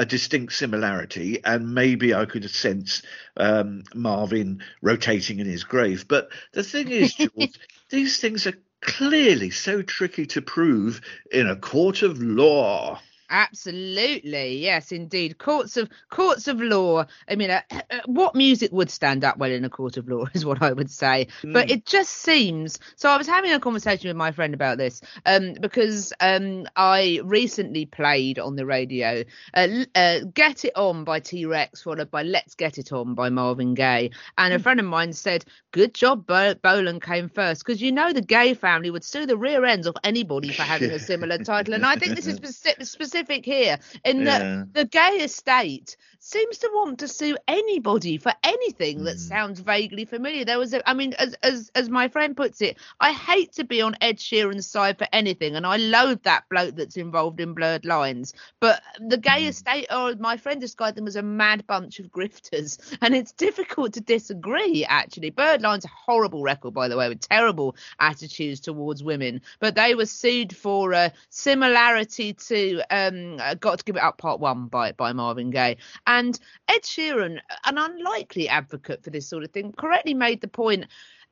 a 0.00 0.06
distinct 0.06 0.52
similarity, 0.52 1.40
and 1.44 1.74
maybe 1.74 2.14
I 2.14 2.24
could 2.26 2.48
sense 2.48 3.02
um, 3.36 3.82
Marvin 3.92 4.62
rotating 4.80 5.40
in 5.40 5.46
his 5.46 5.64
grave. 5.64 6.06
But 6.06 6.30
the 6.52 6.62
thing 6.62 6.88
is, 6.88 7.12
Jules, 7.16 7.58
these 7.90 8.20
things 8.20 8.46
are 8.46 8.54
clearly 8.80 9.50
so 9.50 9.82
tricky 9.82 10.26
to 10.26 10.42
prove 10.42 11.00
in 11.32 11.48
a 11.48 11.56
court 11.56 12.02
of 12.02 12.20
law. 12.22 13.00
Absolutely, 13.30 14.58
yes, 14.58 14.92
indeed. 14.92 15.38
Courts 15.38 15.76
of 15.76 15.88
courts 16.10 16.46
of 16.48 16.60
law. 16.60 17.04
I 17.28 17.34
mean, 17.36 17.50
uh, 17.50 17.60
uh, 17.70 18.00
what 18.06 18.34
music 18.34 18.72
would 18.72 18.90
stand 18.90 19.24
up 19.24 19.38
well 19.38 19.50
in 19.50 19.64
a 19.64 19.68
court 19.70 19.96
of 19.96 20.08
law 20.08 20.24
is 20.34 20.44
what 20.44 20.62
I 20.62 20.72
would 20.72 20.90
say. 20.90 21.28
But 21.52 21.68
Mm. 21.68 21.70
it 21.70 21.86
just 21.86 22.10
seems. 22.10 22.78
So 22.96 23.08
I 23.10 23.16
was 23.16 23.26
having 23.26 23.52
a 23.52 23.60
conversation 23.60 24.08
with 24.08 24.16
my 24.16 24.32
friend 24.32 24.54
about 24.54 24.78
this, 24.78 25.00
um, 25.26 25.54
because 25.60 26.12
um, 26.20 26.66
I 26.76 27.20
recently 27.24 27.86
played 27.86 28.38
on 28.38 28.56
the 28.56 28.66
radio 28.66 29.24
uh, 29.54 29.68
uh, 29.94 30.20
"Get 30.34 30.64
It 30.64 30.72
On" 30.76 31.04
by 31.04 31.20
T 31.20 31.44
Rex, 31.44 31.82
followed 31.82 32.10
by 32.10 32.22
"Let's 32.22 32.54
Get 32.54 32.78
It 32.78 32.92
On" 32.92 33.14
by 33.14 33.28
Marvin 33.30 33.74
Gaye, 33.74 34.10
and 34.38 34.52
a 34.54 34.58
friend 34.58 34.80
of 34.80 34.86
mine 34.86 35.12
said, 35.12 35.44
"Good 35.72 35.94
job, 35.94 36.26
Bo- 36.26 36.54
Bolan 36.54 37.00
came 37.00 37.28
first, 37.28 37.64
because 37.64 37.80
you 37.82 37.92
know 37.92 38.12
the 38.12 38.22
Gaye 38.22 38.54
family 38.54 38.90
would 38.90 39.04
sue 39.04 39.26
the 39.26 39.36
rear 39.36 39.64
ends 39.64 39.86
of 39.86 39.96
anybody 40.04 40.52
for 40.52 40.62
having 40.62 40.92
a 40.92 40.98
similar 40.98 41.38
title." 41.38 41.74
And 41.74 41.84
I 41.86 41.96
think 41.96 42.14
this 42.14 42.26
is 42.26 42.38
speci- 42.40 42.78
specific 43.18 43.44
here 43.44 43.78
in 44.04 44.24
that 44.24 44.40
Yeah. 44.40 44.64
the 44.72 44.84
Gaye 44.84 45.22
estate 45.24 45.96
seems 46.20 46.58
to 46.58 46.70
want 46.74 46.98
to 46.98 47.08
sue 47.08 47.36
anybody 47.48 48.18
for 48.18 48.32
anything 48.44 49.04
that 49.04 49.16
Mm. 49.16 49.20
sounds 49.20 49.60
vaguely 49.60 50.04
familiar. 50.04 50.44
There 50.44 50.58
was, 50.58 50.74
a, 50.74 50.88
I 50.88 50.94
mean, 50.94 51.14
as 51.14 51.34
as 51.42 51.70
as 51.74 51.88
my 51.88 52.08
friend 52.08 52.36
puts 52.36 52.60
it, 52.60 52.76
I 53.00 53.12
hate 53.12 53.52
to 53.54 53.64
be 53.64 53.80
on 53.82 53.96
Ed 54.00 54.18
Sheeran's 54.18 54.66
side 54.66 54.98
for 54.98 55.06
anything, 55.12 55.56
and 55.56 55.66
I 55.66 55.76
loathe 55.76 56.22
that 56.24 56.44
bloke 56.50 56.76
that's 56.76 56.96
involved 56.96 57.40
in 57.40 57.54
blurred 57.54 57.84
lines. 57.84 58.34
But 58.60 58.82
the 59.00 59.16
Gaye 59.16 59.46
Mm. 59.46 59.48
estate, 59.48 59.86
or 59.90 60.14
my 60.16 60.36
friend 60.36 60.60
described 60.60 60.96
them 60.96 61.06
as 61.06 61.16
a 61.16 61.22
mad 61.22 61.66
bunch 61.66 61.98
of 62.00 62.06
grifters, 62.12 62.78
and 63.02 63.14
it's 63.14 63.32
difficult 63.32 63.94
to 63.94 64.00
disagree. 64.00 64.84
Actually, 64.84 65.30
Blurred 65.30 65.62
Lines 65.62 65.84
a 65.84 65.88
horrible 65.88 66.42
record, 66.42 66.74
by 66.74 66.88
the 66.88 66.96
way, 66.96 67.08
with 67.08 67.20
terrible 67.20 67.76
attitudes 68.00 68.60
towards 68.60 69.02
women, 69.02 69.40
but 69.60 69.74
they 69.74 69.94
were 69.94 70.06
sued 70.06 70.54
for 70.54 70.92
a 70.92 71.12
similarity 71.30 72.34
to 72.34 72.82
um, 73.08 73.36
uh, 73.40 73.54
"Got 73.54 73.78
to 73.78 73.84
Give 73.84 73.96
It 73.96 74.02
Up" 74.02 74.18
Part 74.18 74.40
One 74.40 74.66
by 74.66 74.92
by 74.92 75.12
Marvin 75.12 75.50
Gaye. 75.50 75.76
And 76.06 76.38
Ed 76.68 76.82
Sheeran, 76.82 77.40
an 77.64 77.78
unlikely 77.78 78.48
advocate 78.48 79.02
for 79.02 79.10
this 79.10 79.28
sort 79.28 79.44
of 79.44 79.50
thing, 79.50 79.72
correctly 79.72 80.14
made 80.14 80.40
the 80.40 80.48
point. 80.48 80.86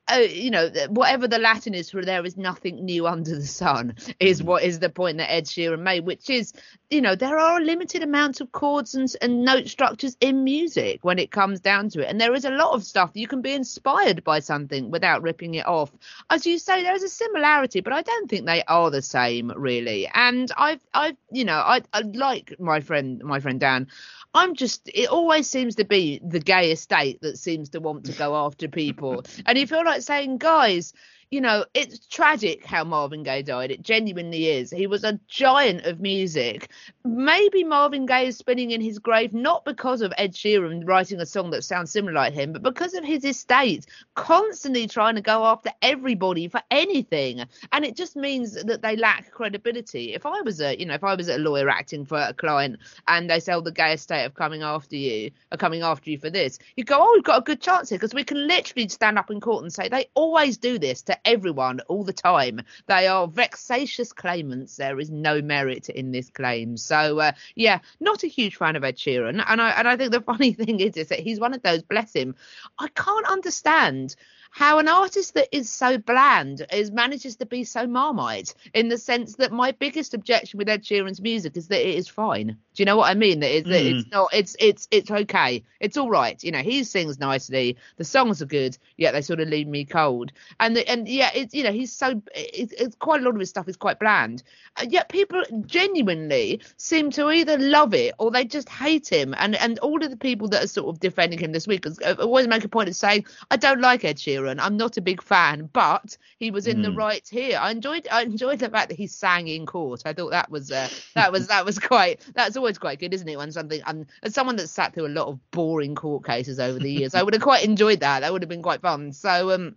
Uh, 0.09 0.19
you 0.19 0.49
know, 0.49 0.69
whatever 0.89 1.27
the 1.27 1.37
Latin 1.37 1.73
is 1.73 1.89
for 1.89 2.03
there 2.03 2.25
is 2.25 2.37
nothing 2.37 2.85
new 2.85 3.07
under 3.07 3.35
the 3.35 3.45
sun, 3.45 3.95
is 4.19 4.41
what 4.41 4.63
is 4.63 4.79
the 4.79 4.89
point 4.89 5.17
that 5.17 5.31
Ed 5.31 5.45
Sheeran 5.45 5.81
made, 5.81 6.05
which 6.05 6.29
is, 6.29 6.53
you 6.89 7.01
know, 7.01 7.15
there 7.15 7.37
are 7.37 7.59
a 7.59 7.63
limited 7.63 8.03
amounts 8.03 8.39
of 8.39 8.51
chords 8.51 8.95
and, 8.95 9.13
and 9.21 9.43
note 9.43 9.67
structures 9.67 10.15
in 10.21 10.43
music 10.43 10.99
when 11.03 11.19
it 11.19 11.31
comes 11.31 11.59
down 11.59 11.89
to 11.89 12.01
it. 12.01 12.09
And 12.09 12.21
there 12.21 12.33
is 12.33 12.45
a 12.45 12.51
lot 12.51 12.73
of 12.73 12.83
stuff 12.83 13.11
you 13.13 13.27
can 13.27 13.41
be 13.41 13.53
inspired 13.53 14.23
by 14.23 14.39
something 14.39 14.91
without 14.91 15.21
ripping 15.21 15.55
it 15.55 15.67
off. 15.67 15.91
As 16.29 16.45
you 16.45 16.57
say, 16.57 16.83
there 16.83 16.95
is 16.95 17.03
a 17.03 17.09
similarity, 17.09 17.81
but 17.81 17.93
I 17.93 18.01
don't 18.01 18.29
think 18.29 18.45
they 18.45 18.63
are 18.63 18.89
the 18.89 19.01
same 19.01 19.51
really. 19.55 20.07
And 20.13 20.51
I've, 20.57 20.81
I've, 20.93 21.17
you 21.31 21.45
know, 21.45 21.57
I, 21.57 21.81
I 21.93 22.01
like 22.01 22.59
my 22.59 22.79
friend, 22.79 23.21
my 23.23 23.39
friend 23.39 23.59
Dan. 23.59 23.87
I'm 24.33 24.55
just, 24.55 24.89
it 24.93 25.09
always 25.09 25.49
seems 25.49 25.75
to 25.75 25.85
be 25.85 26.19
the 26.23 26.39
Gaye 26.39 26.71
estate 26.71 27.21
that 27.21 27.37
seems 27.37 27.69
to 27.69 27.79
want 27.79 28.05
to 28.05 28.11
go 28.11 28.35
after 28.35 28.67
people. 28.67 29.23
and 29.45 29.57
you 29.57 29.65
feel 29.65 29.83
like 29.83 29.96
saying, 30.03 30.37
guys, 30.37 30.93
you 31.29 31.41
know, 31.41 31.65
it's 31.73 32.05
tragic 32.07 32.65
how 32.65 32.85
Marvin 32.85 33.21
Gaye 33.21 33.41
died. 33.41 33.69
It 33.69 33.81
genuinely 33.81 34.47
is. 34.47 34.71
He 34.71 34.87
was 34.87 35.03
a 35.03 35.19
giant 35.27 35.85
of 35.85 35.99
music. 35.99 36.71
Maybe 37.03 37.65
Marvin 37.65 38.05
Gaye 38.05 38.27
is 38.27 38.37
spinning 38.37 38.71
in 38.71 38.79
his 38.79 38.97
grave 38.97 39.33
not 39.33 39.65
because 39.65 40.01
of 40.01 40.13
Ed 40.17 40.33
Sheeran 40.33 40.87
writing 40.87 41.19
a 41.19 41.25
song 41.25 41.49
that 41.49 41.65
sounds 41.65 41.91
similar 41.91 42.13
like 42.13 42.33
him, 42.33 42.53
but 42.53 42.63
because 42.63 42.93
of 42.93 43.03
his 43.03 43.25
estate 43.25 43.85
constantly 44.15 44.87
trying 44.87 45.15
to 45.15 45.21
go 45.21 45.45
after 45.45 45.69
everybody 45.81 46.47
for 46.47 46.61
anything. 46.71 47.43
And 47.73 47.83
it 47.83 47.97
just 47.97 48.15
means 48.15 48.63
that 48.63 48.81
they 48.81 48.95
lack 48.95 49.29
credibility. 49.31 50.13
If 50.13 50.25
I 50.25 50.41
was 50.41 50.61
a, 50.61 50.79
you 50.79 50.85
know, 50.85 50.93
if 50.93 51.03
I 51.03 51.15
was 51.15 51.27
a 51.27 51.37
lawyer 51.37 51.67
acting 51.67 52.05
for 52.05 52.17
a 52.19 52.33
client 52.33 52.77
and 53.09 53.29
they 53.29 53.41
oh, 53.51 53.59
the 53.59 53.71
Gaye 53.73 53.93
estate 53.93 54.23
of 54.23 54.33
coming 54.33 54.61
after 54.61 54.95
you, 54.95 55.31
are 55.51 55.57
coming 55.57 55.81
after 55.81 56.09
you 56.09 56.17
for 56.17 56.29
this, 56.29 56.57
you 56.77 56.85
go, 56.85 56.97
oh, 56.99 57.11
we've 57.15 57.23
got 57.23 57.39
a 57.39 57.43
good 57.43 57.59
chance 57.59 57.89
here 57.89 57.97
because 57.97 58.13
we 58.13 58.23
can 58.23 58.47
literally 58.47 58.87
stand 58.87 59.19
up 59.19 59.29
in 59.29 59.41
court 59.41 59.63
and 59.63 59.73
say 59.73 59.89
they 59.89 60.09
always 60.13 60.57
do 60.57 60.79
this 60.79 61.01
to 61.01 61.16
everyone 61.25 61.79
all 61.87 62.03
the 62.03 62.13
time. 62.13 62.61
They 62.87 63.07
are 63.07 63.27
vexatious 63.27 64.13
claimants. 64.13 64.75
There 64.75 64.99
is 64.99 65.09
no 65.09 65.41
merit 65.41 65.89
in 65.89 66.11
this 66.11 66.29
claim. 66.29 66.77
So 66.77 67.19
uh, 67.19 67.31
yeah, 67.55 67.79
not 67.99 68.23
a 68.23 68.27
huge 68.27 68.55
fan 68.55 68.75
of 68.75 68.83
Ed 68.83 68.97
Sheeran, 68.97 69.43
and 69.45 69.61
I 69.61 69.71
and 69.71 69.87
I 69.87 69.97
think 69.97 70.11
the 70.11 70.21
funny 70.33 70.53
thing 70.53 70.79
is 70.79 70.97
is 70.97 71.09
that 71.09 71.19
he's 71.19 71.39
one 71.39 71.53
of 71.53 71.61
those. 71.63 71.83
Bless 71.83 72.13
him. 72.13 72.35
I 72.79 72.87
can't 72.89 73.27
understand 73.27 74.15
how 74.57 74.79
an 74.79 74.87
artist 74.87 75.35
that 75.35 75.55
is 75.55 75.69
so 75.69 75.99
bland 75.99 76.65
is 76.73 76.89
manages 76.89 77.35
to 77.35 77.45
be 77.45 77.63
so 77.63 77.85
marmite 77.85 78.55
in 78.73 78.89
the 78.89 78.97
sense 78.97 79.35
that 79.35 79.51
my 79.51 79.71
biggest 79.71 80.15
objection 80.15 80.57
with 80.57 80.67
Ed 80.67 80.83
Sheeran's 80.83 81.21
music 81.21 81.55
is 81.55 81.67
that 81.67 81.87
it 81.87 81.93
is 81.93 82.07
fine. 82.07 82.57
Do 82.73 82.81
you 82.81 82.85
know 82.85 82.97
what 82.97 83.07
I 83.07 83.13
mean? 83.13 83.41
That, 83.41 83.51
is, 83.51 83.63
that 83.65 83.85
it's 83.85 84.09
not 84.11 84.29
it's 84.33 84.55
it's 84.59 84.87
it's 84.89 85.11
okay. 85.11 85.63
It's 85.79 85.95
all 85.95 86.09
right. 86.09 86.43
You 86.43 86.51
know, 86.51 86.63
he 86.63 86.83
sings 86.83 87.19
nicely. 87.19 87.77
The 87.97 88.03
songs 88.03 88.41
are 88.41 88.47
good, 88.47 88.75
yet 88.97 89.11
they 89.11 89.21
sort 89.21 89.39
of 89.39 89.47
leave 89.47 89.67
me 89.67 89.85
cold. 89.85 90.31
And 90.59 90.75
the, 90.75 90.89
and 90.89 91.07
yeah, 91.07 91.29
it's 91.35 91.53
you 91.53 91.63
know 91.63 91.71
he's 91.71 91.93
so 91.93 92.19
it's, 92.33 92.73
it's 92.73 92.95
quite 92.95 93.21
a 93.21 93.23
lot 93.23 93.35
of 93.35 93.39
his 93.39 93.49
stuff 93.49 93.67
is 93.67 93.77
quite 93.77 93.99
bland. 93.99 94.41
And 94.77 94.91
yet 94.91 95.09
people 95.09 95.43
genuinely 95.67 96.61
seem 96.77 97.11
to 97.11 97.29
either 97.29 97.59
love 97.59 97.93
it 97.93 98.15
or 98.17 98.31
they 98.31 98.45
just 98.45 98.69
hate 98.69 99.07
him. 99.07 99.35
And 99.37 99.55
and 99.55 99.77
all 99.79 100.03
of 100.03 100.09
the 100.09 100.17
people 100.17 100.47
that 100.49 100.63
are 100.63 100.67
sort 100.67 100.87
of 100.87 100.99
defending 100.99 101.37
him 101.37 101.51
this 101.51 101.67
week 101.67 101.85
uh, 101.85 102.15
always 102.19 102.47
make 102.47 102.63
a 102.63 102.69
point 102.69 102.89
of 102.89 102.95
saying 102.95 103.25
I 103.51 103.57
don't 103.57 103.81
like 103.81 104.03
Ed 104.03 104.17
Sheeran. 104.17 104.46
I'm 104.49 104.77
not 104.77 104.97
a 104.97 105.01
big 105.01 105.21
fan, 105.21 105.69
but 105.73 106.17
he 106.39 106.51
was 106.51 106.67
in 106.67 106.81
the 106.81 106.91
right 106.91 107.27
here. 107.27 107.59
I 107.61 107.71
enjoyed 107.71 108.07
I 108.11 108.23
enjoyed 108.23 108.59
the 108.59 108.69
fact 108.69 108.89
that 108.89 108.97
he 108.97 109.07
sang 109.07 109.47
in 109.47 109.65
court. 109.65 110.03
I 110.05 110.13
thought 110.13 110.31
that 110.31 110.49
was 110.49 110.71
uh, 110.71 110.87
that 111.15 111.31
was 111.31 111.47
that 111.47 111.65
was 111.65 111.79
quite 111.93 112.25
that's 112.33 112.57
always 112.57 112.77
quite 112.77 112.99
good, 112.99 113.13
isn't 113.13 113.27
it? 113.27 113.37
When 113.37 113.51
something 113.51 113.81
um, 113.85 114.05
as 114.23 114.33
someone 114.33 114.55
that's 114.55 114.71
sat 114.71 114.93
through 114.93 115.07
a 115.07 115.09
lot 115.09 115.27
of 115.27 115.39
boring 115.51 115.95
court 115.95 116.25
cases 116.25 116.59
over 116.59 116.79
the 116.79 116.91
years, 116.91 117.15
I 117.15 117.23
would 117.23 117.33
have 117.33 117.43
quite 117.43 117.65
enjoyed 117.65 117.99
that. 118.01 118.21
That 118.21 118.31
would 118.31 118.41
have 118.41 118.49
been 118.49 118.63
quite 118.63 118.81
fun. 118.81 119.11
So 119.11 119.51
um 119.51 119.75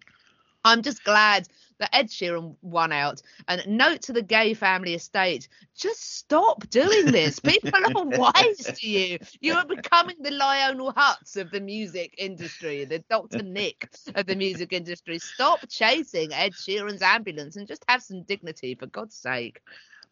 I'm 0.64 0.82
just 0.82 1.04
glad 1.04 1.48
that 1.80 1.94
Ed 1.94 2.08
Sheeran 2.08 2.56
won 2.62 2.92
out. 2.92 3.20
And 3.48 3.66
note 3.66 4.02
to 4.02 4.12
the 4.12 4.22
Gaye 4.22 4.54
family 4.54 4.94
estate: 4.94 5.48
just 5.76 6.16
stop 6.16 6.68
doing 6.70 7.10
this. 7.10 7.40
People 7.40 7.72
are 7.96 8.04
wise 8.06 8.58
to 8.78 8.88
you. 8.88 9.18
You 9.40 9.54
are 9.54 9.66
becoming 9.66 10.16
the 10.20 10.30
Lionel 10.30 10.92
Hutz 10.92 11.36
of 11.36 11.50
the 11.50 11.60
music 11.60 12.14
industry, 12.18 12.84
the 12.84 13.00
Dr. 13.10 13.42
Nick 13.42 13.88
of 14.14 14.26
the 14.26 14.36
music 14.36 14.72
industry. 14.72 15.18
Stop 15.18 15.60
chasing 15.68 16.32
Ed 16.32 16.52
Sheeran's 16.52 17.02
ambulance 17.02 17.56
and 17.56 17.66
just 17.66 17.84
have 17.88 18.02
some 18.02 18.22
dignity, 18.22 18.74
for 18.74 18.86
God's 18.86 19.16
sake. 19.16 19.60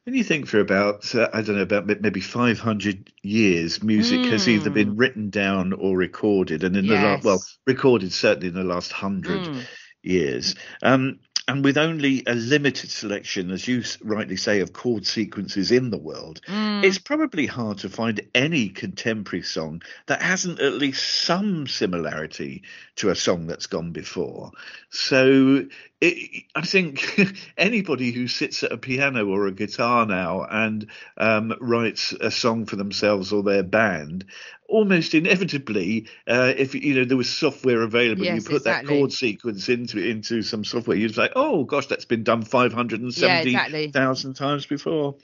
When 0.05 0.15
you 0.15 0.25
think 0.25 0.47
for 0.47 0.59
about, 0.61 1.15
uh, 1.15 1.29
I 1.35 1.43
don't 1.43 1.57
know, 1.57 1.63
about 1.63 1.87
maybe 1.87 2.21
500 2.21 3.13
years, 3.23 3.83
music 3.83 4.25
has 4.27 4.49
either 4.49 4.71
been 4.71 4.97
written 4.97 5.29
down 5.29 5.75
or 5.75 5.99
recorded, 5.99 6.65
and 6.65 6.75
in 6.77 6.87
the 6.87 6.97
Hmm. 6.97 7.03
Last, 7.05 7.25
well, 7.25 7.43
recorded 7.67 8.13
certainly 8.13 8.49
in 8.49 8.55
the 8.55 8.65
last 8.65 8.91
hundred 8.91 9.43
Mm. 9.43 9.67
years. 10.03 10.55
Um, 10.83 11.19
and 11.49 11.65
with 11.65 11.79
only 11.79 12.23
a 12.27 12.35
limited 12.35 12.91
selection, 12.91 13.51
as 13.51 13.67
you 13.67 13.83
rightly 14.03 14.37
say, 14.37 14.61
of 14.61 14.75
chord 14.75 15.07
sequences 15.07 15.73
in 15.73 15.91
the 15.91 15.97
world, 15.99 16.41
Mm. 16.47 16.85
it's 16.85 16.99
probably 16.99 17.47
hard 17.47 17.79
to 17.79 17.89
find 17.89 18.21
any 18.35 18.69
contemporary 18.69 19.43
song 19.43 19.83
that 20.07 20.23
hasn't 20.23 20.61
at 20.61 20.75
least 20.75 21.23
some 21.23 21.67
similarity 21.67 22.63
to 22.97 23.09
a 23.09 23.15
song 23.17 23.47
that's 23.47 23.67
gone 23.67 23.93
before. 23.93 24.53
So 24.91 25.65
it, 26.01 26.45
I 26.55 26.63
think 26.63 27.21
anybody 27.57 28.13
who 28.13 28.29
sits 28.29 28.63
at 28.63 28.73
a 28.73 28.79
piano 28.79 29.27
or 29.27 29.47
a 29.47 29.53
guitar 29.53 30.07
now 30.07 30.45
and 30.45 30.87
um, 31.17 31.55
writes 31.61 32.13
a 32.13 32.31
song 32.31 32.67
for 32.67 32.77
themselves 32.77 33.33
or 33.33 33.43
their 33.43 33.65
band, 33.65 34.27
almost 34.69 35.15
inevitably, 35.15 36.07
uh, 36.29 36.53
if 36.57 36.75
you 36.75 36.95
know 36.95 37.05
there 37.05 37.17
was 37.17 37.29
software 37.29 37.83
available, 37.83 38.25
you 38.25 38.35
Yes, 38.35 38.49
put 38.49 38.65
that 38.65 38.87
chord 38.87 39.13
sequence 39.13 39.69
into 39.69 39.99
into 39.99 40.43
some 40.43 40.65
software, 40.65 40.97
you'd 40.97 41.15
say, 41.15 41.31
"Oh 41.35 41.65
gosh, 41.65 41.87
that's 41.87 42.05
been 42.05 42.23
done 42.23 42.43
five 42.43 42.73
hundred 42.73 43.01
and 43.01 43.13
seventy 43.13 43.51
exactly. 43.51 43.91
thousand 43.91 44.35
times 44.35 44.67
before." 44.67 45.17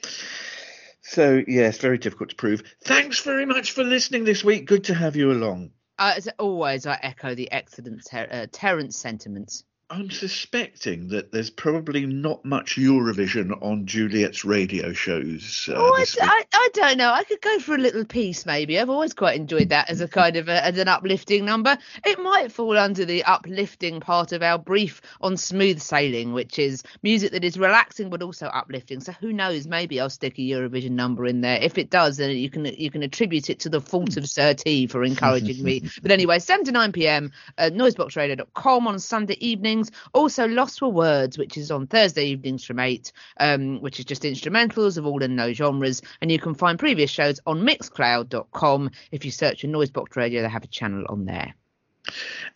So 1.02 1.42
yes, 1.46 1.78
very 1.78 1.98
difficult 1.98 2.30
to 2.30 2.36
prove. 2.36 2.62
Thanks 2.82 3.20
very 3.20 3.46
much 3.46 3.72
for 3.72 3.84
listening 3.84 4.24
this 4.24 4.42
week. 4.42 4.66
Good 4.66 4.84
to 4.84 4.94
have 4.94 5.14
you 5.14 5.30
along. 5.30 5.70
Uh, 5.98 6.14
as 6.16 6.28
always, 6.38 6.86
I 6.86 6.98
echo 7.00 7.36
the 7.36 7.52
excellent 7.52 8.04
ter- 8.10 8.28
uh, 8.28 8.46
Terence 8.50 8.96
sentiments. 8.96 9.62
I'm 9.90 10.10
suspecting 10.10 11.08
that 11.08 11.30
there's 11.30 11.50
probably 11.50 12.06
not 12.06 12.42
much 12.42 12.76
Eurovision 12.76 13.52
on 13.62 13.84
Juliet's 13.84 14.42
radio 14.44 14.92
shows. 14.94 15.68
Uh, 15.70 15.74
Oh, 15.76 15.94
I, 15.94 16.00
this 16.00 16.14
d- 16.14 16.20
week. 16.22 16.30
I, 16.30 16.44
I 16.54 16.68
don't 16.72 16.96
know. 16.96 17.12
I 17.12 17.22
could 17.22 17.40
go 17.42 17.58
for 17.58 17.74
a 17.74 17.78
little 17.78 18.04
piece, 18.06 18.46
maybe. 18.46 18.80
I've 18.80 18.88
always 18.88 19.12
quite 19.12 19.36
enjoyed 19.38 19.68
that 19.68 19.90
as 19.90 20.00
a 20.00 20.08
kind 20.08 20.36
of 20.36 20.48
a, 20.48 20.64
as 20.64 20.78
an 20.78 20.88
uplifting 20.88 21.44
number. 21.44 21.76
It 22.04 22.18
might 22.18 22.50
fall 22.50 22.78
under 22.78 23.04
the 23.04 23.22
uplifting 23.24 24.00
part 24.00 24.32
of 24.32 24.42
our 24.42 24.58
brief 24.58 25.02
on 25.20 25.36
smooth 25.36 25.80
sailing, 25.80 26.32
which 26.32 26.58
is 26.58 26.82
music 27.02 27.32
that 27.32 27.44
is 27.44 27.58
relaxing 27.58 28.08
but 28.08 28.22
also 28.22 28.46
uplifting. 28.46 29.00
So 29.00 29.12
who 29.12 29.34
knows? 29.34 29.66
Maybe 29.66 30.00
I'll 30.00 30.08
stick 30.10 30.38
a 30.38 30.42
Eurovision 30.42 30.92
number 30.92 31.26
in 31.26 31.42
there. 31.42 31.58
If 31.62 31.76
it 31.76 31.90
does, 31.90 32.16
then 32.16 32.30
you 32.30 32.48
can 32.48 32.64
you 32.64 32.90
can 32.90 33.02
attribute 33.02 33.50
it 33.50 33.60
to 33.60 33.68
the 33.68 33.82
fault 33.82 34.16
of 34.16 34.26
Sir 34.30 34.54
T 34.54 34.86
for 34.86 35.04
encouraging 35.04 35.62
me. 35.62 35.82
But 36.02 36.10
anyway, 36.10 36.38
7 36.38 36.64
to 36.64 36.72
9 36.72 36.92
p.m. 36.92 37.32
at 37.58 37.74
noiseboxradio.com 37.74 38.86
on 38.88 38.98
Sunday 38.98 39.36
evenings. 39.74 39.90
Also, 40.12 40.46
Lost 40.46 40.78
for 40.78 40.90
Words, 40.90 41.38
which 41.38 41.56
is 41.56 41.70
on 41.70 41.86
Thursday 41.86 42.26
evenings 42.26 42.64
from 42.64 42.78
8, 42.78 43.12
um, 43.40 43.80
which 43.80 43.98
is 43.98 44.04
just 44.04 44.22
instrumentals 44.22 44.96
of 44.98 45.06
all 45.06 45.22
and 45.22 45.36
no 45.36 45.52
genres. 45.52 46.02
And 46.20 46.30
you 46.30 46.38
can 46.38 46.54
find 46.54 46.78
previous 46.78 47.10
shows 47.10 47.40
on 47.46 47.62
mixcloud.com. 47.62 48.90
If 49.10 49.24
you 49.24 49.30
search 49.30 49.62
for 49.62 49.66
Noisebox 49.66 50.16
Radio, 50.16 50.42
they 50.42 50.48
have 50.48 50.64
a 50.64 50.68
channel 50.68 51.04
on 51.08 51.24
there. 51.24 51.54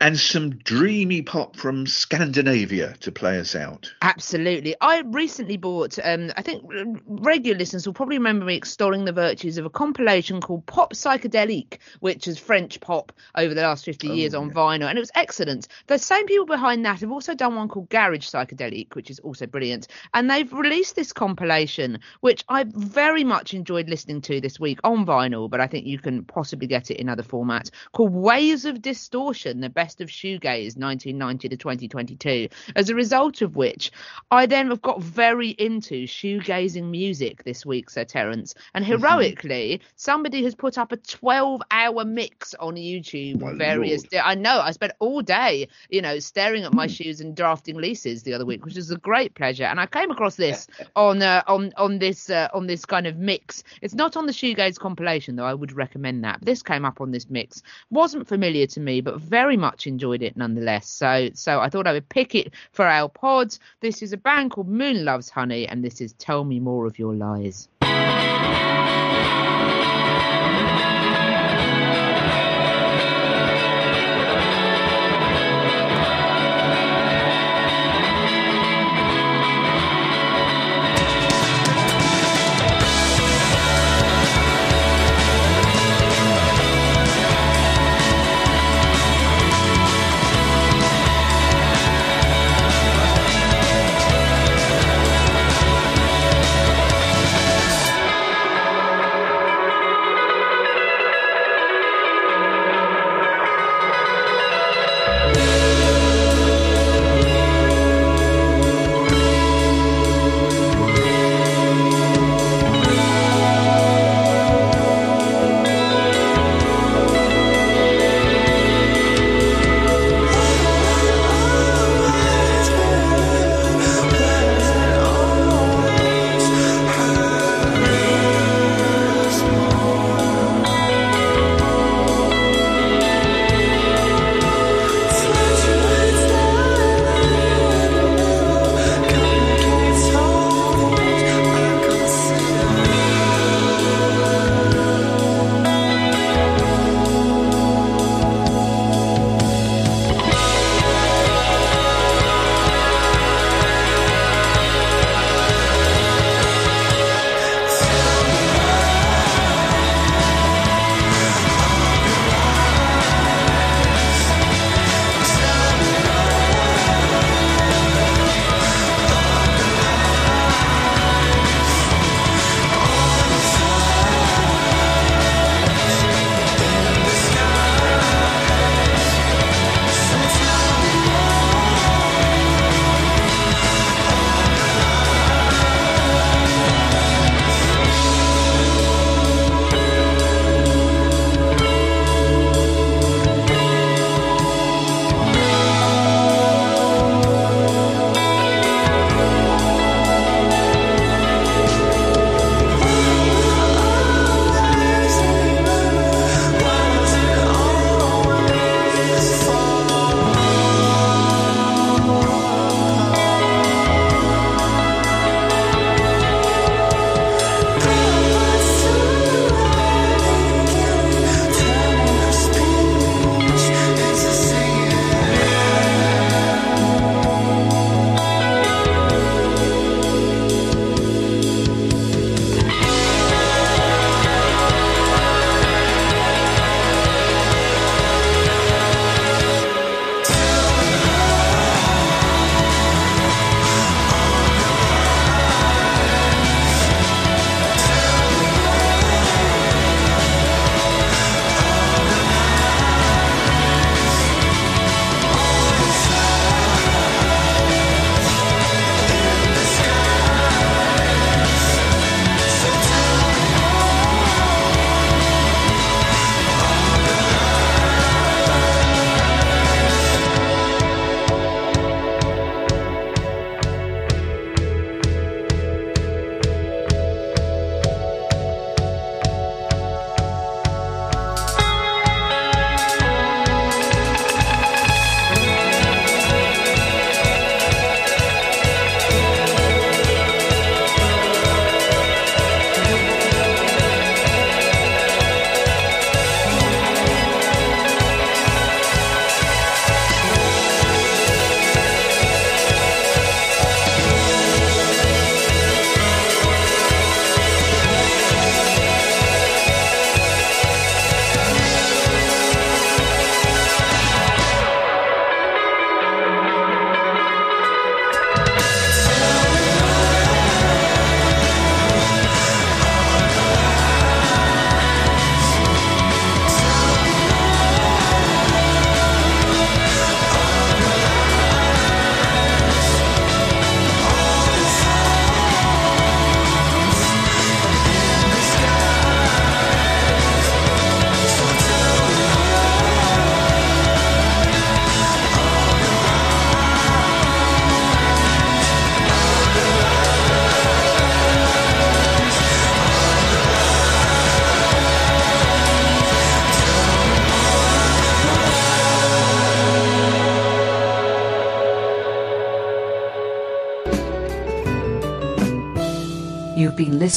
And 0.01 0.19
some 0.19 0.51
dreamy 0.51 1.23
pop 1.23 1.57
from 1.57 1.87
Scandinavia 1.87 2.95
to 3.01 3.11
play 3.11 3.39
us 3.39 3.57
out. 3.57 3.93
Absolutely. 4.03 4.75
I 4.81 5.01
recently 5.01 5.57
bought, 5.57 5.99
um, 6.03 6.33
I 6.37 6.43
think 6.43 6.65
regular 7.07 7.59
listeners 7.59 7.87
will 7.87 7.95
probably 7.95 8.19
remember 8.19 8.45
me 8.45 8.57
extolling 8.57 9.05
the 9.05 9.13
virtues 9.13 9.59
of 9.59 9.65
a 9.65 9.71
compilation 9.71 10.41
called 10.41 10.67
Pop 10.67 10.93
Psychedelic, 10.93 11.79
which 12.01 12.29
is 12.29 12.39
French 12.39 12.81
pop 12.81 13.13
over 13.35 13.55
the 13.55 13.63
last 13.63 13.85
50 13.85 14.09
years 14.09 14.35
on 14.35 14.51
vinyl. 14.51 14.89
And 14.89 14.99
it 14.99 15.01
was 15.01 15.11
excellent. 15.15 15.69
The 15.87 15.99
same 15.99 16.27
people 16.27 16.47
behind 16.47 16.85
that 16.85 17.01
have 17.01 17.11
also 17.11 17.35
done 17.35 17.57
one 17.57 17.69
called 17.69 17.89
Garage 17.89 18.27
Psychedelic, 18.27 18.95
which 18.95 19.11
is 19.11 19.19
also 19.21 19.47
brilliant. 19.47 19.89
And 20.15 20.31
they've 20.31 20.53
released 20.53 20.95
this 20.95 21.13
compilation, 21.13 22.01
which 22.21 22.45
I 22.49 22.65
very 22.69 23.25
much 23.25 23.55
enjoyed 23.55 23.89
listening 23.89 24.21
to 24.23 24.41
this 24.41 24.61
week 24.61 24.79
on 24.85 25.07
vinyl, 25.07 25.51
but 25.51 25.61
I 25.61 25.67
think 25.67 25.87
you 25.87 25.99
can 25.99 26.25
possibly 26.25 26.67
get 26.67 26.91
it 26.91 26.99
in 26.99 27.09
other 27.09 27.23
formats, 27.23 27.71
called 27.93 28.13
Waves 28.13 28.65
of 28.65 28.83
Distortion, 28.83 29.38
the 29.45 29.69
best 29.69 30.01
of 30.01 30.11
Shoe 30.11 30.39
shoegaze 30.39 30.77
1990 30.77 31.49
to 31.49 31.57
2022. 31.57 32.49
As 32.77 32.89
a 32.89 32.95
result 32.95 33.43
of 33.43 33.57
which, 33.57 33.91
I 34.31 34.47
then 34.47 34.69
have 34.69 34.83
got 34.83 35.03
very 35.03 35.51
into 35.51 36.07
shoegazing 36.07 36.91
music 36.91 37.45
this 37.45 37.65
week, 37.65 37.91
Sir 37.91 38.05
Terence. 38.05 38.55
And 38.75 38.85
heroically, 38.85 39.81
somebody 39.97 40.43
has 40.45 40.55
put 40.55 40.79
up 40.79 40.93
a 40.93 40.97
12 40.97 41.63
hour 41.71 42.05
mix 42.05 42.55
on 42.55 42.75
YouTube. 42.75 43.41
My 43.41 43.55
various. 43.55 44.05
lord. 44.13 44.25
I 44.25 44.35
know. 44.35 44.61
I 44.61 44.71
spent 44.73 44.93
all 44.99 45.23
day, 45.23 45.69
you 45.91 46.03
know, 46.03 46.19
staring 46.19 46.65
at 46.65 46.73
my 46.73 46.87
shoes 46.87 47.21
and 47.21 47.37
drafting 47.37 47.77
leases 47.77 48.23
the 48.23 48.35
other 48.35 48.47
week, 48.47 48.65
which 48.65 48.77
was 48.77 48.91
a 48.91 48.99
great 48.99 49.35
pleasure. 49.35 49.65
And 49.65 49.81
I 49.81 49.87
came 49.87 50.11
across 50.11 50.37
this 50.37 50.67
on 50.97 51.23
uh, 51.23 51.43
on 51.47 51.73
on 51.77 51.99
this 51.99 52.31
uh, 52.31 52.49
on 52.53 52.67
this 52.67 52.85
kind 52.85 53.07
of 53.07 53.17
mix. 53.17 53.63
It's 53.83 53.95
not 53.95 54.17
on 54.17 54.27
the 54.27 54.33
shoegaze 54.33 54.79
compilation, 54.79 55.37
though. 55.37 55.45
I 55.45 55.55
would 55.55 55.73
recommend 55.73 56.25
that. 56.25 56.41
But 56.41 56.47
this 56.47 56.63
came 56.63 56.85
up 56.85 57.01
on 57.01 57.11
this 57.11 57.29
mix. 57.31 57.63
wasn't 57.91 58.29
familiar 58.29 58.67
to 58.69 58.81
me, 58.81 59.01
but 59.01 59.21
very 59.29 59.57
much 59.57 59.87
enjoyed 59.87 60.23
it 60.23 60.37
nonetheless. 60.37 60.89
So 60.89 61.31
so 61.35 61.61
I 61.61 61.69
thought 61.69 61.87
I 61.87 61.93
would 61.93 62.09
pick 62.09 62.35
it 62.35 62.55
for 62.73 62.87
our 62.87 63.09
pods. 63.09 63.61
This 63.81 64.03
is 64.03 64.13
a 64.13 64.17
band 64.17 64.51
called 64.51 64.69
Moon 64.69 65.05
Loves 65.05 65.31
Honey, 65.31 65.69
and 65.69 65.85
this 65.85 66.01
is 66.01 66.13
Tell 66.15 66.45
Me 66.45 66.59
More 66.61 66.87
of 66.87 66.99
Your 66.99 67.15
Lies. 67.15 67.69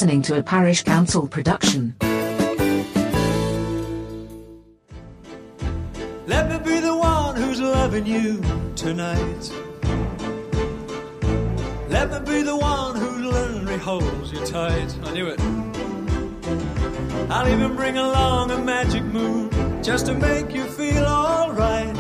Listening 0.02 0.24
to 0.24 0.40
a 0.40 0.42
Parish 0.42 0.82
Counsel 0.82 1.28
production. 1.28 1.96
Let 6.26 6.50
me 6.50 6.58
be 6.58 6.80
the 6.80 6.98
one 6.98 7.36
who's 7.36 7.62
loving 7.62 8.08
you 8.08 8.42
tonight. 8.76 9.52
Let 11.88 12.10
me 12.10 12.34
be 12.34 12.42
the 12.42 12.58
one 12.58 12.96
who 12.96 13.30
lonely 13.30 13.78
holds 13.78 14.32
you 14.32 14.44
tight. 14.44 14.92
I 15.04 15.14
knew 15.14 15.28
it. 15.28 15.40
I'll 17.30 17.48
even 17.48 17.76
bring 17.76 18.00
along 18.00 18.50
a 18.50 18.58
magic 18.58 19.04
moon 19.04 19.52
just 19.84 20.08
to 20.08 20.16
make 20.16 20.52
you 20.52 20.64
feel 20.64 21.06
alright. 21.06 21.96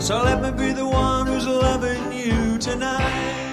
So 0.00 0.22
let 0.22 0.40
me 0.40 0.50
be 0.52 0.72
the 0.72 0.88
one 0.88 1.26
who's 1.26 1.46
loving 1.46 2.10
you 2.10 2.56
tonight. 2.56 3.47